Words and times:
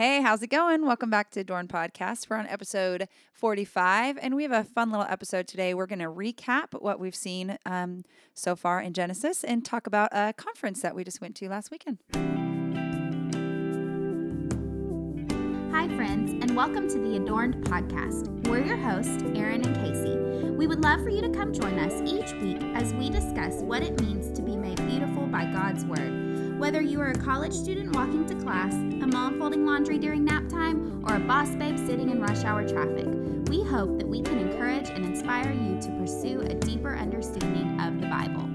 Hey, 0.00 0.22
how's 0.22 0.42
it 0.42 0.46
going? 0.46 0.86
Welcome 0.86 1.10
back 1.10 1.30
to 1.32 1.40
Adorned 1.40 1.68
Podcast. 1.68 2.30
We're 2.30 2.38
on 2.38 2.46
episode 2.46 3.06
45, 3.34 4.18
and 4.22 4.34
we 4.34 4.44
have 4.44 4.50
a 4.50 4.64
fun 4.64 4.90
little 4.90 5.04
episode 5.06 5.46
today. 5.46 5.74
We're 5.74 5.84
going 5.84 5.98
to 5.98 6.06
recap 6.06 6.68
what 6.80 6.98
we've 6.98 7.14
seen 7.14 7.58
um, 7.66 8.06
so 8.32 8.56
far 8.56 8.80
in 8.80 8.94
Genesis 8.94 9.44
and 9.44 9.62
talk 9.62 9.86
about 9.86 10.08
a 10.12 10.32
conference 10.32 10.80
that 10.80 10.94
we 10.94 11.04
just 11.04 11.20
went 11.20 11.36
to 11.36 11.50
last 11.50 11.70
weekend. 11.70 11.98
Hi, 15.70 15.94
friends, 15.94 16.30
and 16.30 16.56
welcome 16.56 16.88
to 16.88 16.98
the 16.98 17.16
Adorned 17.16 17.62
Podcast. 17.66 18.48
We're 18.48 18.64
your 18.64 18.78
hosts, 18.78 19.22
Erin 19.34 19.66
and 19.66 19.76
Casey. 19.76 20.16
We 20.48 20.66
would 20.66 20.82
love 20.82 21.02
for 21.02 21.10
you 21.10 21.20
to 21.20 21.28
come 21.28 21.52
join 21.52 21.78
us 21.78 21.92
each 22.10 22.32
week 22.40 22.62
as 22.74 22.94
we 22.94 23.10
discuss 23.10 23.60
what 23.60 23.82
it 23.82 24.00
means 24.00 24.34
to 24.34 24.40
be 24.40 24.56
made 24.56 24.78
beautiful 24.86 25.26
by 25.26 25.44
God's 25.44 25.84
Word. 25.84 26.29
Whether 26.60 26.82
you 26.82 27.00
are 27.00 27.08
a 27.08 27.18
college 27.18 27.54
student 27.54 27.96
walking 27.96 28.26
to 28.26 28.34
class, 28.34 28.74
a 28.74 29.06
mom 29.06 29.38
folding 29.38 29.64
laundry 29.64 29.96
during 29.96 30.26
nap 30.26 30.46
time, 30.50 31.02
or 31.08 31.16
a 31.16 31.18
boss 31.18 31.48
babe 31.54 31.78
sitting 31.78 32.10
in 32.10 32.20
rush 32.20 32.44
hour 32.44 32.68
traffic, 32.68 33.06
we 33.48 33.64
hope 33.64 33.96
that 33.96 34.06
we 34.06 34.20
can 34.20 34.38
encourage 34.38 34.90
and 34.90 35.02
inspire 35.02 35.50
you 35.52 35.80
to 35.80 35.88
pursue 35.98 36.42
a 36.42 36.52
deeper 36.52 36.94
understanding 36.94 37.80
of 37.80 37.98
the 38.02 38.08
Bible. 38.08 38.46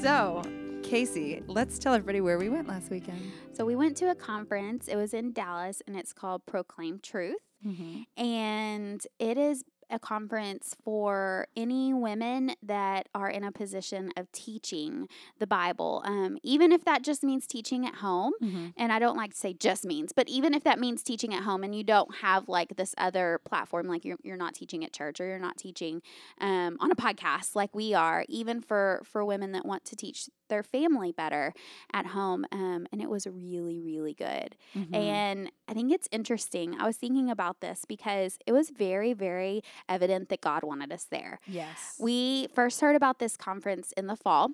So, 0.00 0.40
Casey, 0.82 1.42
let's 1.46 1.78
tell 1.78 1.92
everybody 1.92 2.22
where 2.22 2.38
we 2.38 2.48
went 2.48 2.66
last 2.66 2.90
weekend. 2.90 3.20
So, 3.52 3.66
we 3.66 3.76
went 3.76 3.98
to 3.98 4.10
a 4.10 4.14
conference. 4.14 4.88
It 4.88 4.96
was 4.96 5.12
in 5.12 5.32
Dallas, 5.32 5.82
and 5.86 5.94
it's 5.94 6.14
called 6.14 6.46
Proclaim 6.46 7.00
Truth. 7.00 7.36
Mm-hmm. 7.66 8.22
And 8.24 9.06
it 9.18 9.36
is 9.36 9.62
a 9.90 9.98
conference 9.98 10.76
for 10.84 11.46
any 11.56 11.94
women 11.94 12.52
that 12.62 13.08
are 13.14 13.28
in 13.28 13.44
a 13.44 13.52
position 13.52 14.12
of 14.16 14.30
teaching 14.32 15.08
the 15.38 15.46
Bible, 15.46 16.02
um, 16.04 16.38
even 16.42 16.72
if 16.72 16.84
that 16.84 17.02
just 17.02 17.22
means 17.22 17.46
teaching 17.46 17.86
at 17.86 17.96
home. 17.96 18.32
Mm-hmm. 18.42 18.68
And 18.76 18.92
I 18.92 18.98
don't 18.98 19.16
like 19.16 19.32
to 19.32 19.36
say 19.36 19.54
just 19.54 19.84
means, 19.84 20.12
but 20.12 20.28
even 20.28 20.54
if 20.54 20.64
that 20.64 20.78
means 20.78 21.02
teaching 21.02 21.34
at 21.34 21.42
home 21.42 21.64
and 21.64 21.74
you 21.74 21.84
don't 21.84 22.16
have 22.16 22.48
like 22.48 22.76
this 22.76 22.94
other 22.98 23.40
platform, 23.44 23.88
like 23.88 24.04
you're, 24.04 24.18
you're 24.22 24.36
not 24.36 24.54
teaching 24.54 24.84
at 24.84 24.92
church 24.92 25.20
or 25.20 25.26
you're 25.26 25.38
not 25.38 25.56
teaching 25.56 26.02
um, 26.40 26.76
on 26.80 26.90
a 26.90 26.96
podcast 26.96 27.54
like 27.54 27.74
we 27.74 27.94
are, 27.94 28.24
even 28.28 28.60
for, 28.60 29.02
for 29.04 29.24
women 29.24 29.52
that 29.52 29.64
want 29.64 29.84
to 29.86 29.96
teach 29.96 30.28
their 30.48 30.62
family 30.62 31.12
better 31.12 31.52
at 31.92 32.06
home. 32.06 32.46
Um, 32.52 32.86
and 32.90 33.02
it 33.02 33.10
was 33.10 33.26
really, 33.26 33.80
really 33.80 34.14
good. 34.14 34.56
Mm-hmm. 34.74 34.94
And 34.94 35.52
I 35.68 35.74
think 35.74 35.92
it's 35.92 36.08
interesting. 36.10 36.74
I 36.78 36.86
was 36.86 36.96
thinking 36.96 37.30
about 37.30 37.60
this 37.60 37.84
because 37.86 38.38
it 38.46 38.52
was 38.52 38.70
very, 38.70 39.12
very 39.12 39.62
evident 39.88 40.28
that 40.28 40.40
God 40.40 40.64
wanted 40.64 40.92
us 40.92 41.04
there. 41.04 41.38
yes. 41.46 41.96
We 41.98 42.48
first 42.54 42.80
heard 42.80 42.96
about 42.96 43.18
this 43.18 43.36
conference 43.36 43.92
in 43.96 44.06
the 44.06 44.16
fall. 44.16 44.50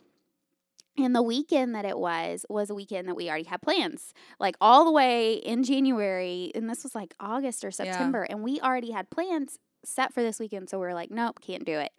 And 0.97 1.15
the 1.15 1.23
weekend 1.23 1.75
that 1.75 1.85
it 1.85 1.99
was 1.99 2.47
was 2.49 2.71
a 2.71 2.75
weekend 2.75 3.09
that 3.09 3.17
we 3.17 3.29
already 3.29 3.45
had 3.45 3.61
plans, 3.61 4.15
like 4.39 4.55
all 4.61 4.85
the 4.85 4.93
way 4.93 5.35
in 5.35 5.65
January. 5.65 6.53
And 6.55 6.71
this 6.71 6.85
was 6.85 6.95
like 6.95 7.15
August 7.19 7.65
or 7.65 7.73
September. 7.73 8.23
And 8.23 8.45
we 8.45 8.61
already 8.61 8.93
had 8.93 9.11
plans 9.11 9.59
set 9.85 10.15
for 10.15 10.23
this 10.23 10.39
weekend. 10.39 10.71
So 10.71 10.79
we 10.79 10.87
were 10.87 10.95
like, 10.95 11.11
nope, 11.11 11.41
can't 11.41 11.65
do 11.65 11.79
it. 11.79 11.91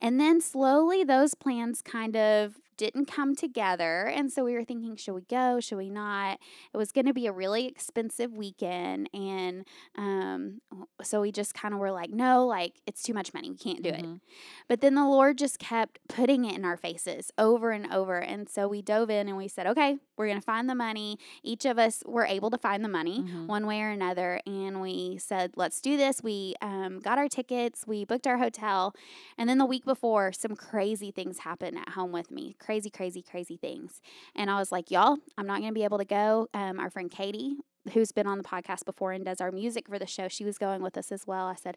And 0.00 0.18
then 0.18 0.40
slowly 0.40 1.04
those 1.04 1.34
plans 1.34 1.82
kind 1.82 2.16
of 2.16 2.54
didn't 2.76 3.06
come 3.06 3.34
together. 3.34 4.06
And 4.06 4.32
so 4.32 4.44
we 4.44 4.54
were 4.54 4.64
thinking, 4.64 4.96
should 4.96 5.14
we 5.14 5.22
go? 5.22 5.60
Should 5.60 5.78
we 5.78 5.90
not? 5.90 6.38
It 6.72 6.76
was 6.76 6.92
going 6.92 7.06
to 7.06 7.12
be 7.14 7.26
a 7.26 7.32
really 7.32 7.66
expensive 7.66 8.32
weekend. 8.36 9.08
And 9.14 9.64
um, 9.96 10.60
so 11.02 11.20
we 11.20 11.32
just 11.32 11.54
kind 11.54 11.74
of 11.74 11.80
were 11.80 11.92
like, 11.92 12.10
no, 12.10 12.46
like 12.46 12.74
it's 12.86 13.02
too 13.02 13.14
much 13.14 13.32
money. 13.34 13.50
We 13.50 13.56
can't 13.56 13.82
do 13.82 13.90
it. 13.90 14.04
Mhm. 14.04 14.20
But 14.68 14.80
then 14.80 14.94
the 14.94 15.04
Lord 15.06 15.38
just 15.38 15.58
kept 15.58 15.98
putting 16.08 16.44
it 16.44 16.56
in 16.56 16.64
our 16.64 16.76
faces 16.76 17.30
over 17.38 17.70
and 17.70 17.92
over. 17.92 18.18
And 18.18 18.48
so 18.48 18.66
we 18.68 18.82
dove 18.82 19.10
in 19.10 19.28
and 19.28 19.36
we 19.36 19.48
said, 19.48 19.66
okay, 19.66 19.98
we're 20.16 20.26
going 20.26 20.38
to 20.38 20.44
find 20.44 20.68
the 20.68 20.74
money. 20.74 21.18
Each 21.42 21.64
of 21.64 21.78
us 21.78 22.02
were 22.06 22.24
able 22.26 22.50
to 22.50 22.58
find 22.58 22.84
the 22.84 22.88
money 22.88 23.20
Mhm. 23.20 23.46
one 23.46 23.66
way 23.66 23.80
or 23.82 23.90
another. 23.90 24.40
And 24.46 24.80
we 24.80 25.18
said, 25.18 25.52
let's 25.56 25.80
do 25.80 25.96
this. 25.96 26.22
We 26.22 26.54
um, 26.62 27.00
got 27.00 27.18
our 27.18 27.28
tickets, 27.28 27.84
we 27.86 28.04
booked 28.04 28.26
our 28.26 28.38
hotel. 28.38 28.94
And 29.36 29.48
then 29.48 29.58
the 29.58 29.66
week 29.66 29.84
before, 29.84 30.32
some 30.32 30.54
crazy 30.56 31.10
things 31.10 31.40
happened 31.40 31.78
at 31.78 31.90
home 31.90 32.12
with 32.12 32.30
me 32.30 32.54
crazy, 32.64 32.90
crazy, 32.90 33.22
crazy 33.22 33.56
things. 33.56 34.00
And 34.34 34.50
I 34.50 34.58
was 34.58 34.72
like, 34.72 34.90
y'all, 34.90 35.18
I'm 35.36 35.46
not 35.46 35.58
going 35.60 35.70
to 35.70 35.74
be 35.74 35.84
able 35.84 35.98
to 35.98 36.04
go. 36.04 36.48
Um, 36.54 36.80
our 36.80 36.90
friend 36.90 37.10
Katie, 37.10 37.56
who's 37.92 38.12
been 38.12 38.26
on 38.26 38.38
the 38.38 38.44
podcast 38.44 38.84
before 38.84 39.12
and 39.12 39.24
does 39.24 39.40
our 39.40 39.52
music 39.52 39.88
for 39.88 39.98
the 39.98 40.06
show, 40.06 40.28
she 40.28 40.44
was 40.44 40.58
going 40.58 40.82
with 40.82 40.96
us 40.96 41.12
as 41.12 41.26
well. 41.26 41.46
I 41.46 41.54
said, 41.56 41.76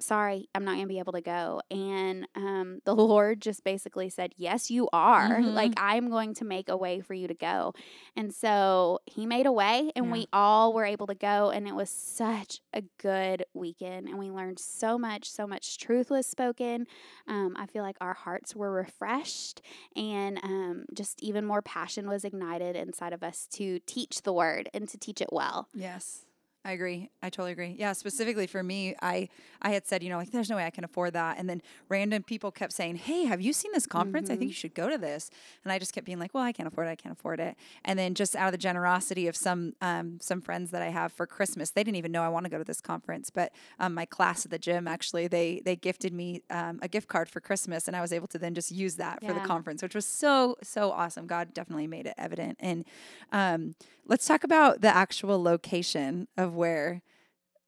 sorry, 0.00 0.48
I'm 0.54 0.64
not 0.64 0.72
going 0.72 0.82
to 0.84 0.88
be 0.88 0.98
able 0.98 1.12
to 1.14 1.20
go. 1.20 1.60
And 1.70 2.26
um, 2.36 2.80
the 2.84 2.94
Lord 2.94 3.40
just 3.42 3.64
basically 3.64 4.08
said, 4.08 4.32
yes, 4.36 4.70
you 4.70 4.88
are. 4.92 5.38
Mhm. 5.38 5.54
Like, 5.54 5.72
I'm 5.76 6.08
going 6.10 6.34
to 6.34 6.44
make 6.44 6.68
a 6.68 6.76
way 6.76 7.00
for 7.00 7.14
you 7.14 7.26
to 7.28 7.34
go. 7.34 7.74
And 8.16 8.32
so 8.34 9.00
he 9.06 9.26
made 9.26 9.46
a 9.46 9.52
way, 9.52 9.90
and 9.96 10.06
Yeah. 10.06 10.12
we 10.12 10.26
all 10.32 10.72
were 10.72 10.84
able 10.84 11.06
to 11.08 11.14
go. 11.14 11.50
And 11.50 11.66
it 11.66 11.74
was 11.74 11.90
such 11.90 12.60
a 12.72 12.82
good 12.98 13.44
weekend. 13.54 14.08
And 14.08 14.18
we 14.18 14.30
learned 14.30 14.58
so 14.58 14.98
much, 14.98 15.30
so 15.30 15.46
much 15.46 15.78
truth 15.78 16.10
was 16.10 16.26
spoken. 16.26 16.86
Um, 17.26 17.54
I 17.58 17.66
feel 17.66 17.82
like 17.82 17.96
our 18.00 18.14
hearts 18.14 18.54
were 18.56 18.70
refreshed, 18.72 19.62
and 19.96 20.38
um, 20.42 20.84
just 20.94 21.22
even 21.22 21.44
more 21.44 21.62
passion 21.62 22.08
was 22.08 22.24
ignited 22.24 22.76
inside 22.76 23.12
of 23.12 23.22
us 23.22 23.46
to 23.52 23.78
teach 23.80 24.22
the 24.22 24.32
word 24.32 24.68
and 24.72 24.88
to 24.88 24.96
teach 24.98 25.20
it 25.20 25.28
well. 25.32 25.68
Yes. 25.74 26.24
I 26.68 26.72
agree. 26.72 27.08
I 27.22 27.30
totally 27.30 27.52
agree. 27.52 27.74
Yeah, 27.78 27.94
specifically 27.94 28.46
for 28.46 28.62
me, 28.62 28.94
I 29.00 29.30
I 29.62 29.70
had 29.70 29.86
said, 29.86 30.02
you 30.02 30.10
know, 30.10 30.18
like 30.18 30.32
there's 30.32 30.50
no 30.50 30.56
way 30.56 30.66
I 30.66 30.70
can 30.70 30.84
afford 30.84 31.14
that. 31.14 31.38
And 31.38 31.48
then 31.48 31.62
random 31.88 32.22
people 32.22 32.50
kept 32.50 32.74
saying, 32.74 32.96
"Hey, 32.96 33.24
have 33.24 33.40
you 33.40 33.54
seen 33.54 33.72
this 33.72 33.86
conference? 33.86 34.28
I 34.28 34.36
think 34.36 34.50
you 34.50 34.54
should 34.54 34.74
go 34.74 34.90
to 34.90 34.98
this." 34.98 35.30
And 35.64 35.72
I 35.72 35.78
just 35.78 35.94
kept 35.94 36.04
being 36.04 36.18
like, 36.18 36.34
"Well, 36.34 36.44
I 36.44 36.52
can't 36.52 36.66
afford 36.66 36.86
it. 36.86 36.90
I 36.90 36.94
can't 36.94 37.14
afford 37.18 37.40
it." 37.40 37.56
And 37.86 37.98
then 37.98 38.12
just 38.12 38.36
out 38.36 38.48
of 38.48 38.52
the 38.52 38.58
generosity 38.58 39.28
of 39.28 39.34
some 39.34 39.72
um, 39.80 40.18
some 40.20 40.42
friends 40.42 40.70
that 40.72 40.82
I 40.82 40.90
have 40.90 41.10
for 41.10 41.26
Christmas, 41.26 41.70
they 41.70 41.82
didn't 41.82 41.96
even 41.96 42.12
know 42.12 42.22
I 42.22 42.28
want 42.28 42.44
to 42.44 42.50
go 42.50 42.58
to 42.58 42.64
this 42.64 42.82
conference, 42.82 43.30
but 43.30 43.50
um, 43.78 43.94
my 43.94 44.04
class 44.04 44.44
at 44.44 44.50
the 44.50 44.58
gym 44.58 44.86
actually 44.86 45.26
they 45.26 45.62
they 45.64 45.74
gifted 45.74 46.12
me 46.12 46.42
um, 46.50 46.80
a 46.82 46.88
gift 46.88 47.08
card 47.08 47.30
for 47.30 47.40
Christmas, 47.40 47.88
and 47.88 47.96
I 47.96 48.02
was 48.02 48.12
able 48.12 48.26
to 48.26 48.38
then 48.38 48.54
just 48.54 48.70
use 48.70 48.96
that 48.96 49.24
for 49.24 49.32
the 49.32 49.40
conference, 49.40 49.82
which 49.82 49.94
was 49.94 50.04
so 50.04 50.58
so 50.62 50.90
awesome. 50.90 51.26
God 51.26 51.54
definitely 51.54 51.86
made 51.86 52.04
it 52.04 52.14
evident. 52.18 52.58
And 52.60 52.84
um, 53.32 53.74
let's 54.08 54.26
talk 54.26 54.42
about 54.42 54.80
the 54.80 54.88
actual 54.88 55.40
location 55.40 56.26
of 56.36 56.54
where 56.58 57.00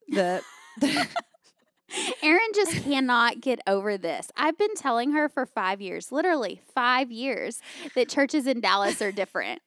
the, 0.09 0.43
the 0.78 1.06
Erin 2.23 2.41
just 2.55 2.84
cannot 2.84 3.41
get 3.41 3.59
over 3.67 3.99
this. 3.99 4.31
I've 4.37 4.56
been 4.56 4.75
telling 4.77 5.11
her 5.12 5.28
for 5.28 5.45
five 5.45 5.81
years, 5.81 6.12
literally 6.12 6.61
five 6.73 7.11
years, 7.11 7.61
that 7.97 8.09
churches 8.09 8.47
in 8.47 8.61
Dallas 8.61 9.03
are 9.03 9.11
different. 9.11 9.61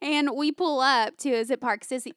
And 0.00 0.30
we 0.36 0.52
pull 0.52 0.80
up 0.80 1.16
to 1.18 1.30
is 1.30 1.50
it 1.50 1.60
Park 1.60 1.82
City, 1.82 2.14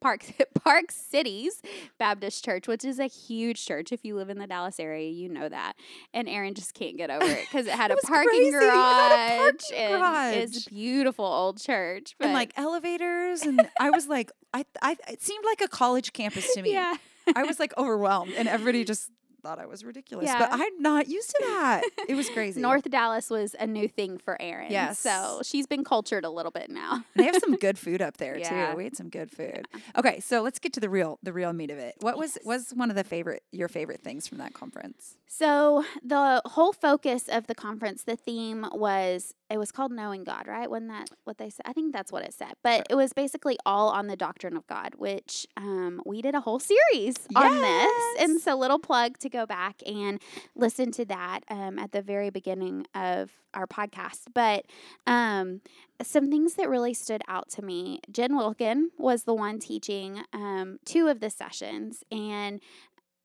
Park 0.00 0.24
Park 0.64 0.90
Cities 0.90 1.60
Baptist 1.98 2.42
Church, 2.44 2.66
which 2.66 2.82
is 2.84 2.98
a 2.98 3.06
huge 3.06 3.66
church. 3.66 3.92
If 3.92 4.04
you 4.06 4.16
live 4.16 4.30
in 4.30 4.38
the 4.38 4.46
Dallas 4.46 4.80
area, 4.80 5.10
you 5.10 5.28
know 5.28 5.50
that. 5.50 5.74
And 6.14 6.26
Erin 6.26 6.54
just 6.54 6.72
can't 6.72 6.96
get 6.96 7.10
over 7.10 7.26
it 7.26 7.46
because 7.50 7.66
it 7.66 7.74
had 7.74 7.90
a 7.90 7.96
parking 7.96 8.30
crazy. 8.30 8.50
Garage 8.52 8.70
a 8.72 9.36
parking 9.38 9.76
and 9.76 10.36
it's 10.36 10.52
garage. 10.54 10.66
a 10.66 10.70
beautiful 10.70 11.26
old 11.26 11.60
church. 11.60 12.14
and 12.20 12.30
but- 12.30 12.34
like 12.34 12.52
elevators, 12.56 13.42
and 13.42 13.68
I 13.78 13.90
was 13.90 14.06
like, 14.08 14.30
I, 14.54 14.64
I 14.80 14.96
it 15.08 15.20
seemed 15.20 15.44
like 15.44 15.60
a 15.60 15.68
college 15.68 16.12
campus 16.12 16.54
to 16.54 16.62
me. 16.62 16.72
yeah. 16.72 16.94
I 17.34 17.42
was 17.42 17.58
like 17.58 17.76
overwhelmed, 17.76 18.32
and 18.36 18.48
everybody 18.48 18.84
just 18.84 19.10
thought 19.44 19.58
I 19.60 19.66
was 19.66 19.84
ridiculous. 19.84 20.30
But 20.36 20.48
I'm 20.52 20.80
not 20.80 21.06
used 21.08 21.28
to 21.30 21.36
that. 21.42 21.82
It 22.08 22.14
was 22.14 22.28
crazy. 22.30 22.60
North 22.68 22.90
Dallas 22.90 23.28
was 23.30 23.54
a 23.60 23.66
new 23.66 23.86
thing 23.86 24.16
for 24.18 24.40
Erin. 24.40 24.72
Yes. 24.72 24.98
So 24.98 25.40
she's 25.44 25.66
been 25.66 25.84
cultured 25.84 26.24
a 26.24 26.30
little 26.30 26.50
bit 26.50 26.70
now. 26.70 27.04
they 27.14 27.24
have 27.24 27.36
some 27.36 27.54
good 27.56 27.78
food 27.78 28.00
up 28.00 28.16
there 28.16 28.38
Yeah. 28.38 28.70
too. 28.72 28.76
We 28.76 28.84
had 28.84 28.96
some 28.96 29.10
good 29.10 29.30
food. 29.30 29.68
Okay, 29.96 30.20
so 30.20 30.40
let's 30.42 30.58
get 30.58 30.72
to 30.72 30.80
the 30.80 30.88
real 30.88 31.18
the 31.22 31.32
real 31.32 31.52
meat 31.52 31.70
of 31.70 31.78
it. 31.78 31.94
What 32.00 32.16
was 32.18 32.36
Yes. 32.36 32.44
was 32.46 32.70
one 32.74 32.88
of 32.90 32.96
the 32.96 33.04
favorite 33.04 33.42
your 33.52 33.68
favorite 33.68 34.00
things 34.02 34.26
from 34.26 34.38
that 34.38 34.54
conference? 34.54 35.16
So 35.28 35.84
the 36.02 36.40
whole 36.46 36.72
focus 36.72 37.28
of 37.28 37.46
the 37.48 37.54
conference, 37.56 38.04
the 38.04 38.16
theme 38.16 38.64
was 38.72 39.34
it 39.50 39.58
was 39.58 39.70
called 39.72 39.92
knowing 39.92 40.24
God, 40.24 40.46
right? 40.48 40.70
Wasn't 40.70 40.88
that 40.90 41.10
what 41.24 41.36
they 41.38 41.50
said? 41.50 41.62
I 41.66 41.72
think 41.72 41.92
that's 41.92 42.10
what 42.10 42.24
it 42.24 42.32
said. 42.32 42.54
But 42.62 42.86
it 42.88 42.94
was 42.94 43.12
basically 43.12 43.58
all 43.66 43.90
on 43.90 44.06
the 44.06 44.16
doctrine 44.16 44.56
of 44.56 44.66
God, 44.68 44.94
which 44.96 45.46
um, 45.56 46.00
we 46.06 46.22
did 46.22 46.34
a 46.34 46.40
whole 46.40 46.58
series 46.60 47.16
on 47.36 47.60
this. 47.60 48.04
And 48.20 48.34
Yes. 48.34 48.42
so 48.44 48.56
little 48.56 48.78
plug 48.78 49.18
to 49.18 49.28
go 49.34 49.46
back 49.46 49.82
and 49.86 50.20
listen 50.54 50.92
to 50.92 51.04
that 51.06 51.40
um, 51.48 51.78
at 51.78 51.92
the 51.92 52.02
very 52.02 52.30
beginning 52.30 52.86
of 52.94 53.32
our 53.52 53.66
podcast. 53.66 54.28
But 54.32 54.64
um, 55.06 55.60
some 56.02 56.30
things 56.30 56.54
that 56.54 56.68
really 56.68 56.94
stood 56.94 57.22
out 57.28 57.50
to 57.50 57.62
me. 57.62 58.00
Jen 58.10 58.36
Wilkin 58.36 58.90
was 58.96 59.24
the 59.24 59.34
one 59.34 59.58
teaching 59.58 60.22
um, 60.32 60.78
two 60.84 61.08
of 61.08 61.20
the 61.20 61.30
sessions, 61.30 62.04
and 62.10 62.60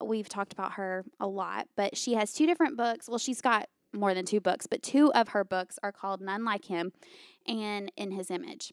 we've 0.04 0.30
talked 0.30 0.54
about 0.54 0.74
her 0.74 1.06
a 1.20 1.28
lot, 1.28 1.68
but 1.76 1.98
she 1.98 2.14
has 2.14 2.34
two 2.34 2.46
different 2.46 2.78
books. 2.78 3.08
Well, 3.08 3.18
she's 3.18 3.42
got 3.42 3.68
more 3.94 4.14
than 4.14 4.26
two 4.26 4.40
books, 4.40 4.68
but 4.68 4.84
two 4.84 5.12
of 5.14 5.30
her 5.30 5.44
books 5.44 5.80
are 5.84 5.92
called 5.92 6.22
None 6.22 6.46
Like 6.46 6.66
Him 6.66 6.92
and 7.48 7.92
In 7.98 8.12
His 8.12 8.32
Image. 8.32 8.72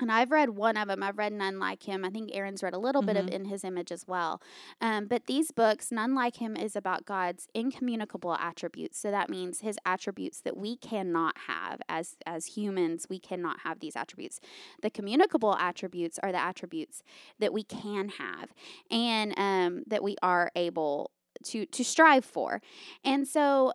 And 0.00 0.10
I've 0.10 0.32
read 0.32 0.50
one 0.50 0.76
of 0.76 0.88
them. 0.88 1.02
I've 1.02 1.18
read 1.18 1.32
None 1.32 1.58
Like 1.60 1.84
Him. 1.84 2.04
I 2.04 2.10
think 2.10 2.30
Erin's 2.32 2.62
read 2.62 2.74
a 2.74 2.78
little 2.78 3.00
mm-hmm. 3.00 3.06
bit 3.06 3.16
of 3.16 3.26
mm-hmm. 3.26 3.34
In 3.34 3.44
His 3.44 3.62
Image 3.62 3.92
as 3.92 4.06
well. 4.08 4.42
Um, 4.80 5.06
but 5.06 5.26
these 5.26 5.52
books, 5.52 5.92
None 5.92 6.14
Like 6.14 6.36
Him, 6.36 6.56
is 6.56 6.74
about 6.74 7.06
God's 7.06 7.46
incommunicable 7.54 8.34
attributes. 8.34 8.98
So 8.98 9.10
that 9.12 9.30
means 9.30 9.60
His 9.60 9.78
attributes 9.86 10.40
that 10.40 10.56
we 10.56 10.76
cannot 10.76 11.38
have 11.46 11.80
as 11.88 12.16
as 12.26 12.46
humans. 12.46 13.06
We 13.08 13.20
cannot 13.20 13.60
have 13.60 13.80
these 13.80 13.94
attributes. 13.94 14.40
The 14.82 14.90
communicable 14.90 15.54
attributes 15.54 16.18
are 16.22 16.32
the 16.32 16.42
attributes 16.42 17.02
that 17.38 17.52
we 17.52 17.62
can 17.62 18.08
have, 18.08 18.52
and 18.90 19.32
um, 19.36 19.84
that 19.86 20.02
we 20.02 20.16
are 20.22 20.50
able 20.56 21.12
to 21.44 21.66
to 21.66 21.84
strive 21.84 22.24
for. 22.24 22.60
And 23.04 23.28
so 23.28 23.72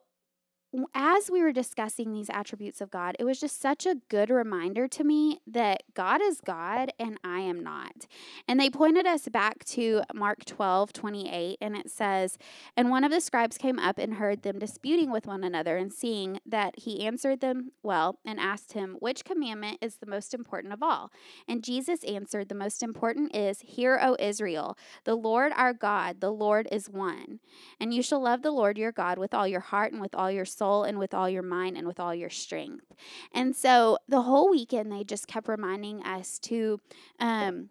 as 0.93 1.31
we 1.31 1.41
were 1.41 1.51
discussing 1.51 2.13
these 2.13 2.29
attributes 2.29 2.79
of 2.79 2.91
God, 2.91 3.15
it 3.17 3.23
was 3.23 3.39
just 3.39 3.59
such 3.59 3.87
a 3.87 3.95
good 4.07 4.29
reminder 4.29 4.87
to 4.87 5.03
me 5.03 5.39
that 5.47 5.81
God 5.95 6.21
is 6.21 6.41
God 6.41 6.91
and 6.99 7.17
I 7.23 7.39
am 7.39 7.63
not. 7.63 8.05
And 8.47 8.59
they 8.59 8.69
pointed 8.69 9.07
us 9.07 9.27
back 9.29 9.65
to 9.65 10.03
Mark 10.13 10.45
12, 10.45 10.93
28, 10.93 11.57
and 11.59 11.75
it 11.75 11.89
says, 11.89 12.37
And 12.77 12.91
one 12.91 13.03
of 13.03 13.09
the 13.09 13.19
scribes 13.19 13.57
came 13.57 13.79
up 13.79 13.97
and 13.97 14.15
heard 14.15 14.43
them 14.43 14.59
disputing 14.59 15.11
with 15.11 15.25
one 15.25 15.43
another, 15.43 15.75
and 15.75 15.91
seeing 15.91 16.39
that 16.45 16.77
he 16.77 17.05
answered 17.05 17.41
them 17.41 17.71
well, 17.81 18.19
and 18.23 18.39
asked 18.39 18.73
him, 18.73 18.95
Which 18.99 19.25
commandment 19.25 19.79
is 19.81 19.95
the 19.95 20.05
most 20.05 20.35
important 20.35 20.73
of 20.73 20.83
all? 20.83 21.11
And 21.47 21.63
Jesus 21.63 22.03
answered, 22.03 22.47
The 22.47 22.55
most 22.55 22.83
important 22.83 23.35
is, 23.35 23.61
Hear, 23.61 23.99
O 24.01 24.15
Israel, 24.19 24.77
the 25.03 25.15
Lord 25.15 25.51
our 25.55 25.73
God, 25.73 26.21
the 26.21 26.31
Lord 26.31 26.67
is 26.71 26.89
one. 26.89 27.39
And 27.79 27.91
you 27.91 28.03
shall 28.03 28.21
love 28.21 28.43
the 28.43 28.51
Lord 28.51 28.77
your 28.77 28.91
God 28.91 29.17
with 29.17 29.33
all 29.33 29.47
your 29.47 29.59
heart 29.61 29.91
and 29.91 30.01
with 30.01 30.13
all 30.13 30.29
your 30.29 30.45
soul 30.45 30.58
and 30.61 30.99
with 30.99 31.13
all 31.13 31.29
your 31.29 31.43
mind 31.43 31.77
and 31.77 31.87
with 31.87 31.99
all 31.99 32.13
your 32.13 32.29
strength. 32.29 32.85
And 33.33 33.55
so 33.55 33.97
the 34.07 34.21
whole 34.21 34.49
weekend, 34.49 34.91
they 34.91 35.03
just 35.03 35.27
kept 35.27 35.47
reminding 35.47 36.03
us 36.03 36.39
to, 36.39 36.79
um, 37.19 37.69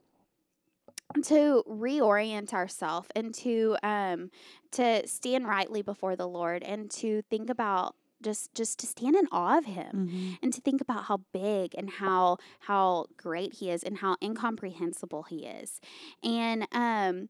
to 1.22 1.64
reorient 1.68 2.52
ourselves 2.52 3.08
and 3.14 3.34
to 3.34 3.76
um, 3.82 4.30
to 4.72 5.06
stand 5.06 5.46
rightly 5.46 5.82
before 5.82 6.16
the 6.16 6.28
Lord 6.28 6.62
and 6.62 6.90
to 6.92 7.22
think 7.30 7.48
about 7.48 7.94
just 8.22 8.54
just 8.54 8.78
to 8.80 8.86
stand 8.86 9.14
in 9.16 9.26
awe 9.30 9.58
of 9.58 9.64
him 9.64 10.08
mm-hmm. 10.08 10.32
and 10.42 10.52
to 10.52 10.60
think 10.60 10.80
about 10.80 11.04
how 11.04 11.20
big 11.32 11.74
and 11.76 11.88
how 11.88 12.36
how 12.60 13.06
great 13.16 13.54
he 13.54 13.70
is 13.70 13.82
and 13.82 13.98
how 13.98 14.16
incomprehensible 14.22 15.22
he 15.24 15.46
is 15.46 15.80
and 16.24 16.66
um 16.72 17.28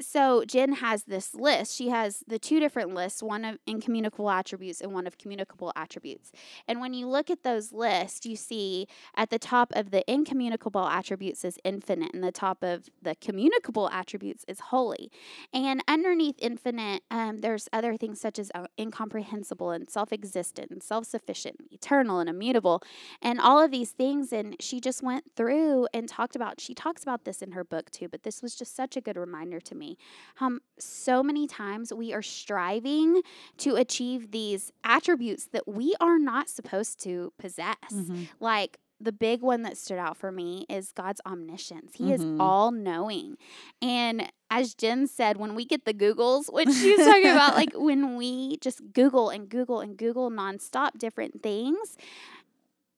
so 0.00 0.44
Jen 0.44 0.74
has 0.74 1.04
this 1.04 1.34
list. 1.34 1.74
She 1.74 1.88
has 1.88 2.22
the 2.26 2.38
two 2.38 2.60
different 2.60 2.92
lists, 2.92 3.22
one 3.22 3.44
of 3.44 3.58
incommunicable 3.66 4.30
attributes 4.30 4.80
and 4.80 4.92
one 4.92 5.06
of 5.06 5.16
communicable 5.16 5.72
attributes. 5.74 6.32
And 6.68 6.80
when 6.80 6.92
you 6.92 7.06
look 7.06 7.30
at 7.30 7.42
those 7.42 7.72
lists, 7.72 8.26
you 8.26 8.36
see 8.36 8.88
at 9.14 9.30
the 9.30 9.38
top 9.38 9.72
of 9.74 9.90
the 9.90 10.04
incommunicable 10.10 10.86
attributes 10.86 11.44
is 11.44 11.58
infinite, 11.64 12.12
and 12.12 12.22
the 12.22 12.32
top 12.32 12.62
of 12.62 12.90
the 13.00 13.14
communicable 13.14 13.88
attributes 13.90 14.44
is 14.48 14.60
holy. 14.60 15.10
And 15.52 15.82
underneath 15.88 16.36
infinite, 16.38 17.02
um, 17.10 17.38
there's 17.38 17.68
other 17.72 17.96
things 17.96 18.20
such 18.20 18.38
as 18.38 18.50
uh, 18.54 18.66
incomprehensible 18.78 19.70
and 19.70 19.88
self-existent 19.88 20.70
and 20.70 20.82
self-sufficient, 20.82 21.56
eternal 21.70 22.18
and 22.18 22.28
immutable, 22.28 22.82
and 23.22 23.40
all 23.40 23.62
of 23.62 23.70
these 23.70 23.92
things. 23.92 24.32
And 24.32 24.56
she 24.60 24.80
just 24.80 25.02
went 25.02 25.24
through 25.36 25.88
and 25.94 26.08
talked 26.08 26.36
about. 26.36 26.60
She 26.60 26.74
talks 26.74 27.02
about 27.02 27.24
this 27.24 27.40
in 27.40 27.52
her 27.52 27.64
book 27.64 27.90
too, 27.90 28.08
but 28.08 28.22
this 28.24 28.42
was 28.42 28.54
just 28.54 28.76
such 28.76 28.96
a 28.96 29.00
good 29.00 29.16
reminder 29.16 29.60
to 29.60 29.74
me 29.74 29.85
me. 29.86 29.98
Um, 30.40 30.60
so 30.78 31.22
many 31.22 31.46
times 31.46 31.92
we 31.92 32.12
are 32.12 32.22
striving 32.22 33.22
to 33.58 33.76
achieve 33.76 34.30
these 34.30 34.72
attributes 34.84 35.46
that 35.52 35.66
we 35.66 35.94
are 36.00 36.18
not 36.18 36.48
supposed 36.48 37.00
to 37.04 37.32
possess. 37.38 37.76
Mm-hmm. 37.92 38.24
Like 38.40 38.78
the 39.00 39.12
big 39.12 39.42
one 39.42 39.62
that 39.62 39.76
stood 39.76 39.98
out 39.98 40.16
for 40.16 40.32
me 40.32 40.64
is 40.68 40.92
God's 40.92 41.20
omniscience. 41.26 41.92
He 41.94 42.04
mm-hmm. 42.04 42.34
is 42.34 42.40
all 42.40 42.70
knowing. 42.70 43.36
And 43.82 44.30
as 44.50 44.74
Jen 44.74 45.06
said, 45.06 45.36
when 45.36 45.54
we 45.54 45.64
get 45.64 45.84
the 45.84 45.94
Googles, 45.94 46.52
which 46.52 46.70
she's 46.70 46.98
talking 46.98 47.30
about, 47.30 47.54
like 47.54 47.72
when 47.74 48.16
we 48.16 48.56
just 48.58 48.80
Google 48.92 49.28
and 49.28 49.48
Google 49.48 49.80
and 49.80 49.96
Google 49.96 50.30
nonstop 50.30 50.98
different 50.98 51.42
things, 51.42 51.96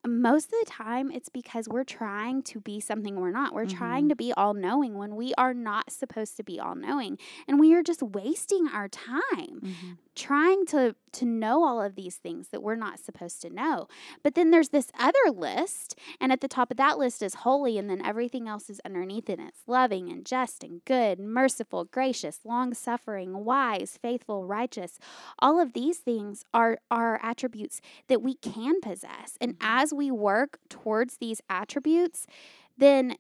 most 0.09 0.47
of 0.47 0.59
the 0.61 0.67
time 0.71 1.11
it's 1.11 1.29
because 1.29 1.69
we're 1.69 1.85
trying 1.85 2.43
to 2.45 2.61
be 2.61 2.81
something 2.81 3.17
we're 3.17 3.31
not. 3.31 3.55
We're 3.55 3.67
mm-hmm. 3.67 3.79
trying 3.79 4.09
to 4.09 4.17
be 4.17 4.33
all 4.33 4.55
knowing 4.55 4.97
when 4.99 5.17
we 5.17 5.35
are 5.35 5.55
not 5.55 5.93
supposed 5.93 6.37
to 6.39 6.45
be 6.45 6.59
all 6.59 6.75
knowing. 6.75 7.19
And 7.47 7.61
we 7.61 7.75
are 7.75 7.83
just 7.83 8.03
wasting 8.03 8.69
our 8.69 8.89
time 8.89 9.61
mm-hmm. 9.61 9.93
Trying 10.19 10.67
to 10.67 10.95
to 11.11 11.25
know 11.25 11.65
all 11.65 11.81
of 11.81 11.95
these 11.95 12.17
things 12.17 12.49
that 12.49 12.63
we're 12.63 12.75
not 12.77 13.01
supposed 13.01 13.41
to 13.41 13.51
know. 13.51 13.89
But 14.23 14.35
then 14.35 14.51
there's 14.51 14.69
this 14.69 14.91
other 14.99 15.33
list, 15.33 15.99
and 16.21 16.33
at 16.33 16.41
the 16.41 16.49
top 16.49 16.71
of 16.71 16.77
that 16.77 16.99
list 16.99 17.23
is 17.23 17.35
holy, 17.35 17.79
and 17.79 17.89
then 17.89 18.05
everything 18.05 18.47
else 18.49 18.69
is 18.69 18.81
underneath 18.85 19.31
it. 19.31 19.41
It's 19.41 19.63
loving 19.67 20.11
and 20.11 20.27
just 20.27 20.63
and 20.63 20.85
good, 20.85 21.19
merciful, 21.19 21.85
gracious, 21.85 22.41
long 22.45 22.75
suffering, 22.75 23.45
wise, 23.45 23.99
faithful, 24.03 24.45
righteous. 24.45 24.99
All 25.39 25.61
of 25.61 25.73
these 25.73 25.99
things 25.99 26.45
are, 26.53 26.79
are 26.91 27.19
attributes 27.23 27.81
that 28.09 28.21
we 28.23 28.35
can 28.35 28.81
possess. 28.81 29.39
And 29.41 29.55
mm-hmm. 29.55 29.67
as 29.67 29.95
we 29.95 30.11
work 30.11 30.59
towards 30.69 31.17
these 31.17 31.41
attributes, 31.49 32.27
then 32.77 33.17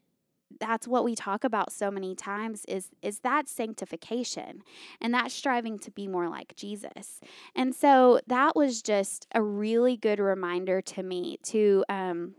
that's 0.60 0.88
what 0.88 1.04
we 1.04 1.14
talk 1.14 1.44
about 1.44 1.72
so 1.72 1.90
many 1.90 2.14
times 2.14 2.64
is 2.66 2.90
is 3.02 3.20
that 3.20 3.48
sanctification 3.48 4.62
and 5.00 5.14
that 5.14 5.30
striving 5.30 5.78
to 5.80 5.90
be 5.90 6.06
more 6.06 6.28
like 6.28 6.54
Jesus. 6.56 7.20
And 7.54 7.74
so 7.74 8.20
that 8.26 8.56
was 8.56 8.82
just 8.82 9.26
a 9.34 9.42
really 9.42 9.96
good 9.96 10.18
reminder 10.18 10.80
to 10.82 11.02
me 11.02 11.38
to 11.44 11.84
um 11.88 12.34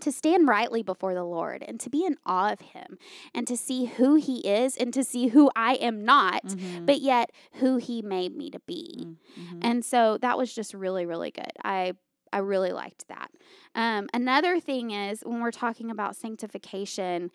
to 0.00 0.10
stand 0.10 0.48
rightly 0.48 0.82
before 0.82 1.14
the 1.14 1.24
Lord 1.24 1.64
and 1.66 1.78
to 1.80 1.90
be 1.90 2.04
in 2.04 2.16
awe 2.26 2.52
of 2.52 2.60
Him 2.60 2.98
and 3.34 3.46
to 3.46 3.56
see 3.56 3.86
who 3.86 4.16
He 4.16 4.40
is 4.40 4.76
and 4.76 4.92
to 4.92 5.04
see 5.04 5.28
who 5.28 5.50
I 5.54 5.74
am 5.74 6.04
not, 6.04 6.44
mm-hmm. 6.44 6.84
but 6.84 7.00
yet 7.00 7.30
who 7.54 7.76
He 7.76 8.02
made 8.02 8.36
me 8.36 8.50
to 8.50 8.60
be. 8.66 9.06
Mm-hmm. 9.38 9.58
And 9.62 9.84
so 9.84 10.18
that 10.18 10.36
was 10.36 10.52
just 10.52 10.74
really, 10.74 11.06
really 11.06 11.30
good. 11.30 11.52
I 11.62 11.94
I 12.34 12.38
really 12.38 12.72
liked 12.72 13.06
that. 13.06 13.30
Um, 13.76 14.08
another 14.12 14.58
thing 14.58 14.90
is 14.90 15.20
when 15.24 15.40
we're 15.40 15.52
talking 15.52 15.88
about 15.88 16.16
sanctification, 16.16 17.30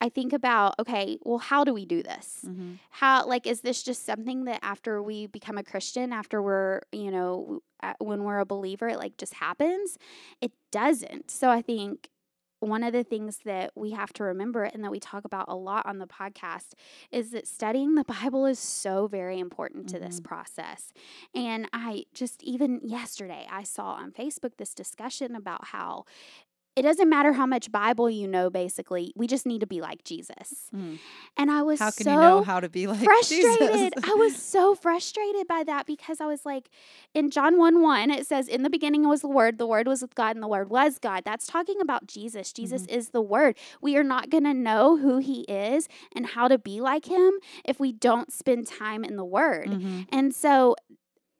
I 0.00 0.08
think 0.08 0.32
about, 0.32 0.76
okay, 0.78 1.18
well, 1.22 1.36
how 1.36 1.62
do 1.62 1.74
we 1.74 1.84
do 1.84 2.02
this? 2.02 2.38
Mm-hmm. 2.46 2.76
How, 2.88 3.26
like, 3.26 3.46
is 3.46 3.60
this 3.60 3.82
just 3.82 4.06
something 4.06 4.44
that 4.44 4.60
after 4.62 5.02
we 5.02 5.26
become 5.26 5.58
a 5.58 5.62
Christian, 5.62 6.10
after 6.10 6.40
we're, 6.40 6.80
you 6.90 7.10
know, 7.10 7.60
when 7.98 8.24
we're 8.24 8.38
a 8.38 8.46
believer, 8.46 8.88
it 8.88 8.96
like 8.96 9.18
just 9.18 9.34
happens? 9.34 9.98
It 10.40 10.52
doesn't. 10.72 11.30
So 11.30 11.50
I 11.50 11.60
think 11.60 12.08
one 12.60 12.82
of 12.82 12.92
the 12.92 13.04
things 13.04 13.40
that 13.44 13.72
we 13.74 13.90
have 13.90 14.12
to 14.14 14.24
remember 14.24 14.64
and 14.64 14.84
that 14.84 14.90
we 14.90 15.00
talk 15.00 15.24
about 15.24 15.46
a 15.48 15.56
lot 15.56 15.86
on 15.86 15.98
the 15.98 16.06
podcast 16.06 16.72
is 17.10 17.30
that 17.30 17.48
studying 17.48 17.94
the 17.94 18.04
Bible 18.04 18.46
is 18.46 18.58
so 18.58 19.06
very 19.06 19.38
important 19.38 19.88
to 19.88 19.96
mm-hmm. 19.96 20.06
this 20.06 20.20
process. 20.20 20.92
And 21.34 21.68
I 21.72 22.04
just, 22.14 22.42
even 22.42 22.80
yesterday, 22.84 23.46
I 23.50 23.62
saw 23.62 23.92
on 23.92 24.12
Facebook 24.12 24.56
this 24.58 24.74
discussion 24.74 25.34
about 25.34 25.66
how 25.66 26.04
it 26.76 26.82
doesn't 26.82 27.08
matter 27.08 27.32
how 27.32 27.46
much 27.46 27.72
Bible 27.72 28.08
you 28.08 28.28
know, 28.28 28.48
basically. 28.48 29.12
We 29.16 29.26
just 29.26 29.44
need 29.44 29.60
to 29.60 29.66
be 29.66 29.80
like 29.80 30.04
Jesus. 30.04 30.70
Mm. 30.74 30.98
And 31.36 31.50
I 31.50 31.62
was 31.62 31.80
How 31.80 31.90
can 31.90 32.04
so 32.04 32.12
you 32.12 32.20
know 32.20 32.42
how 32.42 32.60
to 32.60 32.68
be 32.68 32.86
like 32.86 33.00
frustrated. 33.04 33.94
I 34.02 34.14
was 34.14 34.36
so 34.36 34.74
frustrated 34.74 35.48
by 35.48 35.64
that 35.64 35.86
because 35.86 36.20
I 36.20 36.26
was 36.26 36.46
like, 36.46 36.70
in 37.12 37.30
John 37.30 37.58
1 37.58 37.82
1, 37.82 38.10
it 38.10 38.26
says, 38.26 38.46
In 38.46 38.62
the 38.62 38.70
beginning 38.70 39.08
was 39.08 39.20
the 39.20 39.28
Word, 39.28 39.58
the 39.58 39.66
Word 39.66 39.88
was 39.88 40.00
with 40.00 40.14
God, 40.14 40.36
and 40.36 40.42
the 40.42 40.48
Word 40.48 40.70
was 40.70 40.98
God. 40.98 41.22
That's 41.24 41.46
talking 41.46 41.80
about 41.80 42.06
Jesus. 42.06 42.52
Jesus 42.52 42.82
mm-hmm. 42.82 42.98
is 42.98 43.10
the 43.10 43.22
Word. 43.22 43.58
We 43.80 43.96
are 43.96 44.04
not 44.04 44.30
going 44.30 44.44
to 44.44 44.54
know 44.54 44.96
who 44.96 45.18
He 45.18 45.40
is 45.42 45.88
and 46.14 46.24
how 46.26 46.46
to 46.46 46.58
be 46.58 46.80
like 46.80 47.06
Him 47.06 47.32
if 47.64 47.80
we 47.80 47.92
don't 47.92 48.32
spend 48.32 48.68
time 48.68 49.04
in 49.04 49.16
the 49.16 49.24
Word. 49.24 49.68
Mm-hmm. 49.68 50.02
And 50.10 50.34
so 50.34 50.76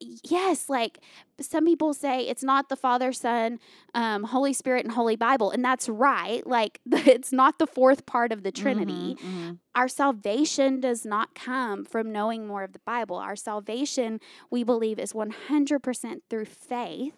yes, 0.01 0.69
like 0.69 0.99
some 1.39 1.65
people 1.65 1.93
say 1.93 2.27
it's 2.27 2.43
not 2.43 2.69
the 2.69 2.75
Father, 2.75 3.13
Son, 3.13 3.59
um, 3.93 4.23
Holy 4.23 4.53
Spirit, 4.53 4.85
and 4.85 4.93
Holy 4.93 5.15
Bible. 5.15 5.51
And 5.51 5.63
that's 5.63 5.87
right. 5.87 6.45
Like 6.45 6.79
it's 6.91 7.31
not 7.31 7.59
the 7.59 7.67
fourth 7.67 8.05
part 8.05 8.31
of 8.31 8.43
the 8.43 8.51
Trinity. 8.51 9.15
Mm-hmm, 9.15 9.27
mm-hmm. 9.27 9.51
Our 9.75 9.87
salvation 9.87 10.79
does 10.79 11.05
not 11.05 11.35
come 11.35 11.85
from 11.85 12.11
knowing 12.11 12.47
more 12.47 12.63
of 12.63 12.73
the 12.73 12.81
Bible. 12.85 13.15
Our 13.15 13.35
salvation, 13.35 14.19
we 14.49 14.63
believe, 14.63 14.99
is 14.99 15.13
100% 15.13 16.21
through 16.29 16.45
faith 16.45 17.15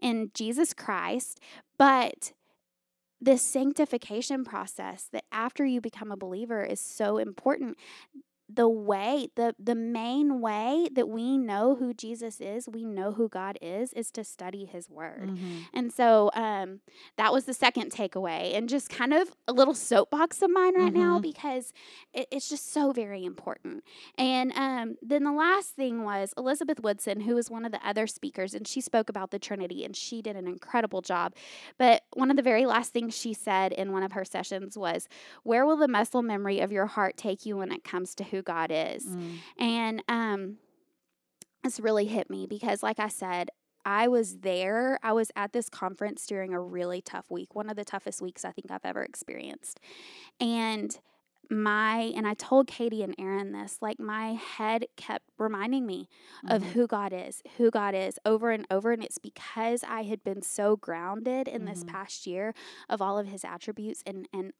in 0.00 0.30
Jesus 0.34 0.74
Christ. 0.74 1.40
But 1.78 2.32
this 3.20 3.42
sanctification 3.42 4.44
process 4.44 5.08
that 5.12 5.24
after 5.32 5.64
you 5.64 5.80
become 5.80 6.12
a 6.12 6.16
believer 6.16 6.62
is 6.62 6.78
so 6.80 7.16
important 7.16 7.78
the 8.54 8.68
way, 8.68 9.28
the 9.34 9.54
the 9.58 9.74
main 9.74 10.40
way 10.40 10.88
that 10.92 11.08
we 11.08 11.36
know 11.38 11.74
who 11.76 11.92
Jesus 11.94 12.40
is, 12.40 12.68
we 12.68 12.84
know 12.84 13.12
who 13.12 13.28
God 13.28 13.58
is, 13.60 13.92
is 13.94 14.10
to 14.12 14.24
study 14.24 14.64
His 14.64 14.88
Word. 14.88 15.30
Mm-hmm. 15.30 15.56
And 15.72 15.92
so 15.92 16.30
um, 16.34 16.80
that 17.16 17.32
was 17.32 17.44
the 17.44 17.54
second 17.54 17.90
takeaway, 17.90 18.56
and 18.56 18.68
just 18.68 18.88
kind 18.88 19.12
of 19.12 19.32
a 19.48 19.52
little 19.52 19.74
soapbox 19.74 20.40
of 20.42 20.50
mine 20.50 20.74
right 20.76 20.92
now 20.92 21.18
Mhm. 21.18 21.22
because 21.22 21.72
it, 22.12 22.28
it's 22.30 22.48
just 22.48 22.72
so 22.72 22.92
very 22.92 23.24
important. 23.24 23.82
And 24.16 24.52
um, 24.56 24.96
then 25.02 25.24
the 25.24 25.32
last 25.32 25.70
thing 25.70 26.04
was 26.04 26.32
Elizabeth 26.36 26.80
Woodson, 26.80 27.20
who 27.22 27.34
was 27.34 27.50
one 27.50 27.64
of 27.64 27.72
the 27.72 27.86
other 27.86 28.06
speakers, 28.06 28.54
and 28.54 28.66
she 28.68 28.80
spoke 28.80 29.08
about 29.08 29.30
the 29.30 29.38
Trinity, 29.38 29.84
and 29.84 29.96
she 29.96 30.22
did 30.22 30.36
an 30.36 30.46
incredible 30.46 31.02
job. 31.02 31.34
But 31.78 32.02
one 32.12 32.30
of 32.30 32.36
the 32.36 32.42
very 32.42 32.66
last 32.66 32.92
things 32.92 33.16
she 33.16 33.34
said 33.34 33.72
in 33.72 33.92
one 33.92 34.02
of 34.02 34.12
her 34.12 34.24
sessions 34.24 34.78
was, 34.78 35.08
Where 35.42 35.66
will 35.66 35.76
the 35.76 35.88
muscle 35.88 36.22
memory 36.22 36.60
of 36.60 36.70
your 36.72 36.86
heart 36.86 37.16
take 37.16 37.44
you 37.46 37.56
when 37.56 37.72
it 37.72 37.84
comes 37.84 38.14
to 38.16 38.24
who 38.24 38.42
God 38.44 38.70
is? 38.72 39.06
Mm. 39.06 39.36
And 39.58 40.02
um, 40.08 40.56
this 41.62 41.80
really 41.80 42.06
hit 42.06 42.30
me 42.30 42.46
because, 42.46 42.82
like 42.82 43.00
I 43.00 43.08
said, 43.08 43.50
I 43.84 44.08
was 44.08 44.38
there. 44.38 44.98
I 45.02 45.12
was 45.12 45.30
at 45.36 45.52
this 45.52 45.68
conference 45.68 46.26
during 46.26 46.54
a 46.54 46.60
really 46.60 47.02
tough 47.02 47.30
week, 47.30 47.54
one 47.54 47.68
of 47.68 47.76
the 47.76 47.84
toughest 47.84 48.22
weeks 48.22 48.44
I 48.44 48.50
think 48.50 48.70
I've 48.70 48.84
ever 48.84 49.02
experienced. 49.02 49.80
And 50.40 50.98
my, 51.50 52.12
and 52.16 52.26
I 52.26 52.34
told 52.34 52.66
Katie 52.66 53.02
and 53.02 53.14
Erin 53.18 53.52
this, 53.52 53.78
like 53.80 53.98
my 54.00 54.34
head 54.34 54.86
kept 54.96 55.24
reminding 55.38 55.86
me 55.86 56.08
of 56.48 56.62
Mhm. 56.62 56.72
who 56.72 56.86
God 56.86 57.12
is, 57.12 57.42
who 57.56 57.70
God 57.70 57.94
is 57.94 58.18
over 58.24 58.50
and 58.50 58.66
over. 58.70 58.92
And 58.92 59.02
it's 59.04 59.18
because 59.18 59.84
I 59.84 60.02
had 60.02 60.22
been 60.24 60.42
so 60.42 60.76
grounded 60.76 61.48
in 61.48 61.64
this 61.64 61.84
Mhm. 61.84 61.88
past 61.88 62.26
year 62.26 62.54
of 62.88 63.00
all 63.02 63.18
of 63.18 63.26
his 63.26 63.44
attributes 63.44 64.02
and, 64.06 64.28
and 64.32 64.52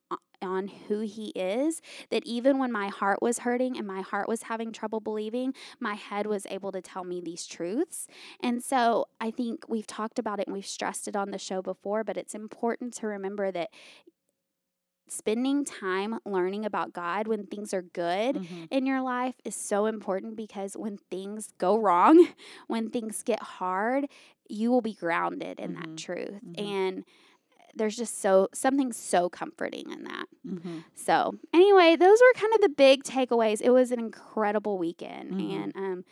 on 0.43 0.69
who 0.69 1.01
he 1.01 1.29
is 1.35 1.81
that 2.11 2.25
even 2.27 2.59
when 2.59 2.71
my 2.71 2.89
heart 2.89 3.23
was 3.23 3.39
hurting 3.41 3.79
and 3.79 3.87
my 3.87 4.03
heart 4.03 4.29
was 4.29 4.43
having 4.43 4.73
trouble 4.73 5.01
believing, 5.01 5.55
my 5.81 5.95
head 5.95 6.27
was 6.27 6.47
able 6.51 6.71
to 6.73 6.83
tell 6.83 7.05
me 7.05 7.21
these 7.21 7.47
truths. 7.47 8.07
And 8.41 8.63
so 8.63 9.07
I 9.21 9.31
think 9.31 9.65
we've 9.69 9.87
talked 9.87 10.19
about 10.19 10.41
it 10.41 10.47
and 10.47 10.55
we've 10.55 10.67
stressed 10.67 11.09
it 11.09 11.17
on 11.17 11.31
the 11.31 11.39
show 11.39 11.63
before, 11.63 12.05
but 12.05 12.17
it's 12.17 12.35
important 12.35 12.93
to 12.95 13.07
remember 13.07 13.51
that 13.53 13.71
spending 15.09 15.65
time 15.65 16.19
learning 16.25 16.65
about 16.65 16.93
God 16.93 17.29
when 17.29 17.47
things 17.47 17.73
are 17.75 17.83
good 17.83 18.37
Mhm. 18.37 18.69
in 18.71 18.87
your 18.87 19.01
life 19.03 19.35
is 19.45 19.55
so 19.55 19.87
important 19.87 20.37
because 20.37 20.77
when 20.77 20.99
things 21.11 21.53
go 21.59 21.77
wrong, 21.79 22.17
when 22.69 22.91
things 22.91 23.23
get 23.23 23.41
hard, 23.43 24.07
you 24.49 24.71
will 24.71 24.81
be 24.83 24.95
grounded 24.95 25.61
in 25.61 25.75
Mhm. 25.75 25.81
that 25.81 25.97
truth. 25.97 26.41
Mhm. 26.45 26.59
And 26.61 27.05
there's 27.77 27.97
just 27.97 28.21
so 28.21 28.49
something 28.55 28.93
so 28.93 29.29
comforting 29.29 29.91
in 29.91 30.05
that. 30.05 30.27
Mhm. 30.47 30.85
So, 30.95 31.35
anyway, 31.53 31.97
those 31.97 32.21
were 32.21 32.41
kind 32.41 32.55
of 32.55 32.61
the 32.61 32.69
big 32.69 33.03
takeaways. 33.03 33.61
It 33.61 33.71
was 33.71 33.91
an 33.91 33.99
incredible 33.99 34.79
weekend 34.79 35.33
Mhm. 35.33 35.55
and 35.55 35.77
um 35.77 36.05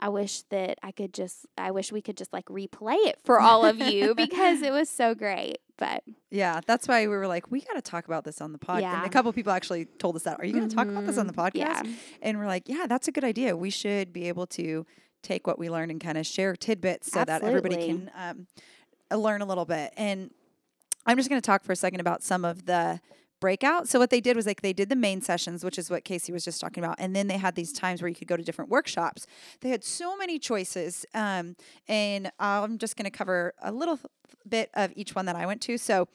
I 0.00 0.08
wish 0.10 0.42
that 0.50 0.78
I 0.82 0.92
could 0.92 1.12
just 1.12 1.46
I 1.56 1.70
wish 1.72 1.90
we 1.92 2.00
could 2.02 2.16
just 2.16 2.32
like 2.32 2.46
replay 2.46 2.96
it 3.06 3.18
for 3.24 3.40
all 3.48 3.64
of 3.64 3.80
you 3.80 4.14
because 4.14 4.62
it 4.62 4.72
was 4.72 4.88
so 4.88 5.14
great. 5.14 5.58
But 5.76 6.02
Yeah, 6.30 6.60
that's 6.66 6.88
why 6.88 7.02
we 7.02 7.08
were 7.08 7.26
like, 7.28 7.50
we 7.50 7.60
got 7.60 7.74
to 7.74 7.82
talk 7.82 8.06
about 8.06 8.24
this 8.24 8.40
on 8.40 8.52
the 8.52 8.58
podcast. 8.58 8.74
And 8.74 8.82
Yeah. 8.82 9.04
a 9.04 9.08
couple 9.10 9.32
people 9.32 9.52
actually 9.52 9.84
told 9.84 10.16
us 10.16 10.22
that. 10.24 10.40
Are 10.40 10.44
you 10.44 10.52
going 10.52 10.68
to 10.68 10.74
talk 10.74 10.88
about 10.88 11.06
this 11.06 11.18
on 11.18 11.26
the 11.28 11.32
Mhm. 11.32 11.36
podcast? 11.52 11.84
Yeah. 11.84 11.92
And 12.22 12.38
we're 12.38 12.46
like, 12.46 12.64
yeah, 12.68 12.86
that's 12.88 13.06
a 13.08 13.12
good 13.12 13.22
idea. 13.24 13.56
We 13.56 13.70
should 13.70 14.12
be 14.12 14.26
able 14.28 14.46
to 14.48 14.84
take 15.22 15.46
what 15.46 15.58
we 15.58 15.68
learned 15.70 15.90
and 15.92 16.00
kind 16.00 16.18
of 16.18 16.26
share 16.26 16.54
tidbits 16.56 17.12
so 17.12 17.24
that 17.24 17.42
everybody 17.42 17.76
can 17.76 18.10
um, 18.16 18.46
learn 19.20 19.40
a 19.40 19.44
little 19.46 19.64
bit. 19.64 19.92
And 19.96 20.32
I'm 21.06 21.16
just 21.16 21.28
going 21.28 21.40
to 21.40 21.46
talk 21.46 21.62
for 21.64 21.72
a 21.72 21.76
second 21.76 22.00
about 22.00 22.22
some 22.22 22.44
of 22.44 22.66
the 22.66 23.00
breakout. 23.40 23.88
So 23.88 23.98
what 23.98 24.10
they 24.10 24.20
did 24.20 24.36
was 24.36 24.46
like 24.46 24.62
they 24.62 24.72
did 24.72 24.88
the 24.88 24.96
main 24.96 25.20
sessions, 25.20 25.64
which 25.64 25.78
is 25.78 25.90
what 25.90 26.04
Casey 26.04 26.32
was 26.32 26.44
just 26.44 26.60
talking 26.60 26.82
about, 26.82 26.96
and 26.98 27.14
then 27.14 27.26
they 27.26 27.38
had 27.38 27.54
these 27.54 27.72
times 27.72 28.02
where 28.02 28.08
you 28.08 28.14
could 28.14 28.28
go 28.28 28.36
to 28.36 28.42
different 28.42 28.70
workshops. 28.70 29.26
They 29.60 29.70
had 29.70 29.84
so 29.84 30.16
many 30.16 30.38
choices, 30.38 31.06
um, 31.14 31.56
and 31.86 32.30
I'm 32.38 32.78
just 32.78 32.96
going 32.96 33.04
to 33.04 33.16
cover 33.16 33.54
a 33.62 33.72
little 33.72 33.98
bit 34.48 34.70
of 34.74 34.92
each 34.96 35.14
one 35.14 35.26
that 35.26 35.36
I 35.36 35.46
went 35.46 35.60
to. 35.62 35.78
So 35.78 36.08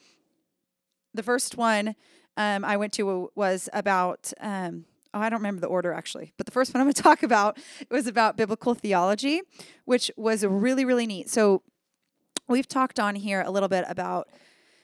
the 1.12 1.22
first 1.22 1.56
one 1.56 1.94
um, 2.36 2.64
I 2.64 2.76
went 2.76 2.92
to 2.94 3.30
was 3.34 3.68
about. 3.72 4.32
Um, 4.40 4.86
Oh, 5.16 5.20
I 5.20 5.28
don't 5.28 5.38
remember 5.38 5.60
the 5.60 5.68
order 5.68 5.92
actually, 5.92 6.32
but 6.36 6.44
the 6.44 6.50
first 6.50 6.74
one 6.74 6.80
I'm 6.80 6.86
going 6.86 6.94
to 6.94 7.02
talk 7.02 7.22
about 7.22 7.56
was 7.88 8.08
about 8.08 8.36
biblical 8.36 8.74
theology, 8.74 9.42
which 9.84 10.10
was 10.16 10.44
really, 10.44 10.84
really 10.84 11.06
neat. 11.06 11.30
So, 11.30 11.62
we've 12.48 12.68
talked 12.68 13.00
on 13.00 13.14
here 13.14 13.40
a 13.40 13.50
little 13.50 13.68
bit 13.68 13.84
about 13.88 14.28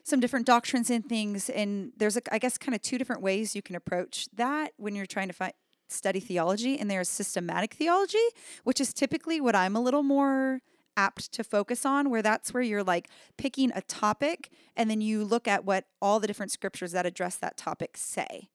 some 0.05 0.21
different 0.21 0.47
doctrines 0.47 0.91
and 0.91 1.05
things, 1.07 1.49
and 1.51 1.93
there's, 1.97 2.17
a, 2.17 2.23
I 2.33 2.39
guess, 2.39 2.59
kind 2.59 2.75
of 2.75 2.83
two 2.83 2.99
different 2.99 3.23
ways 3.23 3.55
you 3.55 3.63
can 3.63 3.77
approach 3.77 4.29
that 4.35 4.73
when 4.77 4.95
you're 4.95 5.07
trying 5.07 5.29
to 5.29 5.35
find 5.35 5.53
study 5.89 6.21
theology, 6.21 6.79
and 6.79 6.91
there's 6.91 7.09
systematic 7.09 7.75
theology, 7.75 8.19
which 8.65 8.81
is 8.81 8.93
typically 8.93 9.41
what 9.41 9.57
I'm 9.57 9.75
a 9.77 9.81
little 9.81 10.03
more 10.03 10.61
apt 10.97 11.33
to 11.33 11.43
focus 11.45 11.85
on, 11.87 12.11
where 12.11 12.23
that's 12.23 12.53
where 12.55 12.63
you're 12.63 12.85
like 12.85 13.09
picking 13.37 13.73
a 13.75 13.81
topic 13.83 14.51
and 14.77 14.91
then 14.91 15.01
you 15.01 15.25
look 15.25 15.49
at 15.49 15.65
what 15.65 15.87
all 16.03 16.21
the 16.21 16.27
different 16.27 16.53
scriptures 16.53 16.93
that 16.93 17.07
address 17.07 17.37
that 17.37 17.57
topic 17.57 17.97
say. 17.97 18.49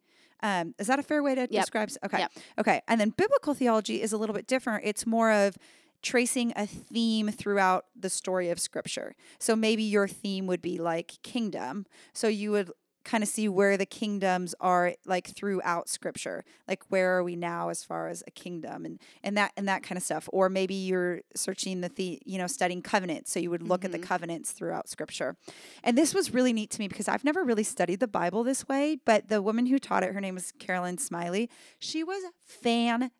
Um, 0.44 0.76
is 0.78 0.88
that 0.88 1.00
a 1.00 1.04
fair 1.04 1.24
way 1.24 1.34
to 1.36 1.42
Yep. 1.42 1.50
describe? 1.50 1.90
Okay. 2.06 2.20
Yep. 2.20 2.32
Okay. 2.60 2.82
And 2.88 3.02
then 3.02 3.10
biblical 3.10 3.54
theology 3.54 4.02
is 4.02 4.14
a 4.14 4.18
little 4.18 4.36
bit 4.36 4.48
different. 4.48 4.84
It's 4.86 5.06
more 5.08 5.32
of 5.32 5.58
tracing 6.06 6.54
a 6.56 6.68
theme 6.68 7.30
throughout 7.30 7.86
the 8.00 8.10
story 8.12 8.50
of 8.52 8.60
scripture. 8.60 9.16
So 9.40 9.56
maybe 9.56 9.82
your 9.82 10.08
theme 10.08 10.46
would 10.46 10.62
be 10.62 10.78
like 10.78 11.14
kingdom. 11.24 11.88
So 12.14 12.28
you 12.28 12.52
would 12.52 12.72
kind 13.04 13.24
of 13.24 13.28
see 13.30 13.48
where 13.48 13.76
the 13.76 13.86
kingdoms 13.86 14.54
are 14.60 14.94
like 15.06 15.28
throughout 15.28 15.88
scripture 15.88 16.44
like 16.68 16.82
where 16.90 17.16
are 17.16 17.24
we 17.24 17.36
now 17.36 17.70
as 17.70 17.84
far 17.84 18.08
as 18.08 18.24
a 18.26 18.32
kingdom 18.32 18.84
and 18.84 19.00
and 19.24 19.38
that 19.38 19.52
and 19.56 19.68
that 19.68 19.84
kind 19.84 19.96
of 19.96 20.02
stuff 20.04 20.28
or 20.34 20.50
maybe 20.50 20.74
you're 20.74 21.22
searching 21.36 21.82
the, 21.82 21.90
the 21.90 22.20
you 22.26 22.40
know 22.40 22.48
studying 22.48 22.82
covenants 22.82 23.32
so 23.32 23.40
you 23.40 23.52
would 23.52 23.62
look 23.62 23.86
at 23.86 23.92
the 23.92 24.00
Mhm. 24.00 24.08
covenants 24.08 24.54
throughout 24.54 24.90
scripture 24.90 25.38
and 25.84 25.96
this 25.96 26.16
was 26.16 26.34
really 26.34 26.52
neat 26.52 26.72
to 26.72 26.80
me 26.80 26.88
because 26.88 27.08
i've 27.08 27.24
never 27.24 27.44
really 27.44 27.64
studied 27.64 28.00
the 28.00 28.08
bible 28.08 28.44
this 28.44 28.68
way 28.68 28.98
but 29.06 29.30
the 29.30 29.40
woman 29.40 29.68
who 29.68 29.78
taught 29.78 30.02
it 30.02 30.12
her 30.12 30.20
name 30.22 30.34
was 30.34 30.52
carolyn 30.58 30.98
smiley 30.98 31.48
she 31.78 32.04
was 32.04 32.24
fantastic 32.44 33.12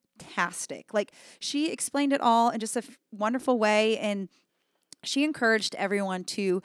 like 0.94 1.12
she 1.40 1.72
explained 1.72 2.14
it 2.14 2.22
all 2.22 2.50
in 2.50 2.60
just 2.60 2.76
a 2.76 2.80
f- 2.80 2.98
wonderful 3.12 3.58
way 3.60 3.98
and 3.98 4.30
she 5.04 5.24
encouraged 5.24 5.76
everyone 5.76 6.24
to 6.24 6.62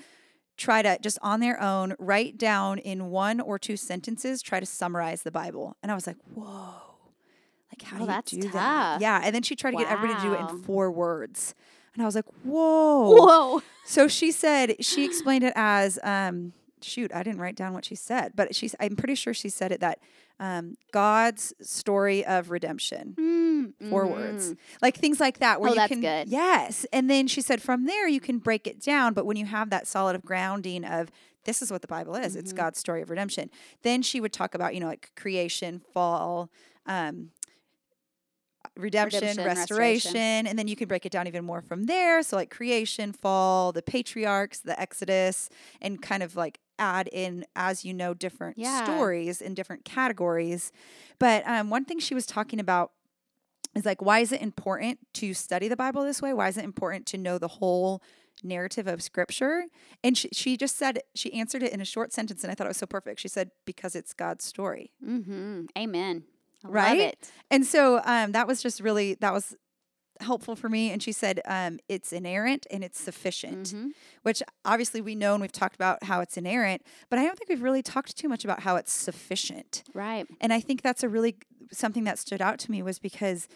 try 0.57 0.83
to 0.83 0.99
just 1.01 1.19
on 1.23 1.41
their 1.41 1.61
own 1.61 1.95
write 1.99 2.37
down 2.39 2.79
in 2.79 3.11
one 3.11 3.41
or 3.41 3.59
two 3.59 3.77
sentences 3.77 4.43
try 4.43 4.61
to 4.61 4.67
summarize 4.67 5.23
the 5.23 5.31
bible. 5.31 5.77
And 5.83 5.91
i 5.91 5.95
was 5.95 6.07
like 6.07 6.17
whoa. 6.35 6.75
Like 7.73 7.83
how 7.83 7.99
Oh, 8.05 8.21
do 8.25 8.37
you 8.37 8.43
do 8.43 8.49
that? 8.51 9.01
yeah 9.01 9.21
and 9.23 9.35
then 9.35 9.43
she 9.43 9.55
tried 9.57 9.73
to 9.73 9.77
get 9.79 9.89
everybody 9.91 10.21
to 10.21 10.27
do 10.27 10.35
it 10.35 10.41
in 10.41 10.59
four 10.63 10.91
words. 10.91 11.55
And 11.95 12.03
i 12.03 12.07
was 12.07 12.15
like 12.15 12.27
whoa. 12.45 13.15
Whoa. 13.17 13.63
so 13.85 14.07
she 14.09 14.31
said 14.33 14.77
she 14.85 15.05
explained 15.05 15.45
it 15.45 15.53
as 15.57 15.99
um 16.03 16.53
shoot 16.85 17.13
i 17.15 17.23
didn't 17.23 17.41
write 17.41 17.57
down 17.57 17.73
what 17.73 17.85
she 17.85 17.95
said 17.95 18.33
but 18.35 18.55
she's 18.55 18.75
i'm 18.81 18.97
pretty 18.97 19.15
sure 19.15 19.33
she 19.35 19.49
said 19.49 19.73
it 19.73 19.81
that 19.81 19.99
um, 20.39 20.77
god's 20.93 21.53
story 21.61 22.25
of 22.25 22.51
redemption 22.51 23.15
Mm, 23.19 23.73
four 23.91 24.07
words 24.07 24.55
like 24.81 24.97
things 24.97 25.21
like 25.21 25.39
that 25.41 25.61
where 25.61 25.71
Oh, 25.71 25.75
you 25.75 25.79
that's 25.81 25.89
can 25.93 26.01
good. 26.01 26.29
yes 26.29 26.87
and 26.93 27.11
then 27.11 27.27
she 27.29 27.41
said 27.43 27.61
from 27.61 27.85
there 27.85 28.09
you 28.09 28.21
can 28.21 28.39
break 28.39 28.67
it 28.67 28.81
down 28.81 29.13
but 29.13 29.27
when 29.27 29.37
you 29.37 29.47
have 29.47 29.71
that 29.71 29.87
solid 29.87 30.17
of 30.17 30.23
grounding 30.25 30.85
of 30.85 31.11
this 31.45 31.61
is 31.63 31.71
what 31.71 31.83
the 31.83 31.89
bible 31.89 32.15
is 32.15 32.37
it's 32.37 32.53
Mhm. 32.53 32.57
god's 32.57 32.79
story 32.79 33.03
of 33.03 33.11
redemption 33.11 33.51
then 33.83 34.01
she 34.03 34.21
would 34.21 34.33
talk 34.33 34.55
about 34.55 34.75
you 34.75 34.81
know 34.81 34.87
like 34.89 35.11
creation 35.17 35.81
fall 35.93 36.51
um 36.87 37.31
redemption, 38.81 39.21
Redemption, 39.21 39.45
restoration, 39.45 40.13
restoration. 40.15 40.47
and 40.47 40.59
then 40.59 40.69
you 40.69 40.77
can 40.77 40.89
break 40.89 41.07
it 41.07 41.13
down 41.13 41.27
even 41.27 41.45
more 41.45 41.61
from 41.63 41.85
there 41.85 42.23
so 42.23 42.37
like 42.37 42.51
creation 42.51 43.13
fall 43.13 43.73
the 43.73 43.83
patriarchs 43.83 44.61
the 44.61 44.79
exodus 44.81 45.49
and 45.81 46.01
kind 46.03 46.23
of 46.23 46.37
like 46.37 46.59
add 46.79 47.09
in 47.13 47.45
as 47.55 47.85
you 47.85 47.93
know 47.95 48.15
different 48.15 48.57
Yeah. 48.59 48.85
stories 48.85 49.41
in 49.43 49.55
different 49.55 49.85
categories 49.85 50.73
but 51.19 51.47
um, 51.47 51.71
one 51.71 51.85
thing 51.85 51.99
she 51.99 52.15
was 52.15 52.27
talking 52.27 52.59
about 52.59 52.93
is 53.77 53.85
like 53.85 54.01
why 54.03 54.19
is 54.21 54.33
it 54.33 54.41
important 54.43 54.99
to 55.15 55.33
study 55.35 55.69
the 55.69 55.77
bible 55.77 56.03
this 56.05 56.21
way 56.23 56.33
why 56.33 56.49
is 56.49 56.57
it 56.57 56.65
important 56.65 57.07
to 57.07 57.19
know 57.19 57.39
the 57.39 57.49
whole 57.49 58.03
narrative 58.43 58.87
of 58.87 59.03
scripture 59.03 59.65
and 60.03 60.17
she, 60.17 60.29
she 60.33 60.57
just 60.57 60.77
said 60.79 61.01
she 61.15 61.31
answered 61.35 61.63
it 61.63 61.73
in 61.73 61.81
a 61.81 61.85
short 61.85 62.11
sentence 62.13 62.43
and 62.43 62.51
i 62.51 62.55
thought 62.55 62.67
it 62.67 62.71
was 62.71 62.79
so 62.79 62.87
perfect 62.87 63.21
she 63.21 63.29
said 63.29 63.51
because 63.67 63.95
it's 63.95 64.15
god's 64.15 64.45
story 64.45 64.91
Mm-hmm. 65.07 65.67
Amen. 65.77 66.25
I 66.65 66.69
Right? 66.69 67.31
And 67.51 67.65
so 67.67 68.01
um, 68.05 68.33
that 68.33 68.47
was 68.47 68.63
just 68.63 68.81
really 68.81 69.15
that 69.21 69.33
was 69.33 69.57
helpful 70.21 70.55
for 70.55 70.69
me 70.69 70.91
and 70.91 71.03
she 71.03 71.13
said 71.13 71.41
um, 71.47 71.79
it's 71.89 72.13
inerrant 72.13 72.67
and 72.71 72.85
it's 72.85 73.01
sufficient 73.01 73.69
Mhm. 73.73 73.93
which 74.23 74.43
obviously 74.67 75.01
we 75.01 75.15
know 75.15 75.33
and 75.33 75.41
we've 75.41 75.51
talked 75.51 75.75
about 75.75 76.05
how 76.05 76.21
it's 76.21 76.37
inerrant 76.37 76.83
but 77.09 77.19
i 77.19 77.25
don't 77.25 77.39
think 77.39 77.49
we've 77.49 77.63
really 77.63 77.83
talked 77.83 78.15
too 78.19 78.29
much 78.29 78.45
about 78.45 78.61
how 78.61 78.77
it's 78.77 78.93
sufficient 78.93 79.83
Right. 79.95 80.27
and 80.39 80.53
I 80.53 80.61
think 80.61 80.83
that's 80.83 81.03
a 81.03 81.09
really 81.09 81.37
something 81.73 82.05
that 82.05 82.19
stood 82.19 82.43
out 82.43 82.59
to 82.59 82.71
me 82.71 82.83
was 82.83 82.99
because 82.99 83.49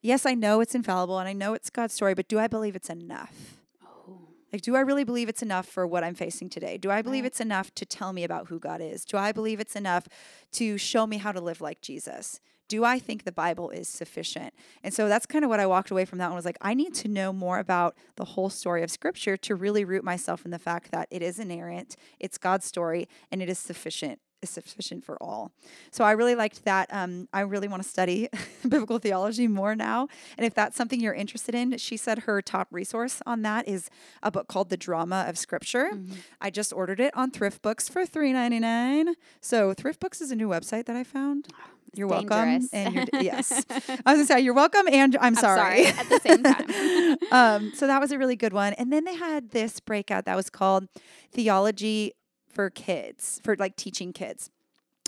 yes, 0.00 0.24
I 0.26 0.34
know 0.34 0.60
it's 0.60 0.74
infallible 0.76 1.18
and 1.18 1.28
I 1.28 1.32
know 1.32 1.54
it's 1.54 1.70
God's 1.70 1.94
story, 1.94 2.14
but 2.14 2.28
do 2.28 2.38
I 2.38 2.46
believe 2.46 2.76
it's 2.76 2.90
enough? 2.90 3.60
Oh. 3.84 4.18
Like, 4.52 4.62
do 4.62 4.74
I 4.76 4.80
really 4.80 5.04
believe 5.04 5.28
it's 5.28 5.42
enough 5.42 5.66
for 5.66 5.86
what 5.86 6.02
I'm 6.04 6.14
facing 6.14 6.48
today? 6.50 6.76
Do 6.76 6.90
I 6.90 7.02
believe 7.02 7.22
Right. 7.24 7.28
it's 7.32 7.40
enough 7.40 7.72
to 7.76 7.84
tell 7.86 8.12
me 8.12 8.22
about 8.24 8.48
who 8.48 8.58
God 8.58 8.80
is? 8.80 9.04
Do 9.04 9.16
I 9.16 9.32
believe 9.32 9.58
it's 9.60 9.76
enough 9.76 10.06
to 10.52 10.76
show 10.78 11.06
me 11.06 11.18
how 11.18 11.32
to 11.32 11.40
live 11.40 11.60
like 11.60 11.80
Jesus? 11.80 12.40
Do 12.68 12.84
I 12.84 12.98
think 12.98 13.24
the 13.24 13.32
Bible 13.32 13.70
is 13.70 13.88
sufficient? 13.88 14.54
And 14.82 14.94
so 14.94 15.08
that's 15.08 15.26
kind 15.26 15.44
of 15.44 15.48
what 15.48 15.60
I 15.60 15.66
walked 15.66 15.90
away 15.90 16.04
from 16.04 16.18
that 16.18 16.28
one 16.28 16.36
was 16.36 16.44
like, 16.44 16.58
I 16.60 16.74
need 16.74 16.94
to 16.94 17.08
know 17.08 17.32
more 17.32 17.58
about 17.58 17.96
the 18.16 18.24
whole 18.24 18.50
story 18.50 18.82
of 18.82 18.90
Scripture 18.90 19.36
to 19.38 19.54
really 19.54 19.84
root 19.84 20.04
myself 20.04 20.44
in 20.44 20.50
the 20.50 20.58
fact 20.58 20.90
that 20.90 21.08
it 21.10 21.22
is 21.22 21.38
inerrant, 21.38 21.96
it's 22.18 22.38
God's 22.38 22.64
story, 22.64 23.08
and 23.30 23.42
it 23.42 23.48
is 23.48 23.58
sufficient 23.58 24.20
is 24.42 24.50
sufficient 24.50 25.04
for 25.04 25.22
all. 25.22 25.52
So 25.90 26.04
I 26.04 26.12
really 26.12 26.34
liked 26.34 26.64
that. 26.64 26.92
Um, 26.92 27.28
I 27.32 27.40
really 27.40 27.68
want 27.68 27.82
to 27.82 27.88
study 27.88 28.28
biblical 28.62 28.98
theology 28.98 29.46
more 29.48 29.74
now. 29.74 30.08
And 30.36 30.44
if 30.44 30.52
that's 30.52 30.76
something 30.76 31.00
you're 31.00 31.14
interested 31.14 31.54
in, 31.54 31.78
she 31.78 31.96
said 31.96 32.20
her 32.20 32.42
top 32.42 32.68
resource 32.70 33.22
on 33.24 33.42
that 33.42 33.68
is 33.68 33.88
a 34.22 34.30
book 34.30 34.48
called 34.48 34.68
The 34.68 34.76
Drama 34.76 35.24
of 35.28 35.38
Scripture. 35.38 35.90
Mm-hmm. 35.94 36.14
I 36.40 36.50
just 36.50 36.72
ordered 36.72 37.00
it 37.00 37.16
on 37.16 37.30
Thrift 37.30 37.62
Books 37.62 37.88
for 37.88 38.04
$3.99. 38.04 39.14
So 39.40 39.72
Thrift 39.72 40.00
Books 40.00 40.20
is 40.20 40.30
a 40.30 40.36
new 40.36 40.48
website 40.48 40.86
that 40.86 40.96
I 40.96 41.04
found. 41.04 41.48
You're 41.94 42.08
welcome. 42.08 42.68
And 42.72 42.94
you're, 42.94 43.22
yes, 43.22 43.52
I 43.70 43.76
was 43.76 44.00
gonna 44.04 44.24
say 44.24 44.40
you're 44.40 44.54
welcome, 44.54 44.88
and 44.90 45.14
I'm, 45.16 45.22
I'm 45.22 45.34
sorry. 45.34 45.84
sorry. 45.84 45.98
at 45.98 46.08
the 46.08 46.20
same 46.20 46.42
time. 46.42 47.18
um, 47.32 47.72
so 47.74 47.86
that 47.86 48.00
was 48.00 48.12
a 48.12 48.18
really 48.18 48.36
good 48.36 48.52
one. 48.52 48.72
And 48.74 48.92
then 48.92 49.04
they 49.04 49.14
had 49.14 49.50
this 49.50 49.78
breakout 49.80 50.24
that 50.24 50.36
was 50.36 50.48
called 50.48 50.88
Theology 51.32 52.14
for 52.48 52.70
kids, 52.70 53.40
for 53.44 53.56
like 53.56 53.76
teaching 53.76 54.12
kids. 54.12 54.50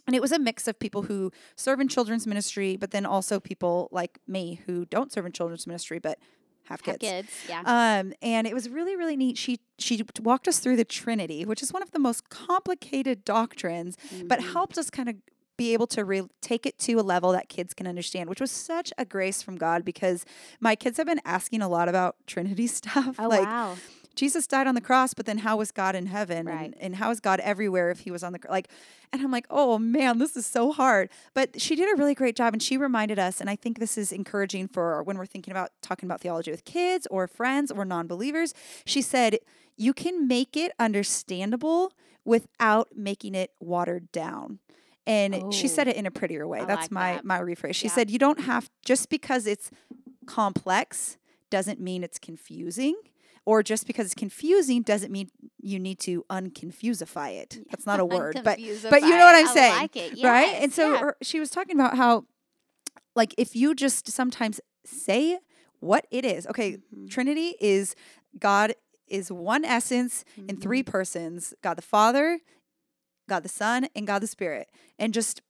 And 0.07 0.15
it 0.15 0.21
was 0.21 0.33
a 0.33 0.39
mix 0.39 0.69
of 0.69 0.79
people 0.79 1.03
who 1.03 1.33
serve 1.57 1.81
in 1.81 1.89
children's 1.89 2.27
ministry, 2.27 2.77
but 2.77 2.91
then 2.91 3.07
also 3.07 3.41
people 3.41 3.89
like 3.91 4.19
me 4.29 4.61
who 4.67 4.85
don't 4.85 5.11
serve 5.11 5.25
in 5.25 5.33
children's 5.33 5.67
ministry, 5.67 5.99
but 5.99 6.19
have 6.65 6.83
kids. 6.83 7.07
Have 7.07 7.25
kids, 7.27 7.31
yeah. 7.49 7.63
Um, 7.65 8.13
and 8.23 8.47
it 8.47 8.55
was 8.55 8.69
really, 8.69 8.97
really 8.97 9.17
neat. 9.17 9.37
She 9.37 9.61
she 9.79 10.03
walked 10.21 10.49
us 10.49 10.59
through 10.59 10.77
the 10.77 10.85
Trinity, 10.85 11.45
which 11.45 11.63
is 11.63 11.73
one 11.73 11.83
of 11.83 11.91
the 11.93 11.99
most 11.99 12.29
complicated 12.29 13.25
doctrines, 13.25 13.97
mm-hmm. 13.97 14.29
but 14.29 14.43
helped 14.43 14.79
us 14.79 14.91
kind 14.91 15.09
of 15.09 15.17
be 15.57 15.73
able 15.73 15.87
to 15.89 16.05
re- 16.05 16.29
take 16.41 16.67
it 16.67 16.79
to 16.79 16.95
a 16.95 17.03
level 17.03 17.33
that 17.33 17.49
kids 17.49 17.75
can 17.75 17.87
understand, 17.87 18.29
which 18.29 18.41
was 18.41 18.51
such 18.51 18.93
a 18.99 19.05
grace 19.05 19.43
from 19.43 19.57
God 19.57 19.85
because 19.85 20.25
my 20.61 20.75
kids 20.75 20.97
have 20.97 21.07
been 21.07 21.21
asking 21.25 21.63
a 21.63 21.69
lot 21.69 21.89
about 21.89 22.17
Trinity 22.27 22.67
stuff. 22.67 23.17
Oh, 23.19 23.29
like, 23.29 23.45
wow. 23.45 23.77
Jesus 24.15 24.47
died 24.47 24.67
on 24.67 24.75
the 24.75 24.81
cross, 24.81 25.13
but 25.13 25.27
then 25.27 25.39
how 25.39 25.57
was 25.57 25.71
God 25.73 25.97
in 25.97 26.07
heaven? 26.07 26.47
Right. 26.47 26.67
And, 26.67 26.75
and 26.81 26.97
how 26.97 27.11
is 27.11 27.21
God 27.21 27.41
everywhere 27.41 27.91
if 27.91 28.01
he 28.01 28.11
was 28.11 28.23
on 28.23 28.33
the 28.33 28.39
like 28.49 28.69
and 29.13 29.23
I'm 29.23 29.31
like, 29.31 29.47
"Oh 29.51 29.79
man, 29.79 30.19
this 30.19 30.37
is 30.37 30.47
so 30.47 30.73
hard." 30.73 31.11
But 31.35 31.61
she 31.61 31.77
did 31.77 31.93
a 31.93 31.97
really 31.97 32.15
great 32.15 32.37
job 32.37 32.53
and 32.53 32.63
she 32.63 32.77
reminded 32.77 33.19
us 33.19 33.41
and 33.41 33.51
I 33.51 33.57
think 33.57 33.79
this 33.79 33.99
is 33.99 34.13
encouraging 34.13 34.69
for 34.69 35.03
when 35.03 35.19
we're 35.19 35.27
thinking 35.27 35.53
about 35.53 35.71
talking 35.83 36.07
about 36.07 36.21
theology 36.21 36.51
with 36.51 36.65
kids 36.65 37.07
or 37.11 37.27
friends 37.27 37.71
or 37.71 37.85
non-believers. 37.85 38.55
She 38.85 39.03
said, 39.03 39.39
"You 39.77 39.93
can 39.93 40.29
make 40.29 40.57
it 40.57 40.73
understandable 40.79 41.93
without 42.25 42.91
making 42.97 43.35
it 43.35 43.51
watered 43.61 44.13
down." 44.13 44.61
And 45.07 45.35
oh, 45.35 45.51
she 45.51 45.69
said 45.69 45.87
it 45.87 45.97
in 45.97 46.07
a 46.07 46.11
prettier 46.11 46.47
way. 46.47 46.61
I 46.61 46.65
That's 46.65 46.83
like 46.83 46.91
my 46.91 47.13
that. 47.15 47.25
my 47.25 47.39
rephrase. 47.39 47.75
She 47.75 47.89
yeah. 47.89 47.95
said, 47.95 48.11
"You 48.11 48.19
don't 48.19 48.41
have 48.41 48.71
just 48.85 49.11
because 49.11 49.47
it's 49.47 49.71
complex 50.27 51.19
doesn't 51.51 51.81
mean 51.81 52.03
it's 52.03 52.19
confusing." 52.19 52.95
or 53.47 53.63
just 53.63 53.87
because 53.87 54.07
it's 54.07 54.15
confusing 54.15 54.83
doesn't 54.83 55.13
mean 55.13 55.31
you 55.61 55.79
need 55.79 55.99
to 56.01 56.25
unconfusify 56.31 57.31
it. 57.31 57.59
That's 57.71 57.87
not 57.87 58.01
a 58.01 58.05
word, 58.05 58.41
but 58.43 58.59
but 58.91 59.03
you 59.03 59.11
know 59.11 59.25
what 59.25 59.35
I'm 59.35 59.47
saying, 59.49 59.77
like 59.77 59.95
yes, 59.95 60.23
right? 60.23 60.63
And 60.63 60.73
so 60.73 60.93
yeah. 60.93 60.99
her, 61.01 61.17
she 61.23 61.41
was 61.41 61.51
talking 61.51 61.79
about 61.79 61.97
how, 61.97 62.25
like, 63.15 63.35
if 63.37 63.55
you 63.55 63.75
just 63.75 64.11
sometimes 64.11 64.61
say 64.85 65.39
what 65.81 66.07
it 66.11 66.25
is. 66.25 66.47
Okay, 66.47 66.73
mm-hmm. 66.73 67.07
Trinity 67.07 67.57
is 67.61 67.95
God 68.39 68.75
is 69.07 69.31
one 69.31 69.65
essence 69.65 70.25
mm-hmm. 70.39 70.51
in 70.51 70.57
three 70.57 70.83
persons: 70.83 71.53
God 71.63 71.75
the 71.75 71.83
Father, 71.83 72.41
God 73.29 73.43
the 73.43 73.49
Son, 73.49 73.89
and 73.95 74.07
God 74.07 74.21
the 74.21 74.27
Spirit, 74.27 74.69
and 74.99 75.15
just 75.15 75.43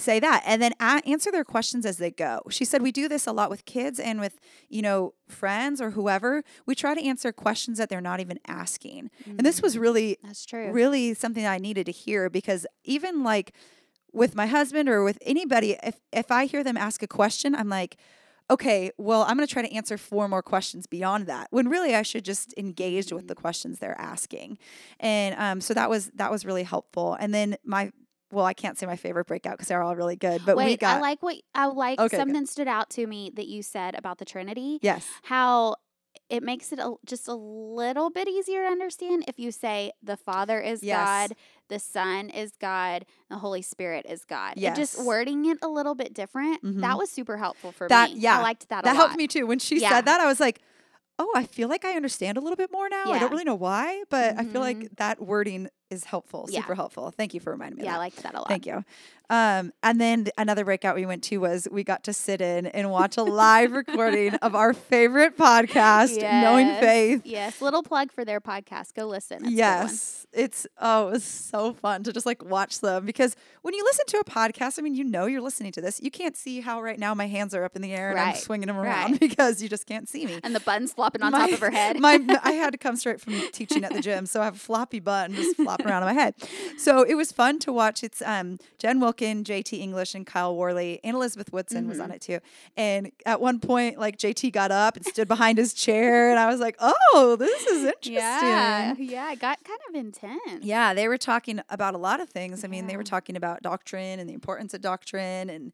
say 0.00 0.18
that 0.18 0.42
and 0.46 0.60
then 0.60 0.72
answer 0.80 1.30
their 1.30 1.44
questions 1.44 1.86
as 1.86 1.98
they 1.98 2.10
go. 2.10 2.40
She 2.50 2.64
said 2.64 2.82
we 2.82 2.92
do 2.92 3.08
this 3.08 3.26
a 3.26 3.32
lot 3.32 3.50
with 3.50 3.64
kids 3.64 4.00
and 4.00 4.20
with, 4.20 4.40
you 4.68 4.82
know, 4.82 5.14
friends 5.28 5.80
or 5.80 5.90
whoever. 5.90 6.42
We 6.66 6.74
try 6.74 6.94
to 6.94 7.04
answer 7.04 7.32
questions 7.32 7.78
that 7.78 7.88
they're 7.88 8.00
not 8.00 8.20
even 8.20 8.38
asking. 8.46 9.10
Mm-hmm. 9.22 9.38
And 9.38 9.40
this 9.46 9.62
was 9.62 9.76
mm. 9.76 9.80
really 9.80 10.18
That's 10.22 10.44
true. 10.44 10.72
really 10.72 11.14
something 11.14 11.46
I 11.46 11.58
needed 11.58 11.86
to 11.86 11.92
hear 11.92 12.30
because 12.30 12.66
even 12.84 13.22
like 13.22 13.52
with 14.12 14.34
my 14.34 14.46
husband 14.46 14.88
or 14.88 15.04
with 15.04 15.18
anybody 15.22 15.76
if 15.82 16.00
if 16.12 16.30
I 16.30 16.46
hear 16.46 16.64
them 16.64 16.76
ask 16.76 17.02
a 17.02 17.08
question, 17.08 17.54
I'm 17.54 17.68
like 17.68 17.96
okay, 18.50 18.90
well, 18.98 19.22
I'm 19.22 19.36
going 19.36 19.46
to 19.46 19.52
try 19.52 19.62
to 19.62 19.72
answer 19.72 19.96
four 19.96 20.28
more 20.28 20.42
questions 20.42 20.86
beyond 20.86 21.26
that. 21.28 21.48
When 21.50 21.68
really 21.68 21.94
I 21.94 22.02
should 22.02 22.24
just 22.24 22.52
engage 22.56 23.12
with 23.12 23.28
the 23.28 23.34
mm. 23.34 23.40
questions 23.40 23.78
they're 23.78 23.98
asking, 24.00 24.58
and 24.98 25.34
um, 25.38 25.60
so 25.60 25.72
that 25.74 25.88
was 25.88 26.10
that 26.16 26.30
was 26.30 26.44
really 26.44 26.64
helpful. 26.64 27.14
And 27.14 27.32
then 27.32 27.56
my 27.64 27.92
well, 28.32 28.44
I 28.44 28.52
can't 28.52 28.78
say 28.78 28.86
my 28.86 28.96
favorite 28.96 29.26
breakout 29.26 29.54
because 29.54 29.68
they're 29.68 29.82
all 29.82 29.96
really 29.96 30.16
good. 30.16 30.42
But 30.44 30.56
Wait, 30.56 30.66
we 30.66 30.76
got. 30.76 30.98
I 30.98 31.00
like 31.00 31.22
what 31.22 31.36
I 31.54 31.66
like. 31.66 31.98
Okay, 31.98 32.16
something 32.16 32.42
good. 32.42 32.48
stood 32.48 32.68
out 32.68 32.90
to 32.90 33.06
me 33.06 33.32
that 33.34 33.46
you 33.46 33.62
said 33.62 33.94
about 33.94 34.18
the 34.18 34.24
Trinity. 34.24 34.78
Yes. 34.82 35.08
How 35.22 35.76
it 36.30 36.42
makes 36.42 36.72
it 36.72 36.78
a, 36.78 36.94
just 37.04 37.28
a 37.28 37.34
little 37.34 38.08
bit 38.08 38.28
easier 38.28 38.62
to 38.62 38.68
understand 38.68 39.24
if 39.26 39.38
you 39.38 39.50
say 39.50 39.92
the 40.02 40.16
Father 40.16 40.60
is 40.60 40.82
yes. 40.82 40.96
God, 41.04 41.36
the 41.68 41.78
Son 41.78 42.30
is 42.30 42.52
God, 42.60 43.04
the 43.28 43.38
Holy 43.38 43.62
Spirit 43.62 44.06
is 44.08 44.24
God. 44.24 44.54
Yes. 44.56 44.76
Just 44.76 45.04
wording 45.04 45.44
it 45.46 45.58
a 45.60 45.68
little 45.68 45.94
bit 45.94 46.14
different. 46.14 46.62
Mm-hmm. 46.64 46.80
That 46.80 46.96
was 46.96 47.10
super 47.10 47.36
helpful 47.36 47.72
for 47.72 47.88
that, 47.88 48.12
me. 48.12 48.20
Yeah, 48.20 48.38
I 48.38 48.42
liked 48.42 48.68
that. 48.68 48.84
That 48.84 48.96
helped 48.96 49.16
me 49.16 49.26
too. 49.26 49.46
When 49.46 49.58
she 49.58 49.80
yeah. 49.80 49.90
said 49.90 50.04
that, 50.06 50.20
I 50.20 50.26
was 50.26 50.38
like, 50.38 50.60
oh, 51.18 51.30
I 51.34 51.44
feel 51.44 51.68
like 51.68 51.84
I 51.84 51.92
understand 51.92 52.38
a 52.38 52.40
little 52.40 52.56
bit 52.56 52.72
more 52.72 52.88
now. 52.88 53.04
Yeah. 53.06 53.14
I 53.14 53.18
don't 53.18 53.30
really 53.30 53.44
know 53.44 53.56
why, 53.56 54.04
but 54.08 54.36
mm-hmm. 54.36 54.40
I 54.40 54.44
feel 54.52 54.60
like 54.60 54.78
mm-hmm. 54.78 54.94
that 54.96 55.20
wording 55.20 55.68
is 55.90 56.04
helpful, 56.04 56.46
super 56.46 56.72
yeah. 56.72 56.76
helpful. 56.76 57.10
Thank 57.10 57.34
you 57.34 57.40
for 57.40 57.50
reminding 57.50 57.78
me. 57.78 57.84
Yeah, 57.84 57.96
I 57.96 57.98
liked 57.98 58.22
that 58.22 58.34
a 58.34 58.38
lot. 58.38 58.48
Thank 58.48 58.66
you. 58.66 58.84
Um, 59.30 59.72
and 59.84 60.00
then 60.00 60.26
another 60.36 60.64
breakout 60.64 60.96
we 60.96 61.06
went 61.06 61.22
to 61.24 61.38
was 61.38 61.68
we 61.70 61.84
got 61.84 62.02
to 62.04 62.12
sit 62.12 62.40
in 62.40 62.66
and 62.66 62.90
watch 62.90 63.16
a 63.16 63.22
live 63.22 63.70
recording 63.72 64.34
of 64.34 64.56
our 64.56 64.74
favorite 64.74 65.38
podcast, 65.38 66.16
yes. 66.16 66.42
Knowing 66.42 66.66
Faith. 66.80 67.22
Yes, 67.24 67.62
little 67.62 67.84
plug 67.84 68.10
for 68.10 68.24
their 68.24 68.40
podcast. 68.40 68.92
Go 68.94 69.06
listen. 69.06 69.44
It's 69.44 69.54
yes, 69.54 70.26
it's 70.32 70.66
oh, 70.78 71.08
it 71.08 71.12
was 71.12 71.24
so 71.24 71.72
fun 71.72 72.02
to 72.02 72.12
just 72.12 72.26
like 72.26 72.44
watch 72.44 72.80
them 72.80 73.06
because 73.06 73.36
when 73.62 73.72
you 73.72 73.84
listen 73.84 74.04
to 74.08 74.18
a 74.18 74.24
podcast, 74.24 74.80
I 74.80 74.82
mean, 74.82 74.96
you 74.96 75.04
know 75.04 75.26
you're 75.26 75.40
listening 75.40 75.70
to 75.72 75.80
this. 75.80 76.00
You 76.02 76.10
can't 76.10 76.36
see 76.36 76.60
how 76.60 76.82
right 76.82 76.98
now 76.98 77.14
my 77.14 77.28
hands 77.28 77.54
are 77.54 77.62
up 77.62 77.76
in 77.76 77.82
the 77.82 77.92
air 77.92 78.10
and 78.10 78.16
right. 78.16 78.34
I'm 78.34 78.40
swinging 78.40 78.66
them 78.66 78.78
around 78.78 79.12
right. 79.12 79.20
because 79.20 79.62
you 79.62 79.68
just 79.68 79.86
can't 79.86 80.08
see 80.08 80.26
me. 80.26 80.40
And 80.42 80.56
the 80.56 80.60
bun's 80.60 80.92
flopping 80.92 81.22
on 81.22 81.30
my, 81.30 81.46
top 81.46 81.52
of 81.52 81.60
her 81.60 81.70
head. 81.70 82.00
my 82.00 82.18
I 82.42 82.52
had 82.52 82.72
to 82.72 82.78
come 82.78 82.96
straight 82.96 83.20
from 83.20 83.34
teaching 83.52 83.84
at 83.84 83.92
the 83.92 84.00
gym, 84.00 84.26
so 84.26 84.40
I 84.40 84.46
have 84.46 84.56
a 84.56 84.58
floppy 84.58 84.98
bun 84.98 85.34
just 85.34 85.54
flopping 85.54 85.86
around 85.86 86.02
in 86.02 86.08
my 86.08 86.20
head. 86.20 86.34
So 86.78 87.02
it 87.02 87.14
was 87.14 87.30
fun 87.30 87.60
to 87.60 87.72
watch. 87.72 88.02
It's 88.02 88.22
um 88.22 88.58
Jen 88.78 88.98
JT 89.20 89.78
English, 89.78 90.14
and 90.14 90.26
Kyle 90.26 90.54
Worley, 90.56 91.00
and 91.04 91.14
Elizabeth 91.14 91.52
Woodson 91.52 91.82
mm-hmm. 91.82 91.88
was 91.90 92.00
on 92.00 92.06
mm-hmm. 92.06 92.14
it 92.14 92.20
too. 92.20 92.38
And 92.76 93.12
at 93.26 93.40
one 93.40 93.60
point, 93.60 93.98
like 93.98 94.18
JT 94.18 94.52
got 94.52 94.70
up 94.70 94.96
and 94.96 95.04
stood 95.04 95.28
behind 95.28 95.58
his 95.58 95.74
chair, 95.74 96.30
and 96.30 96.38
I 96.38 96.46
was 96.46 96.60
like, 96.60 96.76
"Oh, 96.78 97.36
this 97.38 97.66
is 97.66 97.84
interesting." 97.84 98.14
Yeah, 98.14 98.94
yeah, 98.98 99.32
it 99.32 99.40
got 99.40 99.62
kind 99.64 99.80
of 99.88 99.94
intense. 99.94 100.64
Yeah, 100.64 100.94
they 100.94 101.08
were 101.08 101.18
talking 101.18 101.60
about 101.68 101.94
a 101.94 101.98
lot 101.98 102.20
of 102.20 102.28
things. 102.28 102.64
I 102.64 102.68
mean, 102.68 102.86
they 102.86 102.96
were 102.96 103.04
talking 103.04 103.36
about 103.36 103.62
doctrine 103.62 104.18
and 104.18 104.28
the 104.28 104.34
importance 104.34 104.74
of 104.74 104.80
doctrine, 104.80 105.50
and 105.50 105.72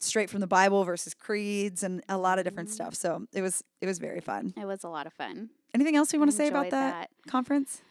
straight 0.00 0.30
from 0.30 0.40
the 0.40 0.46
Bible 0.46 0.84
versus 0.84 1.14
creeds, 1.14 1.82
and 1.82 2.02
a 2.08 2.18
lot 2.18 2.38
of 2.38 2.44
different 2.44 2.68
mm-hmm. 2.68 2.74
stuff. 2.74 2.94
So 2.94 3.26
it 3.32 3.42
was 3.42 3.62
it 3.80 3.86
was 3.86 3.98
very 3.98 4.20
fun. 4.20 4.54
It 4.56 4.66
was 4.66 4.84
a 4.84 4.88
lot 4.88 5.06
of 5.06 5.12
fun. 5.12 5.50
Anything 5.74 5.96
else 5.96 6.12
you 6.12 6.18
want 6.18 6.30
to 6.30 6.36
say 6.36 6.48
about 6.48 6.70
that, 6.70 7.10
that 7.24 7.30
conference? 7.30 7.82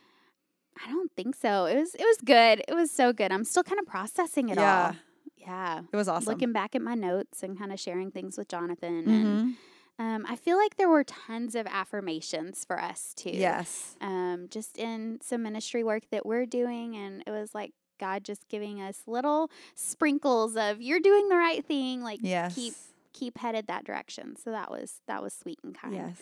I 0.83 0.89
don't 0.89 1.11
think 1.15 1.35
so. 1.35 1.65
It 1.65 1.77
was 1.77 1.95
it 1.95 2.03
was 2.03 2.17
good. 2.23 2.63
It 2.67 2.73
was 2.73 2.91
so 2.91 3.13
good. 3.13 3.31
I'm 3.31 3.43
still 3.43 3.63
kind 3.63 3.79
of 3.79 3.85
processing 3.85 4.49
it 4.49 4.57
yeah. 4.57 4.87
all. 4.87 4.95
Yeah. 5.37 5.81
It 5.91 5.95
was 5.95 6.07
awesome. 6.07 6.31
Looking 6.31 6.51
back 6.51 6.75
at 6.75 6.81
my 6.81 6.95
notes 6.95 7.43
and 7.43 7.57
kind 7.57 7.71
of 7.71 7.79
sharing 7.79 8.11
things 8.11 8.37
with 8.37 8.47
Jonathan 8.47 9.03
mm-hmm. 9.03 9.11
and 9.11 9.55
um, 9.97 10.25
I 10.27 10.35
feel 10.35 10.57
like 10.57 10.75
there 10.75 10.89
were 10.89 11.03
tons 11.03 11.55
of 11.55 11.67
affirmations 11.67 12.65
for 12.65 12.81
us 12.81 13.13
too. 13.15 13.29
Yes. 13.29 13.95
Um, 14.01 14.47
just 14.49 14.77
in 14.77 15.19
some 15.21 15.43
ministry 15.43 15.83
work 15.83 16.03
that 16.11 16.25
we're 16.25 16.45
doing, 16.45 16.95
and 16.95 17.23
it 17.25 17.31
was 17.31 17.55
like 17.55 17.71
God 17.97 18.25
just 18.25 18.47
giving 18.49 18.81
us 18.81 19.03
little 19.07 19.49
sprinkles 19.73 20.57
of 20.57 20.81
"you're 20.81 20.99
doing 20.99 21.29
the 21.29 21.37
right 21.37 21.65
thing." 21.65 22.01
Like, 22.01 22.19
yes. 22.21 22.55
keep 22.55 22.73
keep 23.15 23.37
headed 23.37 23.67
that 23.67 23.85
direction. 23.85 24.35
So 24.35 24.51
that 24.51 24.69
was 24.69 25.01
that 25.07 25.23
was 25.23 25.33
sweet 25.33 25.59
and 25.63 25.75
kind. 25.75 25.95
Yes. 25.95 26.17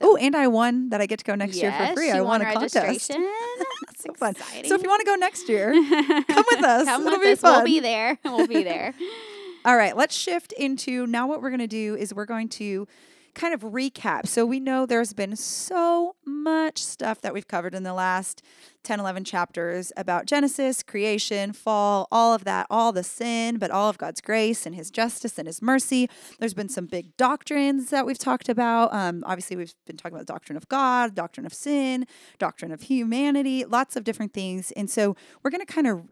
So, 0.00 0.12
oh, 0.12 0.16
and 0.16 0.36
I 0.36 0.46
won 0.48 0.90
that 0.90 1.00
I 1.00 1.06
get 1.06 1.18
to 1.20 1.24
go 1.24 1.34
next 1.34 1.56
yes, 1.56 1.62
year 1.62 1.88
for 1.88 1.94
free. 1.94 2.10
I 2.10 2.20
won, 2.20 2.40
won 2.40 2.42
a 2.42 2.52
contest. 2.52 2.76
That's 2.82 3.06
so 3.06 4.12
fun. 4.14 4.34
So 4.36 4.74
if 4.74 4.82
you 4.82 4.88
want 4.88 5.00
to 5.00 5.06
go 5.06 5.14
next 5.14 5.48
year, 5.48 5.72
come 6.28 6.44
with 6.50 6.64
us. 6.64 6.84
come 6.86 7.06
It'll 7.06 7.18
with 7.18 7.28
us. 7.28 7.40
Fun. 7.40 7.56
We'll 7.56 7.64
be 7.64 7.80
there. 7.80 8.18
We'll 8.24 8.46
be 8.46 8.62
there. 8.62 8.94
All 9.64 9.76
right, 9.76 9.96
let's 9.96 10.14
shift 10.14 10.52
into 10.52 11.06
now 11.06 11.26
what 11.26 11.40
we're 11.40 11.48
going 11.48 11.60
to 11.60 11.66
do 11.66 11.96
is 11.96 12.12
we're 12.12 12.26
going 12.26 12.50
to 12.50 12.86
kind 13.34 13.54
of 13.54 13.60
recap. 13.60 14.26
So 14.26 14.46
we 14.46 14.60
know 14.60 14.86
there's 14.86 15.12
been 15.12 15.36
so 15.36 16.16
much 16.24 16.78
stuff 16.78 17.20
that 17.20 17.34
we've 17.34 17.48
covered 17.48 17.74
in 17.74 17.82
the 17.82 17.92
last 17.92 18.42
10, 18.84 19.00
11 19.00 19.24
chapters 19.24 19.92
about 19.96 20.26
Genesis, 20.26 20.82
creation, 20.82 21.52
fall, 21.52 22.06
all 22.12 22.34
of 22.34 22.44
that, 22.44 22.66
all 22.70 22.92
the 22.92 23.02
sin, 23.02 23.58
but 23.58 23.70
all 23.70 23.88
of 23.88 23.98
God's 23.98 24.20
grace 24.20 24.66
and 24.66 24.74
His 24.74 24.90
justice 24.90 25.38
and 25.38 25.46
His 25.46 25.62
mercy. 25.62 26.08
There's 26.38 26.54
been 26.54 26.68
some 26.68 26.86
big 26.86 27.16
doctrines 27.16 27.90
that 27.90 28.06
we've 28.06 28.18
talked 28.18 28.48
about. 28.48 28.92
Um, 28.92 29.24
obviously, 29.26 29.56
we've 29.56 29.74
been 29.86 29.96
talking 29.96 30.14
about 30.14 30.26
the 30.26 30.32
doctrine 30.32 30.56
of 30.56 30.68
God, 30.68 31.14
doctrine 31.14 31.46
of 31.46 31.54
sin, 31.54 32.06
doctrine 32.38 32.72
of 32.72 32.82
humanity, 32.82 33.64
lots 33.64 33.96
of 33.96 34.04
different 34.04 34.32
things. 34.32 34.70
And 34.72 34.90
so 34.90 35.16
we're 35.42 35.50
going 35.50 35.64
to 35.64 35.72
kind 35.72 35.86
of 35.86 36.02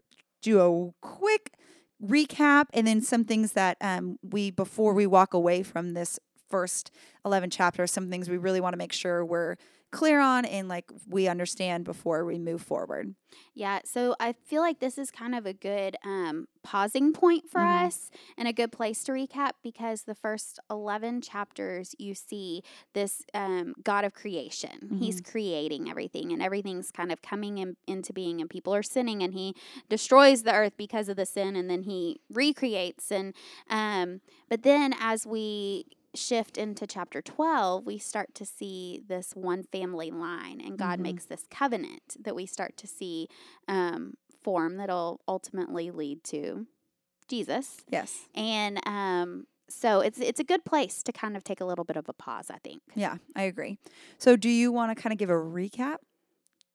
do 0.41 0.59
a 0.59 0.91
quick 1.05 1.53
recap 2.03 2.65
and 2.73 2.85
then 2.85 3.01
some 3.01 3.23
things 3.23 3.53
that 3.53 3.77
um, 3.81 4.17
we 4.21 4.51
before 4.51 4.93
we 4.93 5.07
walk 5.07 5.33
away 5.33 5.63
from 5.63 5.93
this 5.93 6.19
first 6.53 6.91
11 7.25 7.49
chapters 7.49 7.91
some 7.91 8.11
things 8.11 8.29
we 8.29 8.37
really 8.37 8.61
want 8.61 8.73
to 8.73 8.77
make 8.77 8.93
sure 8.93 9.25
we're 9.25 9.55
clear 9.93 10.19
on 10.19 10.43
and 10.43 10.67
like 10.67 10.91
we 11.07 11.27
understand 11.27 11.85
before 11.85 12.25
we 12.25 12.37
move 12.37 12.61
forward. 12.61 13.13
Yeah, 13.53 13.79
so 13.85 14.15
I 14.19 14.33
feel 14.33 14.61
like 14.61 14.79
this 14.79 14.97
is 14.97 15.11
kind 15.11 15.35
of 15.35 15.45
a 15.45 15.53
good 15.53 15.95
um, 16.03 16.47
pausing 16.63 17.13
point 17.13 17.49
for 17.49 17.61
mm-hmm. 17.61 17.85
us 17.85 18.09
and 18.37 18.47
a 18.47 18.53
good 18.53 18.71
place 18.71 19.03
to 19.03 19.11
recap 19.11 19.51
because 19.63 20.03
the 20.03 20.15
first 20.15 20.59
11 20.69 21.21
chapters 21.21 21.95
you 21.99 22.15
see 22.15 22.63
this 22.93 23.21
um, 23.33 23.75
God 23.83 24.03
of 24.03 24.13
creation. 24.13 24.71
Mm-hmm. 24.83 24.97
He's 24.97 25.21
creating 25.21 25.89
everything 25.89 26.31
and 26.31 26.41
everything's 26.41 26.91
kind 26.91 27.11
of 27.11 27.21
coming 27.21 27.59
in, 27.59 27.77
into 27.87 28.13
being 28.13 28.41
and 28.41 28.49
people 28.49 28.73
are 28.73 28.83
sinning 28.83 29.21
and 29.21 29.33
he 29.33 29.55
destroys 29.89 30.41
the 30.41 30.53
earth 30.53 30.73
because 30.75 31.07
of 31.07 31.17
the 31.17 31.25
sin 31.25 31.55
and 31.55 31.69
then 31.69 31.83
he 31.83 32.19
recreates 32.31 33.11
and 33.11 33.35
um, 33.69 34.21
but 34.49 34.63
then 34.63 34.93
as 34.99 35.27
we 35.27 35.85
shift 36.15 36.57
into 36.57 36.85
chapter 36.87 37.21
12, 37.21 37.85
we 37.85 37.97
start 37.97 38.33
to 38.35 38.45
see 38.45 39.01
this 39.07 39.31
one 39.33 39.63
family 39.63 40.11
line, 40.11 40.61
and 40.61 40.77
God 40.77 40.93
mm-hmm. 40.93 41.03
makes 41.03 41.25
this 41.25 41.45
covenant 41.49 42.17
that 42.21 42.35
we 42.35 42.45
start 42.45 42.77
to 42.77 42.87
see 42.87 43.27
um, 43.67 44.15
form 44.43 44.77
that'll 44.77 45.21
ultimately 45.27 45.91
lead 45.91 46.23
to 46.25 46.67
Jesus. 47.27 47.77
Yes. 47.89 48.27
And 48.35 48.79
um, 48.87 49.47
so 49.69 50.01
it's 50.01 50.19
it's 50.19 50.39
a 50.39 50.43
good 50.43 50.65
place 50.65 51.03
to 51.03 51.11
kind 51.11 51.35
of 51.35 51.43
take 51.43 51.61
a 51.61 51.65
little 51.65 51.85
bit 51.85 51.97
of 51.97 52.07
a 52.09 52.13
pause, 52.13 52.49
I 52.49 52.57
think. 52.57 52.81
Yeah, 52.95 53.17
I 53.35 53.43
agree. 53.43 53.77
So 54.17 54.35
do 54.35 54.49
you 54.49 54.71
want 54.71 54.95
to 54.95 55.01
kind 55.01 55.13
of 55.13 55.19
give 55.19 55.29
a 55.29 55.33
recap? 55.33 55.97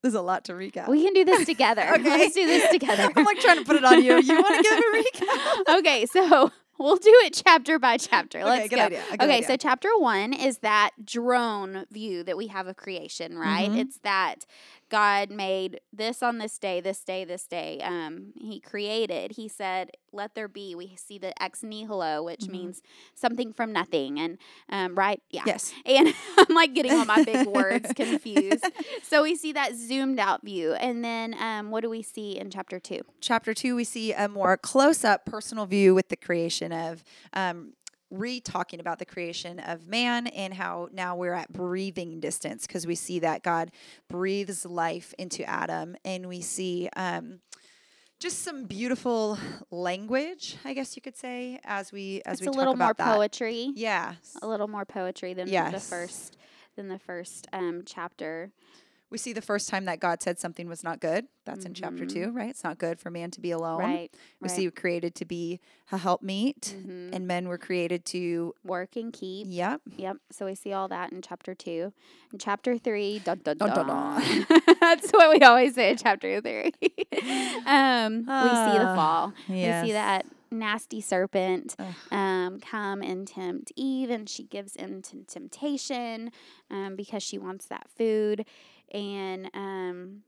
There's 0.02 0.14
a 0.14 0.22
lot 0.22 0.44
to 0.44 0.52
recap. 0.52 0.88
We 0.88 1.02
can 1.02 1.12
do 1.12 1.24
this 1.24 1.44
together. 1.44 1.82
okay. 1.94 2.04
Let's 2.04 2.34
do 2.34 2.46
this 2.46 2.70
together. 2.70 3.10
I'm 3.16 3.24
like 3.24 3.40
trying 3.40 3.58
to 3.58 3.64
put 3.64 3.76
it 3.76 3.84
on 3.84 4.02
you. 4.02 4.20
You 4.20 4.40
want 4.40 4.56
to 4.56 4.62
give 4.62 4.78
a 4.78 5.72
recap? 5.72 5.78
okay, 5.78 6.06
so 6.06 6.52
We'll 6.88 6.96
do 6.96 7.12
it 7.24 7.42
chapter 7.44 7.80
by 7.80 7.96
chapter. 7.96 8.44
Let's 8.44 8.66
okay, 8.66 8.76
go. 8.76 8.82
Idea, 8.84 9.02
okay, 9.14 9.36
idea. 9.36 9.46
so 9.48 9.56
chapter 9.56 9.88
one 9.98 10.32
is 10.32 10.58
that 10.58 10.90
drone 11.04 11.86
view 11.90 12.22
that 12.22 12.36
we 12.36 12.46
have 12.46 12.68
of 12.68 12.76
creation, 12.76 13.36
right? 13.36 13.68
Mm-hmm. 13.68 13.80
It's 13.80 13.98
that 13.98 14.46
God 14.90 15.30
made 15.30 15.80
this 15.92 16.22
on 16.22 16.38
this 16.38 16.58
day, 16.58 16.80
this 16.80 17.02
day, 17.04 17.24
this 17.24 17.46
day. 17.46 17.80
Um, 17.82 18.32
he 18.36 18.60
created. 18.60 19.32
He 19.32 19.48
said, 19.48 19.90
"Let 20.12 20.34
there 20.34 20.48
be." 20.48 20.74
We 20.74 20.96
see 20.96 21.18
the 21.18 21.40
ex 21.42 21.62
nihilo, 21.62 22.22
which 22.22 22.40
mm-hmm. 22.40 22.52
means 22.52 22.82
something 23.14 23.52
from 23.52 23.72
nothing, 23.72 24.18
and 24.18 24.38
um, 24.70 24.94
right, 24.94 25.20
yeah, 25.30 25.42
yes. 25.46 25.72
And 25.84 26.14
I'm 26.38 26.54
like 26.54 26.74
getting 26.74 26.92
all 26.92 27.04
my 27.04 27.24
big 27.24 27.46
words 27.46 27.92
confused. 27.94 28.64
So 29.02 29.22
we 29.22 29.36
see 29.36 29.52
that 29.52 29.74
zoomed 29.74 30.18
out 30.18 30.42
view, 30.42 30.72
and 30.74 31.04
then 31.04 31.34
um, 31.38 31.70
what 31.70 31.82
do 31.82 31.90
we 31.90 32.02
see 32.02 32.38
in 32.38 32.50
chapter 32.50 32.78
two? 32.78 33.00
Chapter 33.20 33.52
two, 33.52 33.76
we 33.76 33.84
see 33.84 34.12
a 34.12 34.28
more 34.28 34.56
close 34.56 35.04
up, 35.04 35.26
personal 35.26 35.66
view 35.66 35.94
with 35.94 36.08
the 36.08 36.16
creation 36.16 36.67
of 36.72 37.04
um, 37.32 37.72
re 38.10 38.40
talking 38.40 38.80
about 38.80 38.98
the 38.98 39.04
creation 39.04 39.58
of 39.60 39.86
man 39.86 40.26
and 40.28 40.54
how 40.54 40.88
now 40.92 41.16
we're 41.16 41.34
at 41.34 41.52
breathing 41.52 42.20
distance 42.20 42.66
because 42.66 42.86
we 42.86 42.94
see 42.94 43.18
that 43.18 43.42
God 43.42 43.70
breathes 44.08 44.64
life 44.64 45.14
into 45.18 45.48
Adam 45.48 45.96
and 46.04 46.26
we 46.26 46.40
see 46.40 46.88
um, 46.96 47.40
just 48.20 48.42
some 48.42 48.64
beautiful 48.64 49.38
language, 49.70 50.56
I 50.64 50.74
guess 50.74 50.96
you 50.96 51.02
could 51.02 51.16
say, 51.16 51.60
as 51.64 51.92
we 51.92 52.22
as 52.26 52.40
it's 52.40 52.42
we 52.42 52.46
a 52.48 52.50
little 52.50 52.76
more 52.76 52.94
that. 52.94 53.14
poetry. 53.14 53.72
Yeah, 53.74 54.14
a 54.42 54.46
little 54.46 54.68
more 54.68 54.84
poetry 54.84 55.34
than 55.34 55.48
yes. 55.48 55.72
the 55.72 55.80
first 55.80 56.36
than 56.76 56.88
the 56.88 56.98
first 56.98 57.46
um, 57.52 57.82
chapter. 57.84 58.50
We 59.10 59.18
see 59.18 59.32
the 59.32 59.42
first 59.42 59.68
time 59.68 59.86
that 59.86 60.00
God 60.00 60.22
said 60.22 60.38
something 60.38 60.68
was 60.68 60.84
not 60.84 61.00
good. 61.00 61.26
That's 61.44 61.60
mm-hmm. 61.60 61.68
in 61.68 61.74
chapter 61.74 62.04
two, 62.04 62.26
mm-hmm. 62.26 62.36
right? 62.36 62.50
It's 62.50 62.62
not 62.62 62.78
good 62.78 63.00
for 63.00 63.10
man 63.10 63.30
to 63.32 63.40
be 63.40 63.50
alone. 63.50 63.80
Right. 63.80 64.10
We 64.40 64.48
right. 64.48 64.56
see 64.56 64.66
we're 64.66 64.72
created 64.72 65.14
to 65.16 65.24
be 65.24 65.60
a 65.90 65.96
helpmeet, 65.96 66.60
mm-hmm. 66.60 67.14
and 67.14 67.26
men 67.26 67.48
were 67.48 67.56
created 67.56 68.04
to 68.06 68.54
work 68.62 68.96
and 68.96 69.12
keep. 69.12 69.46
Yep. 69.48 69.80
Yep. 69.96 70.16
So 70.30 70.44
we 70.44 70.54
see 70.54 70.74
all 70.74 70.88
that 70.88 71.10
in 71.12 71.22
chapter 71.22 71.54
two. 71.54 71.92
In 72.32 72.38
chapter 72.38 72.76
three, 72.76 73.20
dun, 73.20 73.40
dun, 73.42 73.56
dun. 73.56 73.74
dun, 73.74 73.86
dun, 73.86 74.46
That's 74.80 75.10
what 75.10 75.30
we 75.30 75.44
always 75.44 75.74
say 75.74 75.90
in 75.92 75.96
chapter 75.96 76.40
three. 76.42 76.72
um, 77.66 78.28
uh, 78.28 78.42
we 78.42 78.50
see 78.50 78.78
the 78.78 78.88
ah, 78.88 78.94
fall. 78.94 79.32
Yes. 79.48 79.82
We 79.82 79.88
see 79.88 79.92
that 79.94 80.26
nasty 80.50 81.00
serpent 81.00 81.76
um, 82.10 82.60
come 82.60 83.02
and 83.02 83.26
tempt 83.26 83.72
Eve, 83.76 84.10
and 84.10 84.28
she 84.28 84.44
gives 84.44 84.76
in 84.76 85.02
to 85.02 85.22
temptation 85.24 86.30
um, 86.70 86.96
because 86.96 87.22
she 87.22 87.38
wants 87.38 87.66
that 87.66 87.88
food 87.96 88.44
and 88.92 89.50
um, 89.54 90.22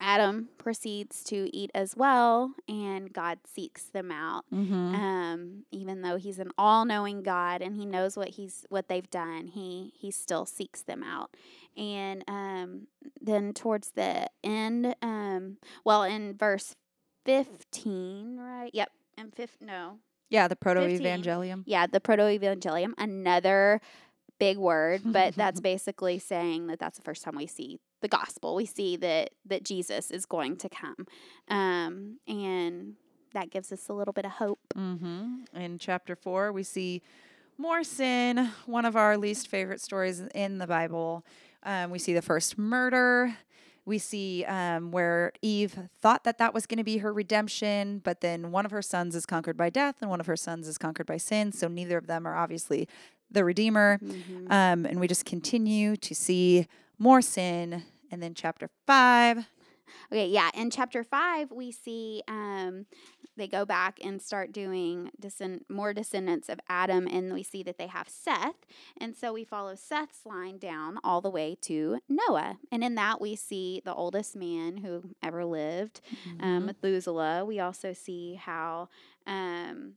Adam 0.00 0.48
proceeds 0.58 1.24
to 1.24 1.48
eat 1.56 1.70
as 1.74 1.96
well, 1.96 2.52
and 2.68 3.12
God 3.12 3.38
seeks 3.46 3.84
them 3.84 4.10
out. 4.10 4.44
Mm-hmm. 4.52 4.94
Um, 4.94 5.64
even 5.70 6.02
though 6.02 6.16
He's 6.16 6.38
an 6.38 6.50
all-knowing 6.58 7.22
God 7.22 7.62
and 7.62 7.74
He 7.74 7.86
knows 7.86 8.16
what 8.16 8.30
He's 8.30 8.66
what 8.68 8.88
they've 8.88 9.08
done, 9.08 9.48
He 9.48 9.92
He 9.96 10.10
still 10.10 10.44
seeks 10.44 10.82
them 10.82 11.02
out. 11.02 11.34
And 11.76 12.22
um, 12.28 12.88
then 13.20 13.52
towards 13.52 13.92
the 13.92 14.28
end, 14.42 14.94
um, 15.00 15.56
well, 15.84 16.02
in 16.02 16.36
verse 16.36 16.76
fifteen, 17.24 18.36
right? 18.38 18.70
Yep, 18.74 18.90
and 19.16 19.34
fifth, 19.34 19.56
no, 19.60 19.98
yeah, 20.28 20.48
the 20.48 20.56
proto 20.56 20.80
evangelium. 20.80 21.62
Yeah, 21.66 21.86
the 21.86 22.00
proto 22.00 22.24
evangelium. 22.24 22.92
Another 22.98 23.80
big 24.38 24.58
word, 24.58 25.02
but 25.04 25.34
that's 25.34 25.60
basically 25.72 26.18
saying 26.18 26.66
that 26.68 26.78
that's 26.78 26.98
the 26.98 27.02
first 27.02 27.22
time 27.22 27.36
we 27.36 27.46
see 27.46 27.80
the 28.00 28.08
gospel. 28.08 28.54
We 28.54 28.66
see 28.66 28.96
that 28.96 29.30
that 29.46 29.64
Jesus 29.64 30.10
is 30.10 30.26
going 30.26 30.56
to 30.58 30.68
come, 30.68 31.06
um, 31.48 32.18
and 32.26 32.94
that 33.32 33.50
gives 33.50 33.72
us 33.72 33.88
a 33.88 33.92
little 33.92 34.12
bit 34.12 34.24
of 34.24 34.32
hope. 34.32 34.60
Mm-hmm. 34.74 35.56
In 35.56 35.78
chapter 35.78 36.16
four, 36.16 36.52
we 36.52 36.62
see 36.62 37.02
more 37.58 37.84
sin. 37.84 38.50
One 38.66 38.84
of 38.84 38.96
our 38.96 39.16
least 39.16 39.48
favorite 39.48 39.80
stories 39.80 40.20
in 40.34 40.58
the 40.58 40.66
Bible. 40.66 41.24
Um, 41.62 41.90
we 41.90 41.98
see 41.98 42.14
the 42.14 42.22
first 42.22 42.58
murder. 42.58 43.36
We 43.86 43.98
see 43.98 44.44
um, 44.46 44.92
where 44.92 45.32
Eve 45.42 45.78
thought 46.00 46.24
that 46.24 46.38
that 46.38 46.54
was 46.54 46.66
going 46.66 46.78
to 46.78 46.84
be 46.84 46.98
her 46.98 47.12
redemption, 47.12 48.00
but 48.02 48.22
then 48.22 48.50
one 48.50 48.64
of 48.64 48.70
her 48.70 48.80
sons 48.80 49.14
is 49.14 49.26
conquered 49.26 49.58
by 49.58 49.68
death 49.68 49.96
and 50.00 50.08
one 50.08 50.20
of 50.20 50.26
her 50.26 50.36
sons 50.36 50.66
is 50.66 50.78
conquered 50.78 51.06
by 51.06 51.18
sin. 51.18 51.52
So 51.52 51.68
neither 51.68 51.98
of 51.98 52.06
them 52.06 52.26
are 52.26 52.34
obviously 52.34 52.88
the 53.34 53.44
Redeemer. 53.44 53.98
Mm-hmm. 54.02 54.50
Um, 54.50 54.86
and 54.86 54.98
we 54.98 55.06
just 55.06 55.26
continue 55.26 55.96
to 55.96 56.14
see 56.14 56.66
more 56.98 57.20
sin. 57.20 57.84
And 58.10 58.22
then 58.22 58.34
chapter 58.34 58.70
five. 58.86 59.48
Okay, 60.12 60.28
yeah. 60.28 60.50
In 60.54 60.70
chapter 60.70 61.02
five, 61.02 61.50
we 61.50 61.72
see 61.72 62.22
um, 62.28 62.86
they 63.36 63.48
go 63.48 63.64
back 63.64 63.98
and 64.04 64.22
start 64.22 64.52
doing 64.52 65.10
descend- 65.18 65.64
more 65.68 65.92
descendants 65.92 66.48
of 66.48 66.60
Adam, 66.68 67.08
and 67.08 67.32
we 67.32 67.42
see 67.42 67.64
that 67.64 67.76
they 67.76 67.88
have 67.88 68.08
Seth. 68.08 68.66
And 68.96 69.16
so 69.16 69.32
we 69.32 69.44
follow 69.44 69.74
Seth's 69.74 70.24
line 70.24 70.58
down 70.58 70.98
all 71.02 71.20
the 71.20 71.30
way 71.30 71.56
to 71.62 71.98
Noah. 72.08 72.58
And 72.70 72.84
in 72.84 72.94
that, 72.94 73.20
we 73.20 73.34
see 73.34 73.82
the 73.84 73.94
oldest 73.94 74.36
man 74.36 74.76
who 74.76 75.02
ever 75.20 75.44
lived, 75.44 76.00
um, 76.10 76.18
mm-hmm. 76.38 76.44
um, 76.44 76.66
Methuselah. 76.66 77.44
We 77.44 77.58
also 77.58 77.92
see 77.92 78.34
how. 78.34 78.88
Um, 79.26 79.94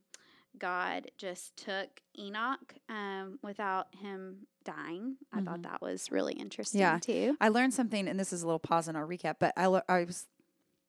God 0.58 1.10
just 1.16 1.56
took 1.56 1.88
Enoch 2.18 2.74
um, 2.88 3.38
without 3.42 3.88
him 3.94 4.46
dying. 4.64 5.16
I 5.32 5.36
mm-hmm. 5.36 5.46
thought 5.46 5.62
that 5.62 5.82
was 5.82 6.10
really 6.10 6.34
interesting 6.34 6.80
yeah. 6.80 6.98
too. 6.98 7.36
I 7.40 7.48
learned 7.48 7.74
something, 7.74 8.08
and 8.08 8.18
this 8.18 8.32
is 8.32 8.42
a 8.42 8.46
little 8.46 8.58
pause 8.58 8.88
in 8.88 8.96
our 8.96 9.06
recap, 9.06 9.36
but 9.38 9.52
I, 9.56 9.66
le- 9.66 9.84
I 9.88 10.04
was 10.04 10.26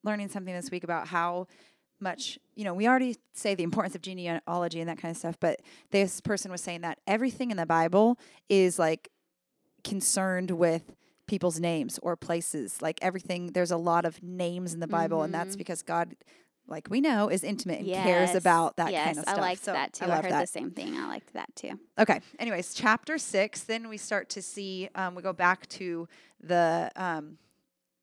learning 0.03 0.29
something 0.29 0.53
this 0.53 0.71
week 0.71 0.83
about 0.83 1.07
how 1.07 1.47
much, 1.99 2.39
you 2.55 2.63
know, 2.63 2.73
we 2.73 2.87
already 2.87 3.17
say 3.33 3.55
the 3.55 3.63
importance 3.63 3.95
of 3.95 4.01
genealogy 4.01 4.79
and 4.79 4.89
that 4.89 4.97
kind 4.97 5.11
of 5.11 5.17
stuff, 5.17 5.37
but 5.39 5.61
this 5.91 6.21
person 6.21 6.51
was 6.51 6.61
saying 6.61 6.81
that 6.81 6.99
everything 7.07 7.51
in 7.51 7.57
the 7.57 7.65
Bible 7.65 8.17
is 8.47 8.79
like 8.79 9.09
concerned 9.83 10.51
with 10.51 10.95
people's 11.27 11.59
names 11.59 11.99
or 12.01 12.15
places. 12.15 12.81
Like 12.81 12.99
everything, 13.01 13.51
there's 13.53 13.71
a 13.71 13.77
lot 13.77 14.05
of 14.05 14.21
names 14.23 14.73
in 14.73 14.79
the 14.79 14.87
Bible, 14.87 15.17
mm-hmm. 15.17 15.25
and 15.25 15.33
that's 15.33 15.51
mm-hmm. 15.51 15.59
because 15.59 15.81
God 15.83 16.15
like 16.69 16.89
we 16.89 17.01
know, 17.01 17.29
is 17.29 17.43
intimate 17.43 17.79
and 17.79 17.87
yes. 17.87 18.03
cares 18.03 18.35
about 18.35 18.77
that 18.77 18.91
yes, 18.91 19.05
kind 19.05 19.17
of 19.17 19.23
stuff. 19.23 19.37
I 19.37 19.41
liked 19.41 19.63
so 19.63 19.73
that 19.73 19.93
too. 19.93 20.05
I, 20.05 20.11
I 20.11 20.21
heard 20.21 20.31
that. 20.31 20.41
the 20.41 20.47
same 20.47 20.71
thing. 20.71 20.97
I 20.97 21.07
liked 21.07 21.33
that 21.33 21.55
too. 21.55 21.79
Okay. 21.97 22.21
Anyways, 22.37 22.73
chapter 22.73 23.17
six. 23.17 23.63
Then 23.63 23.89
we 23.89 23.97
start 23.97 24.29
to 24.29 24.41
see. 24.41 24.89
Um, 24.95 25.15
we 25.15 25.21
go 25.21 25.33
back 25.33 25.67
to 25.69 26.07
the. 26.41 26.91
Um, 26.95 27.37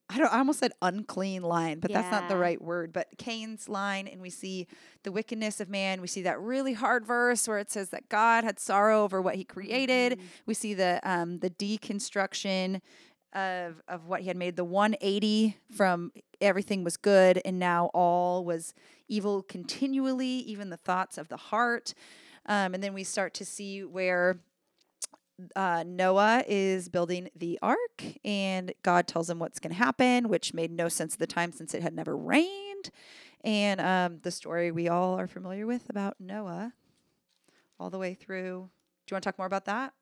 I 0.09 0.19
don't. 0.19 0.33
I 0.33 0.39
almost 0.39 0.61
said 0.61 0.73
unclean 0.83 1.43
line, 1.43 1.81
but 1.81 1.91
yeah. 1.91 2.01
that's 2.01 2.13
not 2.13 2.29
the 2.29 2.37
right 2.37 2.61
word. 2.63 2.93
But 2.93 3.09
Cain's 3.19 3.69
line, 3.69 4.07
and 4.07 4.21
we 4.21 4.31
see 4.31 4.69
the 5.03 5.11
wickedness 5.11 5.61
of 5.61 5.69
man. 5.69 6.01
We 6.01 6.07
see 6.07 6.23
that 6.23 6.41
really 6.41 6.75
hard 6.75 7.05
verse 7.05 7.49
where 7.49 7.59
it 7.59 7.73
says 7.73 7.91
that 7.91 8.09
God 8.09 8.45
had 8.45 8.61
sorrow 8.61 9.03
over 9.03 9.21
what 9.21 9.35
He 9.35 9.45
created. 9.45 10.13
Mm-hmm. 10.13 10.27
We 10.47 10.55
see 10.55 10.75
the 10.75 11.01
um, 11.03 11.41
the 11.41 11.51
deconstruction 11.51 12.81
of 13.33 13.83
of 13.89 14.07
what 14.07 14.21
he 14.23 14.29
had 14.29 14.37
made 14.37 14.57
the 14.57 14.65
180 14.65 15.57
from 15.75 16.13
everything 16.41 16.85
was 16.85 16.97
good 16.97 17.41
and 17.45 17.59
now 17.59 17.91
all 17.93 18.45
was 18.45 18.73
evil 19.09 19.43
continually 19.43 20.27
even 20.27 20.71
the 20.71 20.77
thoughts 20.77 21.19
of 21.19 21.29
the 21.29 21.37
heart 21.37 21.93
um, 22.47 22.75
and 22.75 22.83
then 22.83 22.95
we 22.95 23.05
start 23.05 23.35
to 23.35 23.45
see 23.45 23.85
where 23.85 24.39
uh, 25.55 25.85
Noah 25.87 26.45
is 26.47 26.89
building 26.89 27.29
the 27.37 27.59
ark, 27.61 28.03
and 28.25 28.73
God 28.83 29.07
tells 29.07 29.29
him 29.29 29.39
what's 29.39 29.59
going 29.59 29.73
to 29.73 29.77
happen, 29.77 30.29
which 30.29 30.55
made 30.55 30.71
no 30.71 30.89
sense 30.89 31.15
at 31.15 31.19
the 31.19 31.27
time 31.27 31.53
since 31.53 31.75
it 31.75 31.83
had 31.83 31.95
never 31.95 32.17
rained. 32.17 32.91
And 33.45 33.81
um, 33.81 34.19
the 34.23 34.31
story 34.31 34.71
we 34.71 34.89
all 34.89 35.19
are 35.19 35.27
familiar 35.27 35.67
with 35.67 35.91
about 35.91 36.17
Noah, 36.19 36.73
all 37.79 37.91
the 37.91 37.99
way 37.99 38.15
through. 38.15 38.71
Do 39.07 39.13
you 39.13 39.15
want 39.15 39.25
to 39.25 39.29
talk 39.29 39.39
more 39.39 39.47
about 39.47 39.67
that? 39.67 39.93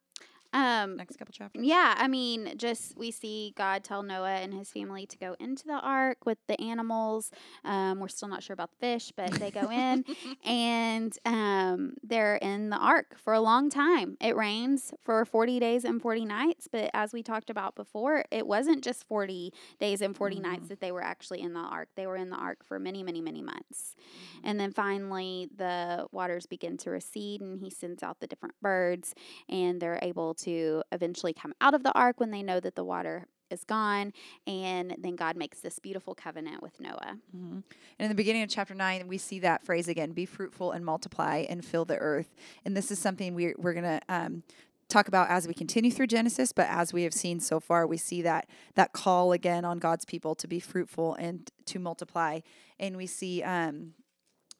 Um, 0.54 0.96
Next 0.96 1.16
couple 1.16 1.32
chapters. 1.32 1.64
Yeah, 1.64 1.94
I 1.98 2.06
mean, 2.06 2.54
just 2.56 2.96
we 2.96 3.10
see 3.10 3.52
God 3.56 3.82
tell 3.82 4.04
Noah 4.04 4.36
and 4.36 4.54
his 4.54 4.70
family 4.70 5.04
to 5.04 5.18
go 5.18 5.34
into 5.40 5.66
the 5.66 5.80
ark 5.80 6.18
with 6.24 6.38
the 6.46 6.58
animals. 6.60 7.32
Um, 7.64 7.98
we're 7.98 8.06
still 8.06 8.28
not 8.28 8.44
sure 8.44 8.54
about 8.54 8.70
the 8.70 8.76
fish, 8.78 9.12
but 9.16 9.32
they 9.32 9.50
go 9.50 9.68
in 9.68 10.04
and 10.44 11.18
um, 11.24 11.94
they're 12.04 12.36
in 12.36 12.70
the 12.70 12.76
ark 12.76 13.16
for 13.18 13.32
a 13.34 13.40
long 13.40 13.68
time. 13.68 14.16
It 14.20 14.36
rains 14.36 14.94
for 15.02 15.24
40 15.24 15.58
days 15.58 15.84
and 15.84 16.00
40 16.00 16.24
nights, 16.24 16.68
but 16.70 16.88
as 16.94 17.12
we 17.12 17.24
talked 17.24 17.50
about 17.50 17.74
before, 17.74 18.24
it 18.30 18.46
wasn't 18.46 18.84
just 18.84 19.08
40 19.08 19.52
days 19.80 20.02
and 20.02 20.16
40 20.16 20.38
nights 20.38 20.68
that 20.68 20.80
they 20.80 20.92
were 20.92 21.02
actually 21.02 21.40
in 21.40 21.52
the 21.52 21.60
ark. 21.60 21.88
They 21.96 22.06
were 22.06 22.16
in 22.16 22.30
the 22.30 22.36
ark 22.36 22.64
for 22.64 22.78
many, 22.78 23.02
many, 23.02 23.20
many 23.20 23.42
months. 23.42 23.96
And 24.44 24.60
then 24.60 24.70
finally, 24.70 25.48
the 25.56 26.06
waters 26.12 26.46
begin 26.46 26.76
to 26.78 26.90
recede, 26.90 27.40
and 27.40 27.58
he 27.58 27.70
sends 27.70 28.04
out 28.04 28.20
the 28.20 28.28
different 28.28 28.54
birds, 28.62 29.16
and 29.48 29.80
they're 29.80 29.98
able 30.00 30.34
to 30.34 30.43
eventually 30.52 31.32
come 31.32 31.54
out 31.60 31.74
of 31.74 31.82
the 31.82 31.92
ark 31.92 32.20
when 32.20 32.30
they 32.30 32.42
know 32.42 32.60
that 32.60 32.74
the 32.74 32.84
water 32.84 33.26
is 33.50 33.64
gone. 33.64 34.12
And 34.46 34.94
then 34.98 35.16
God 35.16 35.36
makes 35.36 35.60
this 35.60 35.78
beautiful 35.78 36.14
covenant 36.14 36.62
with 36.62 36.78
Noah. 36.80 37.18
And 37.32 37.64
in 37.98 38.08
the 38.08 38.14
beginning 38.14 38.42
of 38.42 38.50
chapter 38.50 38.74
9, 38.74 39.08
we 39.08 39.18
see 39.18 39.38
that 39.40 39.64
phrase 39.64 39.88
again 39.88 40.12
be 40.12 40.26
fruitful 40.26 40.72
and 40.72 40.84
multiply 40.84 41.44
and 41.48 41.64
fill 41.64 41.84
the 41.84 41.96
earth. 41.96 42.34
And 42.64 42.76
this 42.76 42.90
is 42.90 42.98
something 42.98 43.34
we're, 43.34 43.54
we're 43.56 43.74
going 43.74 43.84
to 43.84 44.00
um, 44.08 44.42
talk 44.88 45.08
about 45.08 45.30
as 45.30 45.48
we 45.48 45.54
continue 45.54 45.90
through 45.90 46.08
Genesis. 46.08 46.52
But 46.52 46.68
as 46.68 46.92
we 46.92 47.04
have 47.04 47.14
seen 47.14 47.40
so 47.40 47.60
far, 47.60 47.86
we 47.86 47.96
see 47.96 48.22
that, 48.22 48.48
that 48.74 48.92
call 48.92 49.32
again 49.32 49.64
on 49.64 49.78
God's 49.78 50.04
people 50.04 50.34
to 50.36 50.46
be 50.46 50.60
fruitful 50.60 51.14
and 51.14 51.50
to 51.66 51.78
multiply. 51.78 52.40
And 52.78 52.96
we 52.96 53.06
see 53.06 53.42
um, 53.42 53.94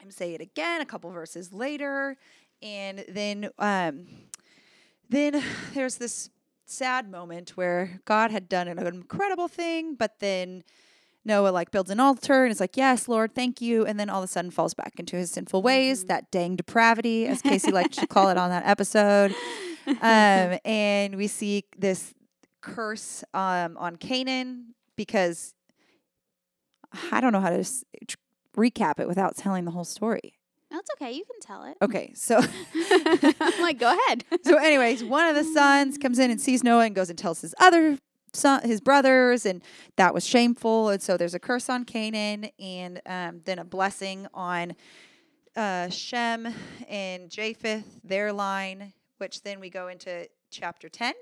him 0.01 0.11
say 0.11 0.35
it 0.35 0.41
again 0.41 0.81
a 0.81 0.87
couple 0.87 1.11
verses 1.11 1.53
later. 1.53 2.17
And 2.63 3.05
then, 3.09 3.51
um, 3.59 4.07
then 5.09 5.43
there's 5.75 5.97
this 5.97 6.31
sad 6.67 7.11
moment 7.11 7.51
where 7.51 8.01
God 8.05 8.31
had 8.31 8.49
done 8.49 8.69
an 8.69 8.79
incredible 8.87 9.49
thing, 9.49 9.95
but 9.95 10.19
then 10.21 10.63
Noah 11.25 11.49
like 11.49 11.71
builds 11.71 11.91
an 11.91 12.01
altar 12.01 12.45
and 12.45 12.53
is 12.53 12.61
like, 12.61 12.77
"Yes, 12.77 13.09
Lord, 13.09 13.35
thank 13.35 13.61
you," 13.61 13.87
and 13.87 13.99
then 13.99 14.11
all 14.11 14.23
of 14.23 14.25
a 14.25 14.33
sudden 14.33 14.51
falls 14.51 14.75
back 14.75 14.95
into 14.99 15.17
his 15.17 15.31
sinful 15.31 15.63
ways, 15.63 16.05
that 16.07 16.31
dang 16.31 16.57
depravity, 16.57 17.27
as 17.27 17.41
Casey 17.43 17.71
liked 17.71 17.99
to 17.99 18.07
call 18.07 18.29
it 18.29 18.37
on 18.37 18.51
that 18.51 18.65
episode. 18.67 19.35
Um, 19.87 20.59
and 20.65 21.17
we 21.17 21.27
see 21.27 21.65
this 21.79 22.15
curse 22.61 23.25
um, 23.35 23.77
on 23.79 23.97
Canaan 23.97 24.75
because 24.97 25.55
I 27.11 27.21
don't 27.21 27.33
know 27.33 27.41
how 27.41 27.51
to 27.51 27.59
s- 27.61 27.85
recap 28.57 29.01
it 29.01 29.09
without 29.09 29.37
telling 29.37 29.65
the 29.65 29.71
whole 29.71 29.85
story. 29.85 30.35
That's 30.75 30.91
okay. 30.97 31.13
You 31.13 31.25
can 31.25 31.41
tell 31.41 31.65
it. 31.65 31.77
Okay, 31.81 32.13
so 32.15 32.39
I'm 33.41 33.63
like, 33.63 33.79
go 33.79 33.97
ahead. 33.97 34.25
so 34.43 34.57
anyways, 34.57 35.05
one 35.05 35.29
of 35.29 35.37
the 35.37 35.45
sons 35.45 35.97
comes 36.03 36.19
in 36.19 36.31
and 36.33 36.41
sees 36.41 36.65
Noah 36.65 36.87
and 36.87 36.95
goes 36.95 37.11
and 37.11 37.19
tells 37.19 37.41
his 37.43 37.55
other 37.61 37.99
son, 38.33 38.63
his 38.65 38.81
brothers, 38.81 39.47
and 39.47 39.63
that 39.97 40.13
was 40.13 40.27
shameful. 40.27 40.89
And 40.89 41.01
so 41.01 41.17
there's 41.17 41.35
a 41.35 41.39
curse 41.39 41.69
on 41.71 41.85
Canaan, 41.85 42.51
and 42.59 43.01
um, 43.07 43.41
then 43.45 43.61
a 43.61 43.65
blessing 43.65 44.27
on 44.35 44.75
uh, 45.55 45.91
Shem 45.91 46.53
and 46.89 47.31
Japheth, 47.31 48.01
their 48.03 48.33
line. 48.33 48.93
Which 49.19 49.43
then 49.43 49.61
we 49.61 49.71
go 49.71 49.87
into 49.87 50.29
chapter 50.51 50.89
ten 50.89 51.15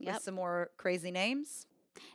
Yep. 0.00 0.14
with 0.14 0.22
some 0.22 0.34
more 0.34 0.70
crazy 0.78 1.10
names. 1.10 1.66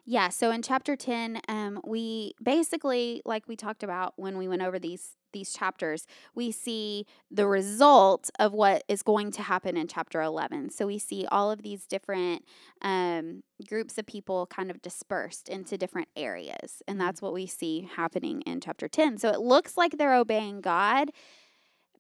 Yeah, 0.06 0.30
so 0.30 0.52
in 0.52 0.62
chapter 0.62 0.96
10, 0.96 1.42
um, 1.48 1.80
we 1.86 2.34
basically, 2.42 3.22
like 3.26 3.48
we 3.48 3.56
talked 3.56 3.84
about 3.84 4.14
when 4.18 4.38
we 4.38 4.48
went 4.48 4.62
over 4.64 4.80
these 4.80 5.16
these 5.36 5.54
chapters, 5.54 6.08
we 6.34 6.52
see 6.52 7.06
the 7.30 7.46
result 7.46 8.32
of 8.40 8.54
what 8.54 8.84
is 8.88 9.04
going 9.04 9.32
to 9.34 9.44
happen 9.44 9.78
in 9.78 9.88
chapter 9.88 10.22
11. 10.22 10.72
So 10.72 10.88
we 10.88 10.98
see 10.98 11.28
all 11.32 11.52
of 11.52 11.62
these 11.62 11.86
different 11.86 12.44
um, 12.82 13.44
groups 13.68 14.00
of 14.00 14.08
people 14.08 14.48
kind 14.48 14.72
of 14.72 14.82
dispersed 14.82 15.50
into 15.50 15.78
different 15.78 16.08
areas. 16.16 16.82
And 16.88 17.00
that's 17.00 17.22
what 17.22 17.34
we 17.34 17.46
see 17.46 17.88
happening 17.96 18.42
in 18.42 18.62
chapter 18.62 18.88
10. 18.88 19.20
So 19.20 19.30
it 19.30 19.42
looks 19.42 19.78
like 19.78 19.98
they're 19.98 20.16
obeying 20.16 20.62
God 20.62 21.12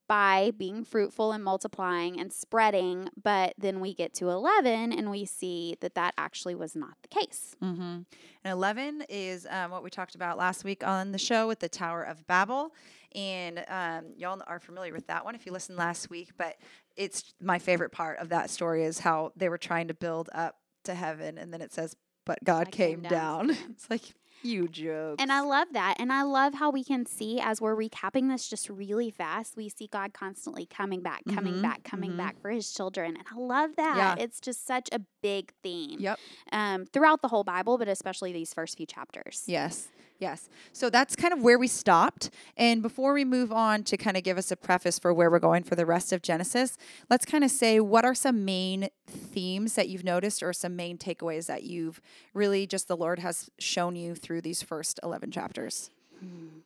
by 0.07 0.51
being 0.57 0.83
fruitful 0.83 1.31
and 1.31 1.43
multiplying 1.43 2.19
and 2.19 2.31
spreading. 2.31 3.09
But 3.21 3.53
then 3.57 3.79
we 3.79 3.93
get 3.93 4.13
to 4.15 4.29
11 4.29 4.93
and 4.93 5.09
we 5.09 5.25
see 5.25 5.77
that 5.81 5.95
that 5.95 6.13
actually 6.17 6.55
was 6.55 6.75
not 6.75 6.95
the 7.01 7.07
case. 7.07 7.55
Mm-hmm. 7.63 7.81
And 7.81 8.05
11 8.51 9.05
is 9.09 9.47
um, 9.49 9.71
what 9.71 9.83
we 9.83 9.89
talked 9.89 10.15
about 10.15 10.37
last 10.37 10.63
week 10.63 10.85
on 10.85 11.11
the 11.11 11.17
show 11.17 11.47
with 11.47 11.59
the 11.59 11.69
Tower 11.69 12.03
of 12.03 12.25
Babel. 12.27 12.71
And 13.15 13.63
um, 13.69 14.13
y'all 14.17 14.41
are 14.45 14.59
familiar 14.59 14.91
with 14.93 15.07
that 15.07 15.23
one 15.25 15.33
if 15.35 15.45
you 15.45 15.51
listened 15.53 15.77
last 15.77 16.09
week. 16.09 16.31
But 16.37 16.57
it's 16.97 17.33
my 17.41 17.57
favorite 17.59 17.91
part 17.91 18.19
of 18.19 18.29
that 18.29 18.49
story 18.49 18.83
is 18.83 18.99
how 18.99 19.31
they 19.35 19.47
were 19.49 19.57
trying 19.57 19.87
to 19.87 19.93
build 19.93 20.29
up 20.33 20.57
to 20.83 20.93
heaven. 20.93 21.37
And 21.37 21.53
then 21.53 21.61
it 21.61 21.73
says, 21.73 21.95
but 22.25 22.43
God 22.43 22.71
came, 22.71 23.01
came 23.01 23.09
down. 23.09 23.47
down. 23.47 23.57
it's 23.71 23.89
like, 23.89 24.01
you 24.43 24.67
joke. 24.67 25.15
And 25.19 25.31
I 25.31 25.39
love 25.41 25.69
that. 25.71 25.95
And 25.97 26.11
I 26.13 26.21
love 26.23 26.53
how 26.53 26.69
we 26.69 26.83
can 26.83 27.05
see 27.07 27.39
as 27.39 27.59
we're 27.61 27.75
recapping 27.75 28.29
this 28.29 28.47
just 28.47 28.69
really 28.69 29.09
fast, 29.09 29.55
we 29.57 29.69
see 29.69 29.87
God 29.87 30.13
constantly 30.13 30.65
coming 30.67 31.01
back, 31.01 31.23
coming 31.33 31.55
Mhm, 31.55 31.61
back, 31.63 31.83
coming 31.83 32.11
mhm. 32.11 32.17
back 32.17 32.39
for 32.39 32.51
his 32.51 32.71
children. 32.71 33.15
And 33.17 33.25
I 33.31 33.39
love 33.39 33.71
that. 33.77 34.17
Yeah. 34.17 34.23
It's 34.23 34.39
just 34.39 34.67
such 34.67 34.89
a 34.91 34.99
big 35.23 35.51
theme 35.63 35.99
Yep. 35.99 36.19
um, 36.51 36.85
throughout 36.85 37.21
the 37.23 37.27
whole 37.29 37.43
Bible, 37.43 37.77
but 37.79 37.87
especially 37.87 38.33
these 38.33 38.53
first 38.53 38.77
few 38.77 38.85
chapters. 38.85 39.43
Yes. 39.47 39.87
Yes. 40.19 40.49
So 40.71 40.89
that's 40.89 41.15
kind 41.15 41.33
of 41.33 41.41
where 41.41 41.59
we 41.59 41.67
stopped. 41.67 42.29
And 42.55 42.81
before 42.81 43.13
we 43.13 43.25
move 43.25 43.51
on 43.51 43.83
to 43.83 43.97
kind 43.97 44.15
of 44.15 44.23
give 44.23 44.37
us 44.37 44.49
a 44.49 44.55
preface 44.55 44.97
for 44.97 45.13
where 45.13 45.29
we're 45.29 45.39
going 45.39 45.63
for 45.63 45.75
the 45.75 45.85
rest 45.85 46.13
of 46.13 46.21
Genesis, 46.21 46.77
let's 47.09 47.25
kind 47.25 47.43
of 47.43 47.51
say 47.51 47.79
what 47.79 48.05
are 48.05 48.15
some 48.15 48.45
main 48.45 48.89
themes 49.07 49.75
that 49.75 49.89
you've 49.89 50.03
noticed 50.05 50.41
or 50.41 50.53
some 50.53 50.75
main 50.75 50.97
takeaways 50.97 51.47
that 51.47 51.63
you've 51.63 52.01
really 52.33 52.65
just 52.65 52.87
the 52.87 52.95
Lord 52.97 53.19
has 53.19 53.49
shown 53.59 53.95
you 53.95 54.15
through 54.15 54.41
these 54.41 54.61
first 54.63 54.99
11 55.03 55.31
chapters? 55.31 55.89
Hmm. 56.19 56.59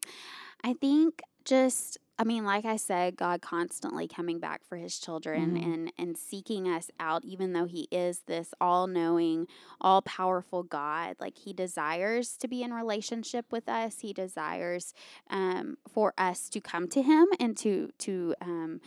I 0.64 0.74
think 0.74 1.22
just 1.46 1.98
I 2.20 2.26
mean, 2.26 2.44
like 2.44 2.66
I 2.66 2.76
said, 2.76 3.16
God 3.16 3.42
constantly 3.42 4.06
coming 4.06 4.40
back 4.40 4.66
for 4.66 4.76
his 4.76 5.00
children 5.00 5.56
Mhm. 5.56 5.64
and 5.64 5.94
and 5.98 6.18
seeking 6.18 6.68
us 6.68 6.92
out, 7.00 7.24
even 7.24 7.54
though 7.54 7.64
he 7.66 7.88
is 7.92 8.24
this 8.28 8.54
all 8.60 8.88
knowing, 8.88 9.48
all 9.80 10.02
powerful 10.02 10.64
God. 10.64 11.16
Like 11.22 11.38
he 11.38 11.54
desires 11.54 12.36
to 12.38 12.48
be 12.50 12.62
in 12.62 12.74
relationship 12.74 13.46
with 13.54 13.70
us. 13.70 14.00
He 14.02 14.12
desires 14.14 14.94
um, 15.30 15.78
for 15.88 16.14
us 16.18 16.50
to 16.50 16.60
come 16.60 16.90
to 16.90 17.02
him 17.02 17.28
and 17.40 17.56
to 17.58 17.92
to 18.00 18.36
um, 18.42 18.82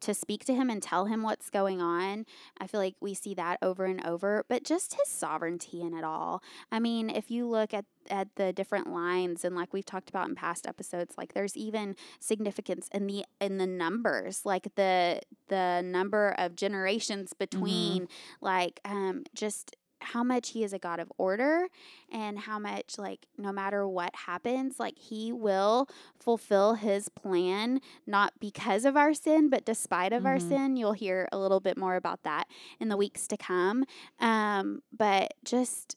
to 0.00 0.14
speak 0.14 0.44
to 0.46 0.54
him 0.54 0.68
and 0.70 0.82
tell 0.82 1.06
him 1.06 1.22
what's 1.22 1.50
going 1.50 1.80
on. 1.80 2.26
I 2.60 2.66
feel 2.66 2.80
like 2.80 2.96
we 3.00 3.14
see 3.14 3.34
that 3.34 3.58
over 3.62 3.84
and 3.84 4.04
over, 4.04 4.44
but 4.48 4.64
just 4.64 4.94
his 4.94 5.08
sovereignty 5.08 5.80
in 5.82 5.94
it 5.94 6.04
all. 6.04 6.42
I 6.70 6.80
mean, 6.80 7.10
if 7.10 7.30
you 7.30 7.46
look 7.46 7.72
at 7.74 7.84
at 8.10 8.34
the 8.36 8.52
different 8.52 8.88
lines 8.92 9.44
and 9.44 9.54
like 9.54 9.72
we've 9.72 9.84
talked 9.86 10.08
about 10.08 10.28
in 10.28 10.34
past 10.34 10.66
episodes, 10.66 11.14
like 11.16 11.34
there's 11.34 11.56
even 11.56 11.96
significance 12.20 12.88
in 12.92 13.06
the 13.06 13.24
in 13.40 13.58
the 13.58 13.66
numbers, 13.66 14.44
like 14.44 14.74
the 14.76 15.20
the 15.48 15.82
number 15.84 16.34
of 16.38 16.56
generations 16.56 17.32
between 17.32 18.08
like 18.40 18.80
um 18.84 19.24
just 19.34 19.76
how 20.04 20.24
much 20.24 20.48
he 20.50 20.64
is 20.64 20.72
a 20.72 20.80
God 20.80 20.98
of 20.98 21.12
order 21.16 21.68
and 22.10 22.36
how 22.36 22.58
much 22.58 22.98
like 22.98 23.26
no 23.38 23.52
matter 23.52 23.86
what 23.86 24.12
happens 24.26 24.80
like 24.80 24.98
he 24.98 25.32
will 25.32 25.88
fulfill 26.18 26.74
his 26.74 27.08
plan 27.08 27.80
not 28.04 28.32
because 28.40 28.84
of 28.84 28.96
our 28.96 29.14
sin 29.14 29.48
but 29.48 29.64
despite 29.64 30.12
of 30.12 30.26
our 30.26 30.38
Mhm. 30.38 30.48
sin. 30.48 30.76
You'll 30.76 30.92
hear 30.94 31.28
a 31.30 31.38
little 31.38 31.60
bit 31.60 31.76
more 31.78 31.94
about 31.94 32.24
that 32.24 32.48
in 32.80 32.88
the 32.88 32.96
weeks 32.96 33.28
to 33.28 33.36
come. 33.36 33.84
Um 34.18 34.82
but 34.92 35.34
just 35.44 35.96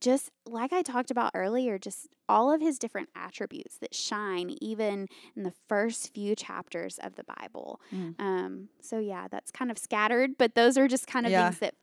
just 0.00 0.30
like 0.46 0.72
I 0.72 0.82
talked 0.82 1.10
about 1.10 1.32
earlier, 1.34 1.78
just 1.78 2.08
all 2.28 2.52
of 2.52 2.60
his 2.60 2.78
different 2.78 3.08
attributes 3.14 3.78
that 3.78 3.94
shine 3.94 4.56
even 4.60 5.08
in 5.36 5.42
the 5.42 5.52
first 5.68 6.12
few 6.14 6.34
chapters 6.34 6.98
of 7.02 7.14
the 7.16 7.24
Bible. 7.24 7.80
Mm. 7.92 8.14
Um, 8.18 8.68
so 8.80 8.98
yeah, 8.98 9.28
that's 9.30 9.50
kind 9.50 9.70
of 9.70 9.78
scattered, 9.78 10.32
but 10.38 10.54
those 10.54 10.76
are 10.78 10.88
just 10.88 11.06
kind 11.06 11.26
of 11.26 11.32
Yeah. 11.32 11.48
things 11.50 11.60
that 11.60 11.74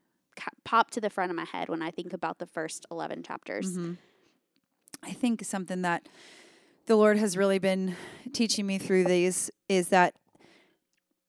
pop 0.64 0.90
to 0.90 1.00
the 1.00 1.10
front 1.10 1.30
of 1.30 1.36
my 1.36 1.44
head 1.44 1.68
when 1.68 1.80
I 1.82 1.90
think 1.90 2.12
about 2.12 2.38
the 2.38 2.46
first 2.46 2.86
11 2.90 3.22
chapters. 3.22 3.76
Mhm. 3.76 3.98
I 5.02 5.12
think 5.12 5.44
something 5.44 5.82
that 5.82 6.08
the 6.86 6.96
Lord 6.96 7.18
has 7.18 7.36
really 7.36 7.58
been 7.58 7.96
teaching 8.32 8.66
me 8.66 8.78
through 8.78 9.04
these 9.04 9.50
is 9.68 9.88
that 9.88 10.14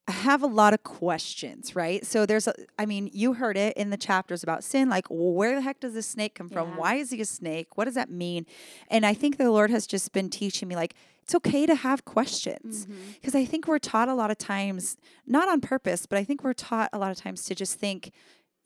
I 0.08 0.12
have 0.12 0.44
a 0.44 0.48
lot 0.48 0.74
of 0.74 0.84
questions, 0.84 1.76
right? 1.76 2.06
So 2.06 2.28
there's 2.28 2.48
a, 2.48 2.54
I 2.78 2.86
mean, 2.86 3.10
you 3.12 3.34
heard 3.34 3.58
it 3.58 3.76
in 3.76 3.90
the 3.90 3.98
chapters 3.98 4.44
about 4.44 4.64
sin, 4.64 4.88
like 4.88 5.08
where 5.10 5.56
the 5.56 5.62
heck 5.62 5.80
does 5.80 5.96
this 5.96 6.06
snake 6.06 6.36
come 6.36 6.48
from? 6.48 6.70
Yeah. 6.70 6.78
Why 6.78 6.96
is 6.96 7.10
he 7.10 7.20
a 7.22 7.26
snake? 7.26 7.76
What 7.76 7.86
does 7.86 7.96
that 7.96 8.12
mean? 8.12 8.46
And 8.90 9.04
I 9.04 9.16
think 9.16 9.38
the 9.38 9.50
Lord 9.50 9.72
has 9.72 9.88
just 9.88 10.14
been 10.14 10.30
teaching 10.30 10.68
me, 10.68 10.76
like, 10.76 10.94
it's 11.24 11.34
okay 11.34 11.66
to 11.66 11.74
have 11.74 12.06
questions. 12.06 12.86
Mm-hmm. 12.86 13.12
Because 13.16 13.34
I 13.34 13.46
think 13.46 13.68
we're 13.68 13.80
taught 13.80 14.08
a 14.08 14.14
lot 14.14 14.30
of 14.30 14.38
times, 14.38 14.98
not 15.26 15.50
on 15.50 15.60
purpose, 15.60 16.06
but 16.06 16.20
I 16.20 16.24
think 16.24 16.44
we're 16.44 16.54
taught 16.54 16.92
a 16.94 17.00
lot 17.00 17.10
of 17.10 17.18
times 17.18 17.44
to 17.46 17.56
just 17.56 17.80
think 17.80 18.12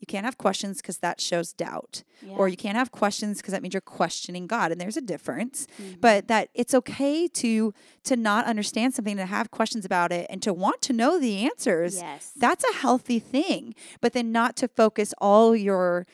You 0.00 0.06
can't 0.06 0.24
have 0.24 0.38
questions 0.38 0.78
because 0.80 0.98
that 0.98 1.20
shows 1.20 1.52
doubt. 1.52 2.02
Yeah. 2.22 2.34
Or 2.36 2.48
you 2.48 2.56
can't 2.56 2.76
have 2.76 2.90
questions 2.90 3.38
because 3.38 3.52
that 3.52 3.62
means 3.62 3.74
you're 3.74 3.80
questioning 3.82 4.46
God. 4.46 4.72
And 4.72 4.80
there's 4.80 4.96
a 4.96 5.02
difference. 5.02 5.66
Mhm. 5.78 6.00
But 6.00 6.26
that 6.28 6.48
it's 6.54 6.74
okay 6.74 7.28
to 7.28 7.72
to 8.04 8.16
not 8.16 8.46
understand 8.46 8.94
something, 8.94 9.16
to 9.18 9.26
have 9.26 9.50
questions 9.50 9.84
about 9.84 10.10
it, 10.10 10.26
and 10.30 10.42
to 10.42 10.52
want 10.54 10.80
to 10.82 10.92
know 10.94 11.18
the 11.20 11.44
answers. 11.44 11.96
yes. 11.96 12.32
That's 12.34 12.64
a 12.64 12.72
healthy 12.74 13.18
thing. 13.18 13.74
But 14.00 14.14
then 14.14 14.32
not 14.32 14.56
to 14.56 14.68
focus 14.68 15.12
all 15.18 15.54
your 15.54 16.06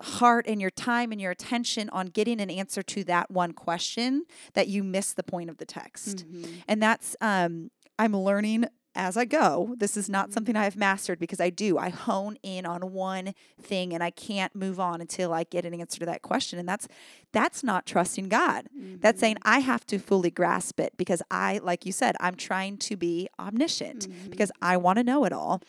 heart 0.00 0.46
and 0.48 0.60
your 0.60 0.70
time 0.70 1.12
and 1.12 1.20
your 1.20 1.30
attention 1.30 1.88
on 1.90 2.06
getting 2.06 2.40
an 2.40 2.50
answer 2.50 2.82
to 2.82 3.04
that 3.04 3.30
one 3.30 3.52
question 3.52 4.24
that 4.54 4.66
you 4.68 4.82
miss 4.82 5.12
the 5.12 5.22
point 5.22 5.48
of 5.50 5.58
the 5.58 5.64
text. 5.66 6.24
Mhm. 6.28 6.62
And 6.68 6.82
that's 6.82 7.16
um 7.20 7.70
I'm 7.98 8.16
learning 8.16 8.64
as 8.94 9.16
I 9.16 9.24
go. 9.24 9.74
This 9.78 9.96
is 9.96 10.04
Mm-hmm. 10.06 10.12
not 10.12 10.32
something 10.32 10.56
I 10.56 10.64
have 10.64 10.76
mastered 10.76 11.18
because 11.18 11.40
I 11.40 11.50
do. 11.50 11.78
I 11.78 11.88
hone 11.90 12.36
in 12.42 12.66
on 12.66 12.92
one 12.92 13.34
thing 13.60 13.92
and 13.94 14.02
I 14.02 14.10
can't 14.10 14.54
move 14.54 14.78
on 14.80 15.00
until 15.00 15.32
I 15.32 15.44
get 15.44 15.64
an 15.64 15.74
answer 15.74 15.98
to 16.00 16.06
that 16.06 16.22
question. 16.22 16.58
And 16.58 16.68
that's 16.68 16.88
that's 17.32 17.62
not 17.64 17.86
trusting 17.86 18.28
God. 18.28 18.68
That's 19.00 19.20
saying 19.20 19.36
Mm-hmm. 19.36 19.48
I 19.56 19.58
have 19.60 19.86
to 19.86 19.98
fully 19.98 20.30
grasp 20.30 20.78
it 20.80 20.92
because 20.96 21.22
I, 21.30 21.58
like 21.62 21.86
you 21.86 21.92
said, 21.92 22.16
I'm 22.20 22.34
trying 22.34 22.76
to 22.78 22.96
be 22.96 23.28
omniscient 23.38 24.08
Mhm. 24.08 24.30
because 24.30 24.50
I 24.60 24.76
want 24.76 24.98
to 24.98 25.04
know 25.04 25.24
it 25.24 25.32
all. 25.32 25.62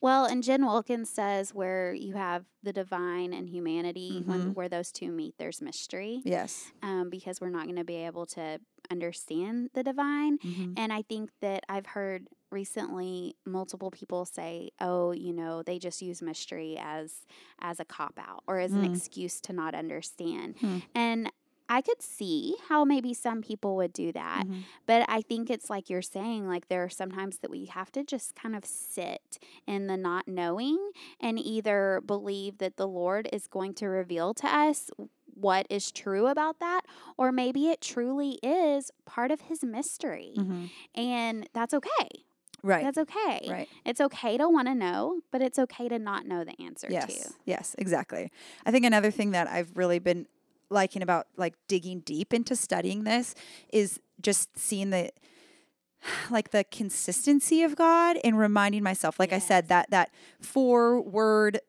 Well, 0.00 0.26
and 0.26 0.44
Jen 0.44 0.64
Wilkins 0.64 1.10
says 1.10 1.52
where 1.52 1.92
you 1.92 2.14
have 2.14 2.44
the 2.62 2.72
divine 2.72 3.32
and 3.32 3.48
humanity, 3.48 4.22
when 4.24 4.50
Mhm. 4.50 4.54
where 4.54 4.68
those 4.68 4.92
two 4.92 5.10
meet, 5.10 5.34
there's 5.38 5.60
mystery. 5.60 6.22
Yes. 6.24 6.70
Um, 6.82 7.10
because 7.10 7.40
we're 7.40 7.50
not 7.50 7.64
going 7.64 7.76
to 7.76 7.84
be 7.84 7.96
able 7.96 8.24
to 8.26 8.60
understand 8.92 9.70
the 9.74 9.82
divine. 9.82 10.38
Mhm. 10.38 10.74
And 10.76 10.92
I 10.92 11.02
think 11.02 11.30
that 11.40 11.64
I've 11.68 11.86
heard 11.86 12.28
recently 12.50 13.36
multiple 13.46 13.90
people 13.90 14.24
say, 14.24 14.70
"Oh, 14.80 15.12
you 15.12 15.32
know, 15.32 15.62
they 15.62 15.78
just 15.78 16.02
use 16.02 16.22
mystery 16.22 16.76
as 16.80 17.26
as 17.60 17.80
a 17.80 17.84
cop 17.84 18.18
out 18.18 18.42
or 18.46 18.58
as 18.58 18.72
an 18.72 18.82
Mm. 18.82 18.90
excuse 18.94 19.40
to 19.42 19.52
not 19.52 19.74
understand." 19.74 20.56
Hmm. 20.60 20.78
And 20.94 21.32
I 21.70 21.82
could 21.82 22.00
see 22.00 22.56
how 22.68 22.82
maybe 22.86 23.12
some 23.12 23.42
people 23.42 23.76
would 23.76 23.92
do 23.92 24.10
that. 24.12 24.44
Mhm. 24.46 24.62
But 24.86 25.04
I 25.06 25.20
think 25.20 25.50
it's 25.50 25.68
like 25.68 25.90
you're 25.90 26.00
saying, 26.00 26.48
like 26.48 26.68
there 26.68 26.82
are 26.82 26.88
sometimes 26.88 27.38
that 27.40 27.50
we 27.50 27.66
have 27.66 27.92
to 27.92 28.02
just 28.02 28.34
kind 28.34 28.56
of 28.56 28.64
sit 28.64 29.38
in 29.66 29.86
the 29.86 29.98
not 29.98 30.26
knowing 30.26 30.92
and 31.20 31.38
either 31.38 32.00
believe 32.06 32.56
that 32.56 32.78
the 32.78 32.88
Lord 32.88 33.28
is 33.34 33.46
going 33.46 33.74
to 33.74 33.86
reveal 33.88 34.32
to 34.34 34.46
us 34.46 34.90
what 35.34 35.66
is 35.68 35.92
true 35.92 36.26
about 36.26 36.58
that, 36.58 36.82
or 37.18 37.30
maybe 37.32 37.68
it 37.68 37.82
truly 37.82 38.38
is 38.42 38.90
part 39.04 39.30
of 39.30 39.42
his 39.42 39.62
mystery. 39.62 40.32
Mhm. 40.36 40.70
And 40.94 41.48
that's 41.52 41.74
okay. 41.74 42.24
Right. 42.62 42.84
That's 42.84 42.98
okay. 42.98 43.46
right. 43.48 43.68
It's 43.84 44.00
okay 44.00 44.36
to 44.36 44.48
want 44.48 44.68
to 44.68 44.74
know, 44.74 45.20
but 45.30 45.42
it's 45.42 45.58
okay 45.58 45.88
to 45.88 45.98
not 45.98 46.26
know 46.26 46.44
the 46.44 46.60
answer 46.62 46.88
Yes. 46.90 47.06
too. 47.06 47.34
Yes, 47.44 47.74
exactly. 47.78 48.30
I 48.66 48.70
think 48.70 48.84
another 48.84 49.10
thing 49.10 49.30
that 49.32 49.48
I've 49.48 49.76
really 49.76 49.98
been 49.98 50.26
liking 50.70 51.02
about 51.02 51.26
like 51.36 51.54
digging 51.66 52.00
deep 52.00 52.34
into 52.34 52.54
studying 52.56 53.04
this 53.04 53.34
is 53.72 54.00
just 54.20 54.58
seeing 54.58 54.90
the 54.90 55.10
like 56.30 56.50
the 56.50 56.64
consistency 56.64 57.62
of 57.62 57.76
God 57.76 58.18
and 58.22 58.38
reminding 58.38 58.82
myself 58.82 59.18
like 59.18 59.32
I 59.32 59.38
said 59.38 59.68
that 59.68 59.90
that 59.90 60.10
four 60.40 61.00
word 61.00 61.60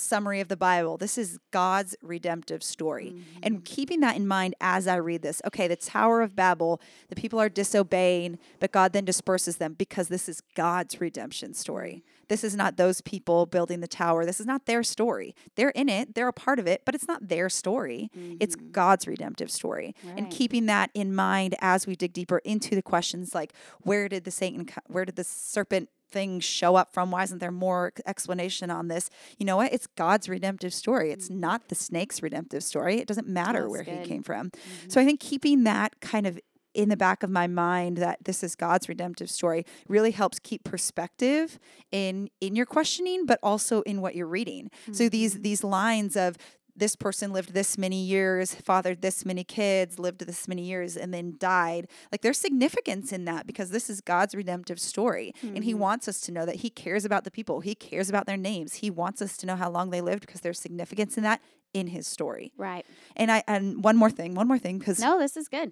summary 0.00 0.40
of 0.40 0.48
the 0.48 0.56
Bible. 0.56 0.96
This 0.96 1.16
is 1.18 1.38
God's 1.50 1.94
redemptive 2.02 2.62
story. 2.62 3.10
Mm-hmm. 3.10 3.40
and 3.42 3.64
keeping 3.64 4.00
that 4.00 4.16
in 4.16 4.26
mind 4.26 4.54
as 4.60 4.86
I 4.86 4.96
read 4.96 5.22
this 5.22 5.40
okay 5.46 5.66
the 5.68 5.76
Tower 5.76 6.22
of 6.22 6.34
Babel 6.36 6.80
the 7.08 7.16
people 7.16 7.38
are 7.40 7.48
disobeying 7.48 8.38
but 8.58 8.72
God 8.72 8.92
then 8.92 9.04
disperses 9.04 9.56
them 9.56 9.74
because 9.74 10.08
this 10.08 10.28
is 10.28 10.42
God's 10.54 11.00
redemption 11.00 11.54
story. 11.54 12.02
This 12.28 12.44
is 12.44 12.54
not 12.54 12.76
those 12.76 13.00
people 13.00 13.44
building 13.46 13.80
the 13.80 13.88
tower. 13.88 14.24
This 14.24 14.38
is 14.38 14.46
not 14.46 14.66
their 14.66 14.84
story. 14.84 15.34
They're 15.56 15.70
in 15.70 15.88
it. 15.88 16.14
They're 16.14 16.28
a 16.28 16.32
part 16.32 16.58
of 16.58 16.66
it 16.66 16.82
but 16.84 16.94
it's 16.94 17.08
not 17.08 17.28
their 17.28 17.48
story. 17.48 18.10
It's 18.38 18.56
Mhm. 18.56 18.72
God's 18.72 19.06
redemptive 19.06 19.50
story. 19.50 19.94
And 20.16 20.30
keeping 20.30 20.66
that 20.66 20.90
in 20.94 21.14
mind 21.14 21.54
as 21.60 21.86
we 21.86 21.96
dig 21.96 22.12
deeper 22.12 22.38
into 22.38 22.74
the 22.74 22.82
questions 22.82 23.34
like 23.34 23.52
where 23.82 24.08
did 24.08 24.24
the 24.24 24.30
Satan 24.30 24.68
where 24.86 25.04
did 25.04 25.16
the 25.16 25.24
serpent 25.24 25.88
thing 26.10 26.40
show 26.40 26.76
up 26.76 26.92
from? 26.92 27.10
Why 27.10 27.22
isn't 27.22 27.38
there 27.38 27.50
more 27.52 27.92
explanation 28.06 28.70
on 28.70 28.88
this? 28.88 29.10
You 29.38 29.46
know 29.46 29.56
what? 29.56 29.72
It's 29.72 29.86
God's 29.86 30.28
redemptive 30.28 30.74
story. 30.74 31.10
It's 31.10 31.30
not 31.30 31.68
the 31.68 31.74
snake's 31.74 32.22
redemptive 32.22 32.62
story. 32.62 32.96
It 32.98 33.06
doesn't 33.08 33.28
matter 33.28 33.60
That's 33.62 33.70
where 33.70 33.82
he 33.82 34.04
came 34.06 34.22
from. 34.22 34.50
Mhm. 34.50 34.92
so 34.92 35.00
I 35.00 35.04
think 35.04 35.20
keeping 35.20 35.64
that 35.64 36.00
kind 36.00 36.26
of 36.26 36.38
in 36.72 36.88
the 36.88 36.96
back 36.96 37.24
of 37.24 37.30
my 37.30 37.48
mind 37.48 37.96
that 37.96 38.18
this 38.24 38.44
is 38.44 38.54
God's 38.54 38.88
redemptive 38.88 39.28
story 39.28 39.64
really 39.88 40.12
helps 40.12 40.38
keep 40.38 40.62
perspective 40.62 41.58
in 41.90 42.30
in 42.40 42.54
your 42.54 42.66
questioning 42.66 43.26
but 43.26 43.40
also 43.42 43.82
in 43.82 44.00
what 44.00 44.14
you're 44.14 44.28
reading. 44.28 44.70
So 44.92 45.08
these 45.08 45.40
these 45.40 45.64
lines 45.64 46.16
of 46.16 46.36
this 46.80 46.96
person 46.96 47.32
lived 47.32 47.54
this 47.54 47.78
many 47.78 48.02
years, 48.02 48.54
fathered 48.54 49.00
this 49.02 49.24
many 49.24 49.44
kids, 49.44 49.98
lived 49.98 50.26
this 50.26 50.48
many 50.48 50.62
years, 50.64 50.96
and 50.96 51.14
then 51.14 51.36
died. 51.38 51.86
Like 52.10 52.22
there's 52.22 52.38
significance 52.38 53.12
in 53.12 53.24
that 53.26 53.46
because 53.46 53.70
this 53.70 53.88
is 53.88 54.00
God's 54.00 54.34
redemptive 54.34 54.80
story. 54.80 55.32
And 55.42 55.62
He 55.62 55.72
Mhm. 55.74 55.78
wants 55.78 56.08
us 56.08 56.20
to 56.22 56.32
know 56.32 56.44
that 56.44 56.56
He 56.56 56.70
cares 56.70 57.04
about 57.04 57.22
the 57.24 57.30
people, 57.30 57.60
He 57.60 57.76
cares 57.76 58.08
about 58.08 58.26
their 58.26 58.36
names. 58.36 58.74
He 58.76 58.90
wants 58.90 59.22
us 59.22 59.36
to 59.36 59.46
know 59.46 59.54
how 59.56 59.70
long 59.70 59.90
they 59.90 60.00
lived 60.00 60.22
because 60.26 60.40
there's 60.40 60.58
significance 60.58 61.16
in 61.16 61.22
that 61.22 61.40
in 61.72 61.86
His 61.86 62.06
story. 62.08 62.52
Right. 62.56 62.84
And 63.14 63.30
I 63.30 63.44
and 63.46 63.84
one 63.84 63.96
more 63.96 64.10
thing, 64.10 64.34
one 64.34 64.48
more 64.48 64.58
thing, 64.58 64.78
because 64.80 64.98
No, 64.98 65.20
this 65.20 65.36
is 65.36 65.46
good. 65.46 65.70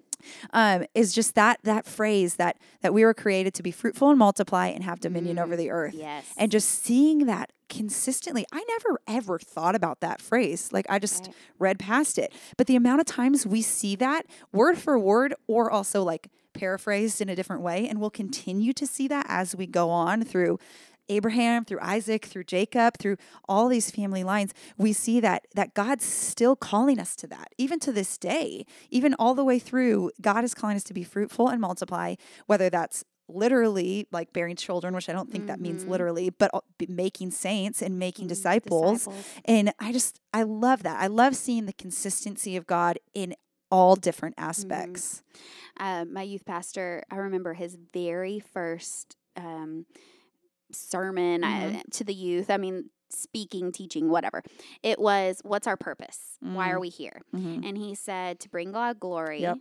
um, 0.53 0.85
is 0.95 1.11
just 1.13 1.35
that 1.35 1.59
that 1.63 1.85
phrase 1.85 2.35
that 2.35 2.57
that 2.81 2.93
we 2.93 3.03
were 3.03 3.13
created 3.13 3.53
to 3.55 3.63
be 3.63 3.71
fruitful 3.71 4.09
and 4.09 4.17
multiply 4.17 4.67
and 4.67 4.83
have 4.85 5.01
dominion 5.01 5.37
over 5.39 5.55
Mm, 5.55 5.57
the 5.57 5.69
earth. 5.71 5.93
Yes. 5.93 6.25
And 6.37 6.51
just 6.51 6.69
seeing 6.69 7.25
that 7.25 7.51
consistently, 7.69 8.45
I 8.51 8.63
never 8.67 8.99
ever 9.07 9.39
thought 9.39 9.75
about 9.75 10.01
that 10.01 10.21
phrase. 10.21 10.71
Like 10.71 10.85
I 10.89 10.99
just 10.99 11.25
Right. 11.27 11.35
read 11.59 11.79
past 11.79 12.17
it. 12.17 12.33
But 12.57 12.67
the 12.67 12.75
amount 12.75 13.01
of 13.01 13.05
times 13.05 13.45
we 13.45 13.61
see 13.61 13.95
that 13.97 14.25
word 14.51 14.77
for 14.77 14.97
word, 14.99 15.33
or 15.47 15.71
also 15.71 16.03
like 16.03 16.29
paraphrased 16.53 17.21
in 17.21 17.29
a 17.29 17.35
different 17.35 17.61
way, 17.61 17.87
and 17.87 17.99
we'll 17.99 18.09
continue 18.09 18.73
to 18.73 18.85
see 18.87 19.07
that 19.07 19.25
as 19.29 19.55
we 19.55 19.65
go 19.67 19.89
on 19.89 20.23
through 20.23 20.59
Abraham, 21.11 21.65
through 21.65 21.79
Isaac, 21.81 22.25
through 22.25 22.43
Jacob, 22.43 22.97
through 22.99 23.17
all 23.47 23.67
these 23.67 23.89
family 23.89 24.23
lines, 24.23 24.53
we 24.77 24.93
see 24.93 25.19
that 25.19 25.45
that 25.55 25.73
God's 25.73 26.05
still 26.05 26.55
calling 26.55 26.99
us 26.99 27.15
to 27.17 27.27
that. 27.27 27.53
Even 27.57 27.79
to 27.79 27.91
this 27.91 28.17
day, 28.17 28.65
even 28.89 29.15
all 29.15 29.33
the 29.33 29.43
way 29.43 29.57
through, 29.59 30.11
God 30.21 30.43
is 30.43 30.53
calling 30.53 30.75
us 30.75 30.83
to 30.85 30.93
be 30.93 31.03
fruitful 31.03 31.47
and 31.47 31.59
multiply, 31.59 32.15
whether 32.45 32.69
that's 32.69 33.03
literally 33.29 34.07
like 34.11 34.33
bearing 34.33 34.55
children, 34.55 34.93
which 34.93 35.07
I 35.09 35.13
don't 35.13 35.29
think 35.31 35.45
that 35.47 35.59
means 35.59 35.83
Mhm. 35.85 35.89
literally, 35.89 36.29
but 36.29 36.51
making 36.87 37.31
saints 37.31 37.81
and 37.81 37.97
making 37.99 38.25
Mm, 38.25 38.29
disciples. 38.29 39.07
And 39.45 39.73
I 39.79 39.91
just 39.91 40.19
I 40.33 40.43
love 40.43 40.83
that. 40.83 40.99
I 41.01 41.07
love 41.07 41.35
seeing 41.35 41.65
the 41.65 41.73
consistency 41.73 42.55
of 42.55 42.65
God 42.67 42.99
in 43.13 43.35
all 43.71 43.95
different 43.95 44.35
aspects. 44.37 45.21
uh, 45.77 46.03
my 46.05 46.23
youth 46.23 46.43
pastor, 46.45 47.03
I 47.09 47.15
remember 47.17 47.53
his 47.53 47.77
very 47.93 48.39
first 48.39 49.15
um, 49.37 49.85
sermon 50.71 51.41
Mhm. 51.41 51.75
uh, 51.77 51.83
to 51.91 52.03
the 52.03 52.13
youth. 52.13 52.49
I 52.49 52.57
mean, 52.57 52.89
speaking, 53.09 53.71
teaching, 53.71 54.09
whatever. 54.09 54.43
It 54.83 54.99
was, 54.99 55.41
What's 55.43 55.67
our 55.67 55.77
purpose? 55.77 56.37
Why 56.41 56.69
are 56.71 56.79
we 56.79 56.89
here? 56.89 57.21
Mhm. 57.33 57.63
And 57.65 57.77
he 57.77 57.95
said, 57.95 58.39
To 58.41 58.49
bring 58.49 58.71
God 58.71 58.99
glory, 58.99 59.41
Yep. 59.41 59.57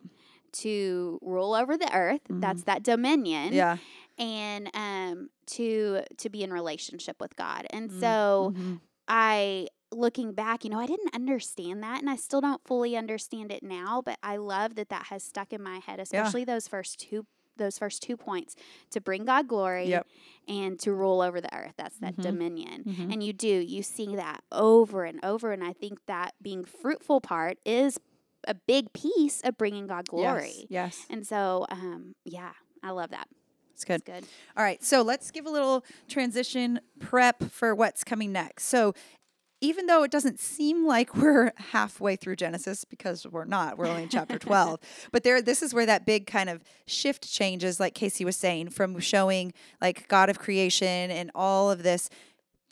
To 0.52 1.18
rule 1.22 1.54
over 1.54 1.76
the 1.76 1.92
earth. 1.94 2.20
That's 2.28 2.62
Mhm. 2.62 2.66
that 2.66 2.82
dominion. 2.82 3.52
Yeah. 3.52 3.76
And 4.18 4.70
um, 4.74 5.30
to 5.46 6.02
to 6.16 6.28
be 6.28 6.42
in 6.42 6.52
relationship 6.52 7.20
with 7.20 7.36
God. 7.36 7.66
And 7.70 7.90
Mm, 7.90 8.00
so 8.00 8.52
mhm. 8.56 8.80
I 9.06 9.68
looking 9.90 10.32
back, 10.32 10.64
you 10.64 10.70
know, 10.70 10.78
I 10.80 10.86
didn't 10.86 11.14
understand 11.14 11.82
that 11.82 12.00
and 12.00 12.10
I 12.10 12.16
still 12.16 12.40
don't 12.42 12.62
fully 12.66 12.94
understand 12.96 13.50
it 13.50 13.62
now, 13.62 14.02
but 14.04 14.18
I 14.22 14.36
love 14.36 14.74
that 14.74 14.90
that 14.90 15.06
has 15.06 15.22
stuck 15.22 15.52
in 15.52 15.62
my 15.62 15.78
head, 15.78 15.98
especially 16.00 16.44
those 16.44 16.68
first 16.68 17.00
two 17.00 17.26
those 17.56 17.76
first 17.78 18.02
two 18.02 18.16
points 18.16 18.54
to 18.90 19.00
bring 19.00 19.24
God 19.24 19.48
glory 19.48 19.88
Yep. 19.88 20.06
and 20.46 20.78
to 20.78 20.92
rule 20.92 21.20
over 21.20 21.40
the 21.40 21.52
earth. 21.52 21.74
That's 21.76 21.98
that 21.98 22.14
Mhm. 22.16 22.22
dominion. 22.22 22.84
Mhm. 22.84 23.12
And 23.12 23.20
you 23.22 23.32
do, 23.32 23.48
you 23.48 23.82
see 23.82 24.14
that 24.14 24.44
over 24.52 25.04
and 25.04 25.18
over 25.24 25.50
and 25.52 25.64
I 25.64 25.72
think 25.72 26.06
that 26.06 26.34
being 26.40 26.64
fruitful 26.64 27.20
part 27.20 27.58
is 27.64 27.98
a 28.46 28.54
big 28.54 28.92
piece 28.92 29.40
of 29.42 29.58
bringing 29.58 29.86
God 29.86 30.08
glory. 30.08 30.66
Yes. 30.68 30.68
yes. 30.98 31.06
And 31.10 31.26
so 31.26 31.66
um 31.70 32.14
yeah, 32.24 32.52
I 32.82 32.90
love 32.90 33.10
that. 33.10 33.28
It's 33.78 33.84
good. 33.84 34.00
It's 34.00 34.04
good. 34.04 34.24
All 34.56 34.64
right, 34.64 34.82
so 34.82 35.02
let's 35.02 35.30
give 35.30 35.46
a 35.46 35.50
little 35.50 35.84
transition 36.08 36.80
prep 36.98 37.44
for 37.44 37.76
what's 37.76 38.02
coming 38.02 38.32
next. 38.32 38.64
So, 38.64 38.92
even 39.60 39.86
though 39.86 40.02
it 40.02 40.10
doesn't 40.10 40.40
seem 40.40 40.84
like 40.84 41.16
we're 41.16 41.52
halfway 41.72 42.16
through 42.16 42.34
Genesis 42.34 42.84
because 42.84 43.24
we're 43.24 43.44
not, 43.44 43.78
we're 43.78 43.86
only 43.86 44.02
in 44.02 44.08
chapter 44.08 44.36
12. 44.38 44.80
But 45.12 45.22
there 45.22 45.40
this 45.40 45.62
is 45.62 45.72
where 45.72 45.86
that 45.86 46.04
big 46.06 46.26
kind 46.26 46.50
of 46.50 46.64
shift 46.86 47.30
changes 47.30 47.78
like 47.78 47.94
Casey 47.94 48.24
was 48.24 48.36
saying 48.36 48.70
from 48.70 48.98
showing 48.98 49.52
like 49.80 50.08
God 50.08 50.28
of 50.28 50.40
creation 50.40 51.12
and 51.12 51.30
all 51.36 51.70
of 51.70 51.84
this 51.84 52.10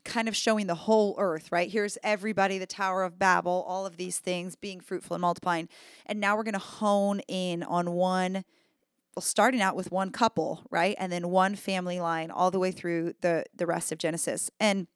kind 0.06 0.28
of 0.28 0.36
showing 0.36 0.66
the 0.66 0.74
whole 0.74 1.14
earth, 1.18 1.52
right? 1.52 1.70
Here's 1.70 1.98
everybody, 2.02 2.58
the 2.58 2.66
Tower 2.66 3.02
of 3.02 3.18
Babel, 3.18 3.64
all 3.68 3.84
of 3.84 3.96
these 3.96 4.18
things 4.18 4.56
being 4.56 4.80
fruitful 4.80 5.14
and 5.14 5.20
multiplying. 5.20 5.68
And 6.06 6.20
now 6.20 6.36
we're 6.36 6.44
going 6.44 6.54
to 6.54 6.58
hone 6.58 7.20
in 7.28 7.62
on 7.62 7.92
one 7.92 8.44
well, 9.14 9.22
starting 9.22 9.62
out 9.62 9.74
with 9.74 9.90
one 9.90 10.10
couple, 10.10 10.62
right? 10.70 10.94
And 10.98 11.10
then 11.10 11.30
one 11.30 11.54
family 11.54 12.00
line 12.00 12.30
all 12.30 12.50
the 12.50 12.58
way 12.58 12.70
through 12.70 13.14
the 13.22 13.44
the 13.54 13.66
rest 13.66 13.90
of 13.90 13.98
Genesis. 13.98 14.50
And 14.60 14.86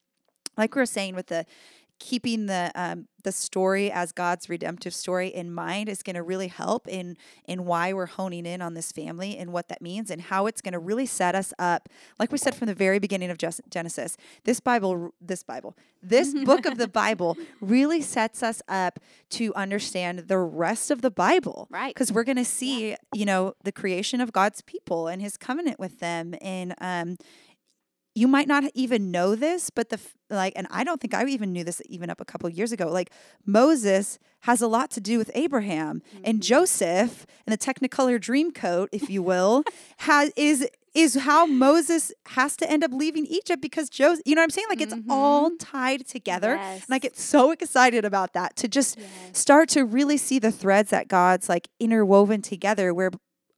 like 0.58 0.74
we 0.74 0.80
were 0.80 0.86
saying 0.86 1.14
with 1.14 1.28
the 1.28 1.46
keeping 2.00 2.46
the 2.46 2.72
um, 2.74 3.06
the 3.22 3.30
story 3.30 3.90
as 3.92 4.12
God's 4.12 4.48
redemptive 4.48 4.94
story 4.94 5.28
in 5.28 5.52
mind 5.52 5.88
is 5.88 6.02
going 6.02 6.16
to 6.16 6.22
really 6.22 6.48
help 6.48 6.88
in 6.88 7.16
in 7.44 7.66
why 7.66 7.92
we're 7.92 8.06
honing 8.06 8.46
in 8.46 8.62
on 8.62 8.74
this 8.74 8.90
family 8.90 9.36
and 9.36 9.52
what 9.52 9.68
that 9.68 9.82
means 9.82 10.10
and 10.10 10.22
how 10.22 10.46
it's 10.46 10.60
going 10.60 10.72
to 10.72 10.78
really 10.78 11.06
set 11.06 11.34
us 11.34 11.52
up. 11.58 11.88
Like 12.18 12.32
we 12.32 12.38
said 12.38 12.54
from 12.54 12.66
the 12.66 12.74
very 12.74 12.98
beginning 12.98 13.30
of 13.30 13.38
Genesis, 13.68 14.16
this 14.44 14.58
Bible, 14.58 15.14
this 15.20 15.42
Bible, 15.42 15.76
this 16.02 16.34
book 16.44 16.66
of 16.66 16.78
the 16.78 16.88
Bible 16.88 17.36
really 17.60 18.00
sets 18.00 18.42
us 18.42 18.62
up 18.68 18.98
to 19.30 19.54
understand 19.54 20.20
the 20.20 20.38
rest 20.38 20.90
of 20.90 21.02
the 21.02 21.10
Bible, 21.10 21.68
right? 21.70 21.94
Because 21.94 22.12
we're 22.12 22.24
going 22.24 22.36
to 22.36 22.44
see, 22.44 22.90
yeah. 22.90 22.96
you 23.14 23.26
know, 23.26 23.54
the 23.62 23.72
creation 23.72 24.20
of 24.20 24.32
God's 24.32 24.62
people 24.62 25.06
and 25.06 25.20
His 25.20 25.36
covenant 25.36 25.78
with 25.78 26.00
them 26.00 26.34
and 26.40 26.74
um 26.80 27.16
you 28.14 28.26
might 28.26 28.48
not 28.48 28.64
even 28.74 29.10
know 29.10 29.34
this, 29.34 29.70
but 29.70 29.88
the 29.90 30.00
like, 30.28 30.52
and 30.56 30.66
I 30.70 30.84
don't 30.84 31.00
think 31.00 31.14
I 31.14 31.24
even 31.26 31.52
knew 31.52 31.64
this 31.64 31.82
even 31.86 32.10
up 32.10 32.20
a 32.20 32.24
couple 32.24 32.48
years 32.48 32.72
ago. 32.72 32.88
Like 32.88 33.10
Moses 33.44 34.18
has 34.40 34.60
a 34.62 34.66
lot 34.66 34.90
to 34.92 35.00
do 35.00 35.18
with 35.18 35.30
Abraham 35.34 36.02
mm-hmm. 36.14 36.22
and 36.24 36.42
Joseph 36.42 37.26
and 37.46 37.52
the 37.52 37.58
Technicolor 37.58 38.20
dream 38.20 38.52
coat, 38.52 38.88
if 38.92 39.10
you 39.10 39.22
will, 39.22 39.64
has 39.98 40.32
is 40.36 40.68
is 40.92 41.14
how 41.14 41.46
Moses 41.46 42.12
has 42.26 42.56
to 42.56 42.68
end 42.68 42.82
up 42.82 42.92
leaving 42.92 43.24
Egypt 43.26 43.62
because 43.62 43.88
Joseph, 43.88 44.22
you 44.26 44.34
know 44.34 44.40
what 44.40 44.44
I'm 44.44 44.50
saying? 44.50 44.66
Like 44.68 44.80
it's 44.80 44.94
mm-hmm. 44.94 45.10
all 45.10 45.50
tied 45.58 46.06
together. 46.06 46.56
Yes. 46.56 46.84
And 46.86 46.94
I 46.94 46.98
get 46.98 47.16
so 47.16 47.52
excited 47.52 48.04
about 48.04 48.32
that 48.32 48.56
to 48.56 48.68
just 48.68 48.98
yes. 48.98 49.08
start 49.32 49.68
to 49.70 49.84
really 49.84 50.16
see 50.16 50.40
the 50.40 50.50
threads 50.50 50.90
that 50.90 51.06
God's 51.06 51.48
like 51.48 51.68
interwoven 51.78 52.42
together 52.42 52.92
where 52.92 53.10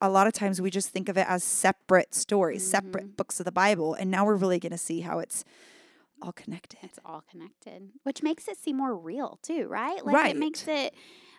a 0.03 0.11
lot 0.11 0.27
of 0.27 0.33
times 0.33 0.61
we 0.61 0.71
just 0.71 0.91
think 0.91 1.09
of 1.09 1.17
it 1.17 1.27
as 1.29 1.45
separate 1.45 2.15
stories, 2.15 2.63
mm-hmm. 2.63 2.71
separate 2.71 3.17
books 3.17 3.41
of 3.41 3.45
the 3.45 3.53
Bible. 3.53 3.95
And 3.95 4.11
now 4.11 4.27
we're 4.27 4.35
really 4.35 4.59
going 4.59 4.73
to 4.73 4.79
see 4.79 5.01
how 5.01 5.21
it's 5.21 5.45
all 6.21 6.33
connected. 6.33 6.79
It's 6.83 6.99
all 7.05 7.23
connected, 7.31 7.91
which 8.03 8.23
makes 8.23 8.49
it 8.49 8.59
seem 8.59 8.77
more 8.77 8.97
real 8.97 9.39
too, 9.43 9.67
right? 9.69 10.05
Like 10.05 10.15
right. 10.15 10.35
it 10.35 10.39
makes 10.39 10.67
it 10.67 10.95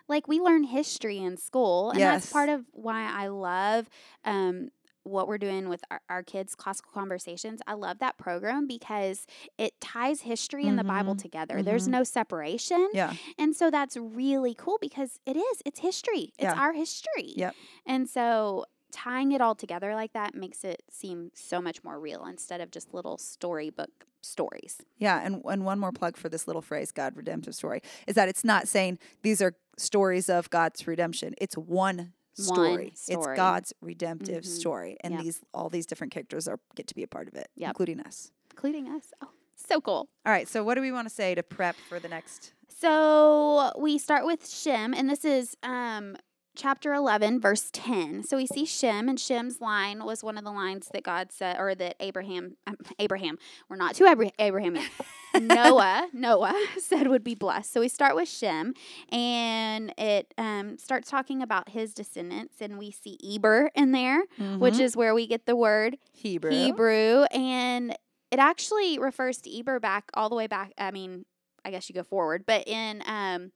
like 0.08 0.28
we 0.28 0.40
learn 0.40 0.64
history 0.64 1.18
in 1.18 1.36
school, 1.36 1.90
and 1.90 1.98
yes. 1.98 2.22
that's 2.22 2.32
part 2.32 2.48
of 2.48 2.64
why 2.72 3.10
I 3.10 3.28
love 3.28 3.88
um, 4.24 4.70
what 5.04 5.28
we're 5.28 5.38
doing 5.38 5.68
with 5.68 5.82
our, 5.90 6.00
our, 6.08 6.22
kids 6.22 6.54
classical 6.54 6.90
conversations 6.92 7.60
i 7.66 7.74
love 7.74 7.98
that 7.98 8.16
program 8.16 8.66
because 8.66 9.26
it 9.58 9.78
ties 9.80 10.22
history 10.22 10.62
mm-hmm. 10.62 10.70
and 10.70 10.78
the 10.78 10.84
bible 10.84 11.14
together 11.14 11.56
mm-hmm. 11.56 11.64
there's 11.64 11.86
no 11.86 12.02
separation 12.02 12.88
yeah 12.94 13.12
and 13.38 13.54
so 13.54 13.70
that's 13.70 13.96
really 13.96 14.54
cool 14.54 14.78
because 14.80 15.18
it 15.26 15.36
is 15.36 15.62
it's 15.66 15.80
history 15.80 16.32
it's 16.38 16.44
yeah. 16.44 16.54
our 16.54 16.72
history 16.72 17.34
yep 17.36 17.54
and 17.86 18.08
so 18.08 18.64
tying 18.90 19.32
it 19.32 19.40
all 19.40 19.54
together 19.54 19.94
like 19.94 20.12
that 20.12 20.34
makes 20.34 20.62
it 20.64 20.82
seem 20.88 21.30
so 21.34 21.60
much 21.60 21.82
more 21.82 21.98
real 21.98 22.24
instead 22.26 22.60
of 22.60 22.70
just 22.70 22.94
little 22.94 23.18
storybook 23.18 24.06
stories 24.22 24.78
yeah 24.98 25.20
and, 25.22 25.42
and 25.46 25.64
one 25.64 25.78
more 25.78 25.92
plug 25.92 26.16
for 26.16 26.28
this 26.28 26.46
little 26.46 26.62
phrase 26.62 26.92
god 26.92 27.14
redemptive 27.16 27.54
story 27.54 27.80
is 28.06 28.14
that 28.14 28.28
it's 28.28 28.44
not 28.44 28.68
saying 28.68 28.98
these 29.22 29.42
are 29.42 29.54
stories 29.76 30.30
of 30.30 30.48
god's 30.48 30.86
redemption 30.86 31.34
it's 31.38 31.56
one 31.56 32.12
story. 32.34 32.92
story. 32.94 33.32
It's 33.32 33.38
God's 33.38 33.72
redemptive 33.80 34.44
mm-hmm. 34.44 34.52
story, 34.52 34.96
and 35.02 35.14
yep. 35.14 35.22
these 35.22 35.40
all 35.52 35.68
these 35.68 35.86
different 35.86 36.12
characters 36.12 36.48
are 36.48 36.58
get 36.74 36.86
to 36.88 36.94
be 36.94 37.02
a 37.02 37.08
part 37.08 37.28
of 37.28 37.34
it, 37.34 37.48
yep. 37.56 37.70
including 37.70 38.00
us, 38.00 38.32
including 38.50 38.88
us. 38.88 39.12
Oh, 39.22 39.30
so 39.56 39.80
cool! 39.80 40.08
All 40.26 40.32
right, 40.32 40.48
so 40.48 40.64
what 40.64 40.74
do 40.74 40.80
we 40.80 40.92
want 40.92 41.08
to 41.08 41.14
say 41.14 41.34
to 41.34 41.42
prep 41.42 41.76
for 41.88 41.98
the 41.98 42.08
next? 42.08 42.52
So 42.68 43.72
we 43.78 43.98
start 43.98 44.26
with 44.26 44.48
Shem, 44.48 44.94
and 44.94 45.08
this 45.08 45.24
is 45.24 45.56
um, 45.62 46.16
chapter 46.54 46.92
11, 46.94 47.40
verse 47.40 47.68
10. 47.72 48.24
So 48.24 48.36
we 48.36 48.46
see 48.46 48.64
Shem, 48.64 49.08
and 49.08 49.18
Shem's 49.18 49.60
line 49.60 50.04
was 50.04 50.22
one 50.22 50.38
of 50.38 50.44
the 50.44 50.50
lines 50.50 50.88
that 50.92 51.02
God 51.02 51.32
said, 51.32 51.56
or 51.58 51.74
that 51.74 51.96
Abraham, 52.00 52.56
um, 52.66 52.76
Abraham, 52.98 53.38
we're 53.68 53.76
not 53.76 53.94
to 53.96 54.04
Abra- 54.04 54.32
Abraham 54.38 54.78
Noah, 55.40 56.08
Noah 56.12 56.54
said 56.78 57.08
would 57.08 57.24
be 57.24 57.34
blessed. 57.34 57.72
So 57.72 57.80
we 57.80 57.88
start 57.88 58.14
with 58.14 58.28
Shem, 58.28 58.74
and 59.10 59.92
it 59.98 60.32
um, 60.38 60.78
starts 60.78 61.10
talking 61.10 61.42
about 61.42 61.70
his 61.70 61.94
descendants, 61.94 62.60
and 62.60 62.78
we 62.78 62.90
see 62.90 63.18
Eber 63.24 63.70
in 63.74 63.92
there, 63.92 64.24
mm-hmm. 64.38 64.58
which 64.58 64.78
is 64.78 64.96
where 64.96 65.14
we 65.14 65.26
get 65.26 65.46
the 65.46 65.56
word 65.56 65.96
Hebrew. 66.12 66.50
Hebrew, 66.50 67.24
and 67.32 67.96
it 68.30 68.38
actually 68.38 68.98
refers 68.98 69.38
to 69.38 69.58
Eber 69.58 69.80
back 69.80 70.10
all 70.14 70.28
the 70.28 70.36
way 70.36 70.46
back. 70.46 70.72
I 70.78 70.90
mean, 70.90 71.24
I 71.64 71.70
guess 71.70 71.88
you 71.88 71.94
go 71.94 72.02
forward, 72.02 72.44
but 72.46 72.66
in 72.68 73.02
um, 73.06 73.52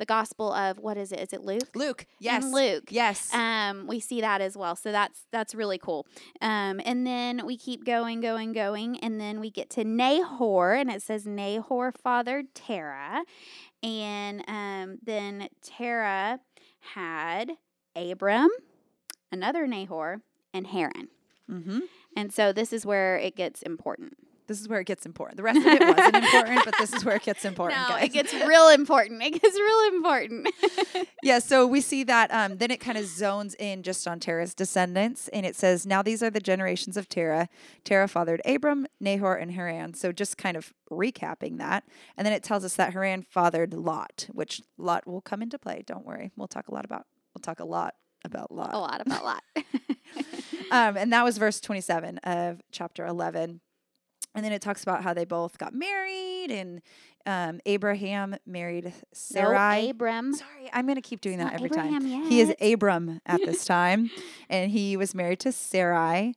the 0.00 0.06
gospel 0.06 0.52
of 0.52 0.78
what 0.78 0.96
is 0.96 1.12
it? 1.12 1.20
Is 1.20 1.32
it 1.34 1.42
Luke? 1.42 1.76
Luke, 1.76 2.06
yes. 2.18 2.42
In 2.42 2.52
Luke. 2.52 2.84
Yes. 2.88 3.32
Um, 3.34 3.86
we 3.86 4.00
see 4.00 4.22
that 4.22 4.40
as 4.40 4.56
well. 4.56 4.74
So 4.74 4.90
that's 4.90 5.26
that's 5.30 5.54
really 5.54 5.76
cool. 5.78 6.06
Um, 6.40 6.80
and 6.84 7.06
then 7.06 7.44
we 7.44 7.58
keep 7.58 7.84
going, 7.84 8.20
going, 8.20 8.52
going, 8.52 8.98
and 9.00 9.20
then 9.20 9.40
we 9.40 9.50
get 9.50 9.68
to 9.70 9.84
Nahor, 9.84 10.72
and 10.72 10.90
it 10.90 11.02
says 11.02 11.26
Nahor 11.26 11.92
fathered 11.92 12.54
Terah. 12.54 13.24
And 13.82 14.42
um, 14.48 14.98
then 15.04 15.48
Terah 15.62 16.40
had 16.94 17.52
Abram, 17.94 18.48
another 19.30 19.66
Nahor, 19.66 20.22
and 20.54 20.66
Haran. 20.66 21.08
Mm-hmm. 21.48 21.80
And 22.16 22.32
so 22.32 22.54
this 22.54 22.72
is 22.72 22.86
where 22.86 23.18
it 23.18 23.36
gets 23.36 23.60
important. 23.60 24.16
This 24.50 24.60
is 24.60 24.68
where 24.68 24.80
it 24.80 24.86
gets 24.86 25.06
important. 25.06 25.36
The 25.36 25.44
rest 25.44 25.60
of 25.60 25.64
it 25.64 25.80
wasn't 25.80 26.16
important, 26.16 26.64
but 26.64 26.74
this 26.76 26.92
is 26.92 27.04
where 27.04 27.14
it 27.14 27.22
gets 27.22 27.44
important. 27.44 27.80
No, 27.82 27.90
guys. 27.90 28.02
it 28.06 28.08
gets 28.08 28.34
real 28.34 28.68
important. 28.70 29.22
It 29.22 29.40
gets 29.40 29.56
real 29.56 29.80
important. 29.94 30.48
yeah, 31.22 31.38
so 31.38 31.68
we 31.68 31.80
see 31.80 32.02
that 32.02 32.34
um, 32.34 32.56
then 32.56 32.72
it 32.72 32.80
kind 32.80 32.98
of 32.98 33.06
zones 33.06 33.54
in 33.60 33.84
just 33.84 34.08
on 34.08 34.18
Terah's 34.18 34.52
descendants, 34.52 35.28
and 35.28 35.46
it 35.46 35.54
says, 35.54 35.86
"Now 35.86 36.02
these 36.02 36.20
are 36.20 36.30
the 36.30 36.40
generations 36.40 36.96
of 36.96 37.08
Terah. 37.08 37.48
Terah 37.84 38.08
fathered 38.08 38.42
Abram, 38.44 38.88
Nahor, 38.98 39.36
and 39.36 39.52
Haran." 39.52 39.94
So 39.94 40.10
just 40.10 40.36
kind 40.36 40.56
of 40.56 40.72
recapping 40.90 41.58
that, 41.58 41.84
and 42.16 42.26
then 42.26 42.32
it 42.32 42.42
tells 42.42 42.64
us 42.64 42.74
that 42.74 42.92
Haran 42.92 43.22
fathered 43.22 43.72
Lot, 43.72 44.26
which 44.32 44.62
Lot 44.76 45.06
will 45.06 45.20
come 45.20 45.42
into 45.42 45.60
play. 45.60 45.84
Don't 45.86 46.04
worry, 46.04 46.32
we'll 46.36 46.48
talk 46.48 46.66
a 46.66 46.74
lot 46.74 46.84
about. 46.84 47.06
We'll 47.36 47.42
talk 47.42 47.60
a 47.60 47.64
lot 47.64 47.94
about 48.24 48.50
Lot. 48.50 48.74
A 48.74 48.78
lot 48.80 49.00
about 49.00 49.24
Lot. 49.24 49.44
um, 50.72 50.96
and 50.96 51.12
that 51.12 51.22
was 51.22 51.38
verse 51.38 51.60
twenty-seven 51.60 52.18
of 52.24 52.60
chapter 52.72 53.06
eleven. 53.06 53.60
And 54.34 54.44
then 54.44 54.52
it 54.52 54.62
talks 54.62 54.82
about 54.82 55.02
how 55.02 55.12
they 55.12 55.24
both 55.24 55.58
got 55.58 55.74
married 55.74 56.50
and 56.50 56.80
um, 57.26 57.60
Abraham 57.66 58.36
married 58.46 58.92
Sarai. 59.12 59.84
No, 59.84 59.90
Abram. 59.90 60.34
Sorry, 60.34 60.70
I'm 60.72 60.86
going 60.86 60.96
to 60.96 61.02
keep 61.02 61.20
doing 61.20 61.40
it's 61.40 61.50
that 61.50 61.54
every 61.54 61.66
Abraham 61.66 62.02
time. 62.02 62.22
Yet. 62.22 62.28
He 62.28 62.40
is 62.40 62.54
Abram 62.60 63.20
at 63.26 63.40
this 63.44 63.64
time. 63.66 64.10
and 64.48 64.70
he 64.70 64.96
was 64.96 65.14
married 65.14 65.40
to 65.40 65.52
Sarai. 65.52 66.34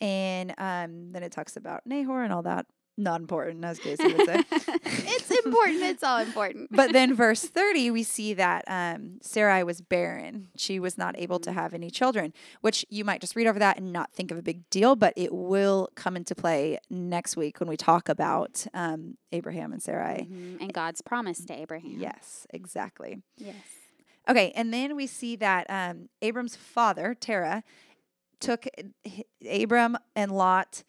And 0.00 0.54
um, 0.58 1.12
then 1.12 1.22
it 1.22 1.32
talks 1.32 1.56
about 1.56 1.86
Nahor 1.86 2.24
and 2.24 2.32
all 2.32 2.42
that 2.42 2.66
not 2.96 3.20
important, 3.20 3.64
as 3.64 3.78
Casey 3.78 4.12
would 4.12 4.26
say. 4.26 4.42
it's 4.50 5.30
important. 5.30 5.82
It's 5.82 6.02
all 6.02 6.18
important. 6.18 6.68
but 6.70 6.92
then, 6.92 7.14
verse 7.14 7.42
30, 7.42 7.90
we 7.90 8.02
see 8.02 8.34
that 8.34 8.64
um, 8.66 9.18
Sarai 9.22 9.62
was 9.64 9.80
barren. 9.80 10.48
She 10.56 10.78
was 10.78 10.98
not 10.98 11.18
able 11.18 11.38
to 11.40 11.52
have 11.52 11.74
any 11.74 11.90
children, 11.90 12.32
which 12.60 12.84
you 12.90 13.04
might 13.04 13.20
just 13.20 13.34
read 13.34 13.46
over 13.46 13.58
that 13.58 13.78
and 13.78 13.92
not 13.92 14.12
think 14.12 14.30
of 14.30 14.38
a 14.38 14.42
big 14.42 14.68
deal, 14.70 14.94
but 14.96 15.14
it 15.16 15.32
will 15.32 15.88
come 15.94 16.16
into 16.16 16.34
play 16.34 16.78
next 16.90 17.36
week 17.36 17.60
when 17.60 17.68
we 17.68 17.76
talk 17.76 18.08
about 18.08 18.66
um, 18.74 19.16
Abraham 19.32 19.72
and 19.72 19.82
Sarai. 19.82 20.28
Mm-hmm. 20.30 20.62
And 20.62 20.72
God's 20.72 21.00
promise 21.00 21.44
to 21.46 21.54
Abraham. 21.54 21.96
Yes, 21.98 22.46
exactly. 22.50 23.22
Yes. 23.36 23.56
Okay, 24.28 24.52
and 24.54 24.72
then 24.72 24.94
we 24.94 25.06
see 25.06 25.34
that 25.36 25.66
um, 25.68 26.08
Abram's 26.20 26.54
father, 26.54 27.16
Terah, 27.18 27.64
took 28.38 28.66
Abram 29.48 29.96
and 30.14 30.32
Lot 30.32 30.84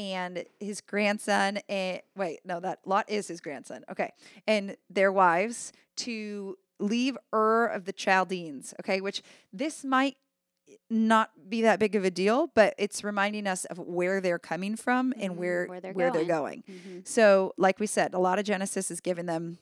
and 0.00 0.44
his 0.58 0.80
grandson 0.80 1.58
and 1.68 2.00
wait 2.16 2.40
no 2.46 2.58
that 2.58 2.78
lot 2.86 3.08
is 3.08 3.28
his 3.28 3.40
grandson 3.40 3.84
okay 3.90 4.10
and 4.48 4.74
their 4.88 5.12
wives 5.12 5.72
to 5.94 6.56
leave 6.78 7.18
ur 7.34 7.66
of 7.66 7.84
the 7.84 7.92
chaldeans 7.92 8.72
okay 8.80 9.02
which 9.02 9.22
this 9.52 9.84
might 9.84 10.16
not 10.88 11.30
be 11.50 11.60
that 11.62 11.78
big 11.78 11.94
of 11.94 12.04
a 12.04 12.10
deal 12.10 12.50
but 12.54 12.74
it's 12.78 13.04
reminding 13.04 13.46
us 13.46 13.66
of 13.66 13.78
where 13.78 14.22
they're 14.22 14.38
coming 14.38 14.74
from 14.74 15.12
and 15.18 15.32
mm-hmm, 15.32 15.40
where 15.40 15.66
where 15.66 15.80
they're 15.80 15.92
where 15.92 16.10
going, 16.10 16.26
they're 16.26 16.36
going. 16.36 16.64
Mm-hmm. 16.70 16.98
so 17.04 17.52
like 17.58 17.78
we 17.78 17.86
said 17.86 18.14
a 18.14 18.18
lot 18.18 18.38
of 18.38 18.46
genesis 18.46 18.90
is 18.90 19.00
giving 19.00 19.26
them 19.26 19.58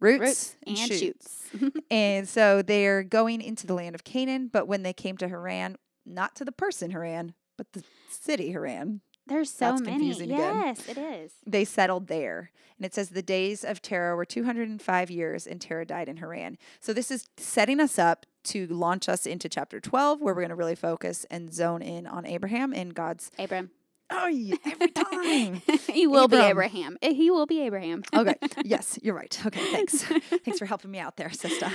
roots, 0.00 0.20
roots 0.20 0.56
and, 0.66 0.78
and 0.78 0.92
shoots, 0.92 1.50
shoots. 1.52 1.80
and 1.90 2.26
so 2.26 2.62
they're 2.62 3.02
going 3.02 3.42
into 3.42 3.66
the 3.66 3.74
land 3.74 3.94
of 3.94 4.02
canaan 4.02 4.48
but 4.50 4.66
when 4.66 4.82
they 4.82 4.94
came 4.94 5.18
to 5.18 5.28
haran 5.28 5.76
not 6.06 6.34
to 6.36 6.44
the 6.44 6.52
person 6.52 6.90
haran 6.90 7.34
but 7.58 7.70
the 7.74 7.84
city 8.08 8.52
haran 8.52 9.02
there's 9.26 9.50
so 9.50 9.70
That's 9.70 9.82
many. 9.82 9.92
confusing 9.92 10.32
again. 10.32 10.62
Yes, 10.66 10.88
it 10.88 10.98
is. 10.98 11.32
They 11.46 11.64
settled 11.64 12.08
there. 12.08 12.50
And 12.78 12.84
it 12.84 12.92
says 12.94 13.10
the 13.10 13.22
days 13.22 13.64
of 13.64 13.80
Terah 13.80 14.16
were 14.16 14.24
205 14.24 15.10
years, 15.10 15.46
and 15.46 15.60
Terah 15.60 15.86
died 15.86 16.08
in 16.08 16.16
Haran. 16.16 16.58
So 16.80 16.92
this 16.92 17.10
is 17.10 17.28
setting 17.36 17.80
us 17.80 17.98
up 17.98 18.26
to 18.44 18.66
launch 18.66 19.08
us 19.08 19.26
into 19.26 19.48
chapter 19.48 19.80
12, 19.80 20.20
where 20.20 20.34
we're 20.34 20.40
going 20.40 20.48
to 20.50 20.54
really 20.56 20.74
focus 20.74 21.24
and 21.30 21.54
zone 21.54 21.82
in 21.82 22.06
on 22.06 22.26
Abraham 22.26 22.72
and 22.72 22.94
God's 22.94 23.30
Abram. 23.38 23.70
Oh, 24.10 24.26
yeah, 24.26 24.56
every 24.66 24.88
time. 24.88 25.62
he 25.90 26.06
will 26.06 26.28
be 26.28 26.36
Abraham. 26.36 26.98
Eh, 27.02 27.12
He 27.14 27.30
will 27.30 27.46
be 27.46 27.62
Abraham. 27.62 28.02
okay. 28.14 28.34
Yes, 28.64 28.98
you're 29.02 29.14
right. 29.14 29.38
Okay, 29.46 29.64
thanks. 29.72 30.02
thanks 30.44 30.58
for 30.58 30.66
helping 30.66 30.90
me 30.90 30.98
out 30.98 31.16
there, 31.16 31.30
sister. 31.32 31.70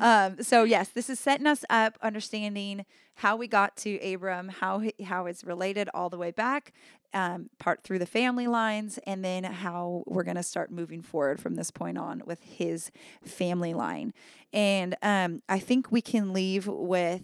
Um, 0.00 0.42
so 0.42 0.64
yes, 0.64 0.88
this 0.88 1.08
is 1.08 1.18
setting 1.20 1.46
us 1.46 1.64
up, 1.70 1.98
understanding 2.02 2.84
how 3.16 3.36
we 3.36 3.46
got 3.46 3.76
to 3.78 3.98
Abram, 4.00 4.48
how 4.48 4.80
he, 4.80 4.92
how 5.04 5.26
it's 5.26 5.44
related 5.44 5.88
all 5.94 6.10
the 6.10 6.18
way 6.18 6.30
back, 6.32 6.72
um, 7.14 7.48
part 7.58 7.82
through 7.84 7.98
the 8.00 8.06
family 8.06 8.46
lines, 8.48 8.98
and 9.06 9.24
then 9.24 9.44
how 9.44 10.02
we're 10.06 10.24
going 10.24 10.36
to 10.36 10.42
start 10.42 10.70
moving 10.70 11.02
forward 11.02 11.40
from 11.40 11.54
this 11.54 11.70
point 11.70 11.96
on 11.98 12.22
with 12.26 12.42
his 12.42 12.90
family 13.24 13.72
line. 13.74 14.12
And 14.52 14.96
um, 15.02 15.40
I 15.48 15.58
think 15.58 15.92
we 15.92 16.00
can 16.00 16.32
leave 16.32 16.66
with 16.66 17.22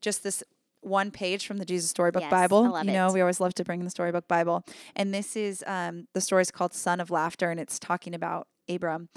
just 0.00 0.22
this 0.22 0.42
one 0.88 1.10
page 1.10 1.46
from 1.46 1.58
the 1.58 1.64
Jesus 1.64 1.90
Storybook 1.90 2.22
Yes, 2.22 2.30
Bible. 2.30 2.64
You 2.84 2.92
know, 2.92 3.08
it. 3.08 3.12
we 3.12 3.20
always 3.20 3.40
love 3.40 3.54
to 3.54 3.64
bring 3.64 3.80
in 3.80 3.84
the 3.84 3.90
Storybook 3.90 4.26
Bible. 4.28 4.64
And 4.96 5.12
this 5.14 5.36
is 5.36 5.62
um, 5.66 6.08
the 6.14 6.20
story 6.20 6.42
is 6.42 6.50
called 6.50 6.74
Son 6.74 7.00
of 7.00 7.10
Laughter, 7.10 7.50
and 7.50 7.60
it's 7.60 7.78
talking 7.78 8.14
about 8.14 8.48
Abram. 8.68 9.08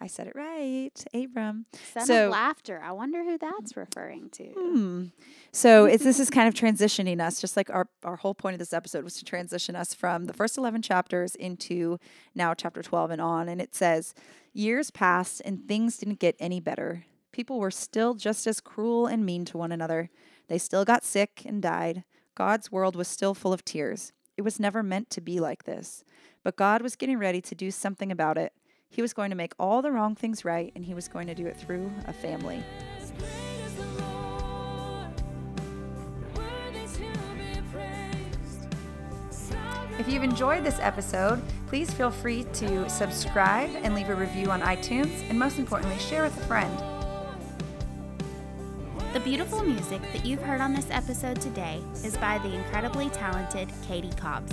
I 0.00 0.06
said 0.06 0.28
it 0.28 0.36
right, 0.36 0.92
Abram. 1.12 1.66
Son 1.92 2.06
So- 2.06 2.26
of 2.26 2.30
laughter. 2.30 2.80
I 2.84 2.92
wonder 2.92 3.24
who 3.24 3.36
that's 3.36 3.76
referring 3.76 4.30
to. 4.30 4.44
Hmm. 4.56 5.04
So 5.52 5.86
it's 5.86 6.04
this 6.04 6.20
is 6.20 6.30
kind 6.30 6.46
of 6.46 6.54
transitioning 6.54 7.20
us, 7.20 7.40
just 7.40 7.56
like 7.56 7.68
our 7.70 7.88
our 8.04 8.14
whole 8.16 8.34
point 8.34 8.54
of 8.54 8.60
this 8.60 8.72
episode 8.72 9.02
was 9.02 9.14
to 9.16 9.24
transition 9.24 9.74
us 9.74 9.94
from 9.94 10.26
the 10.26 10.32
first 10.32 10.56
eleven 10.56 10.82
chapters 10.82 11.34
into 11.34 11.98
now 12.34 12.54
chapter 12.54 12.80
twelve 12.80 13.10
and 13.10 13.20
on. 13.20 13.48
And 13.48 13.60
it 13.60 13.74
says, 13.74 14.14
years 14.52 14.92
passed 14.92 15.42
and 15.44 15.66
things 15.66 15.96
didn't 15.96 16.20
get 16.20 16.36
any 16.38 16.60
better. 16.60 17.04
People 17.32 17.58
were 17.58 17.72
still 17.72 18.14
just 18.14 18.46
as 18.46 18.60
cruel 18.60 19.06
and 19.06 19.26
mean 19.26 19.44
to 19.46 19.58
one 19.58 19.72
another. 19.72 20.10
They 20.48 20.58
still 20.58 20.84
got 20.84 21.04
sick 21.04 21.42
and 21.44 21.62
died. 21.62 22.04
God's 22.34 22.72
world 22.72 22.96
was 22.96 23.06
still 23.06 23.34
full 23.34 23.52
of 23.52 23.64
tears. 23.64 24.12
It 24.36 24.42
was 24.42 24.58
never 24.58 24.82
meant 24.82 25.10
to 25.10 25.20
be 25.20 25.40
like 25.40 25.64
this. 25.64 26.04
But 26.42 26.56
God 26.56 26.82
was 26.82 26.96
getting 26.96 27.18
ready 27.18 27.40
to 27.42 27.54
do 27.54 27.70
something 27.70 28.10
about 28.10 28.38
it. 28.38 28.52
He 28.88 29.02
was 29.02 29.12
going 29.12 29.28
to 29.30 29.36
make 29.36 29.52
all 29.58 29.82
the 29.82 29.92
wrong 29.92 30.14
things 30.14 30.44
right, 30.46 30.72
and 30.74 30.84
he 30.84 30.94
was 30.94 31.08
going 31.08 31.26
to 31.26 31.34
do 31.34 31.46
it 31.46 31.56
through 31.56 31.92
a 32.06 32.12
family. 32.12 32.62
As 32.98 33.10
great 33.10 33.28
as 33.64 33.74
the 33.74 33.84
Lord, 34.02 35.22
worthy 36.34 36.86
to 36.86 37.00
be 37.34 37.60
praised. 37.70 38.66
If 39.98 40.08
you've 40.08 40.22
enjoyed 40.22 40.64
this 40.64 40.78
episode, 40.80 41.42
please 41.66 41.92
feel 41.92 42.10
free 42.10 42.44
to 42.54 42.88
subscribe 42.88 43.68
and 43.82 43.94
leave 43.94 44.08
a 44.08 44.14
review 44.14 44.50
on 44.50 44.62
iTunes, 44.62 45.28
and 45.28 45.38
most 45.38 45.58
importantly, 45.58 45.98
share 45.98 46.22
with 46.22 46.34
a 46.38 46.46
friend. 46.46 46.97
The 49.14 49.20
beautiful 49.20 49.62
music 49.62 50.02
that 50.12 50.26
you've 50.26 50.42
heard 50.42 50.60
on 50.60 50.74
this 50.74 50.90
episode 50.90 51.40
today 51.40 51.80
is 52.04 52.18
by 52.18 52.36
the 52.38 52.52
incredibly 52.52 53.08
talented 53.08 53.70
Katie 53.86 54.12
Cobbs. 54.16 54.52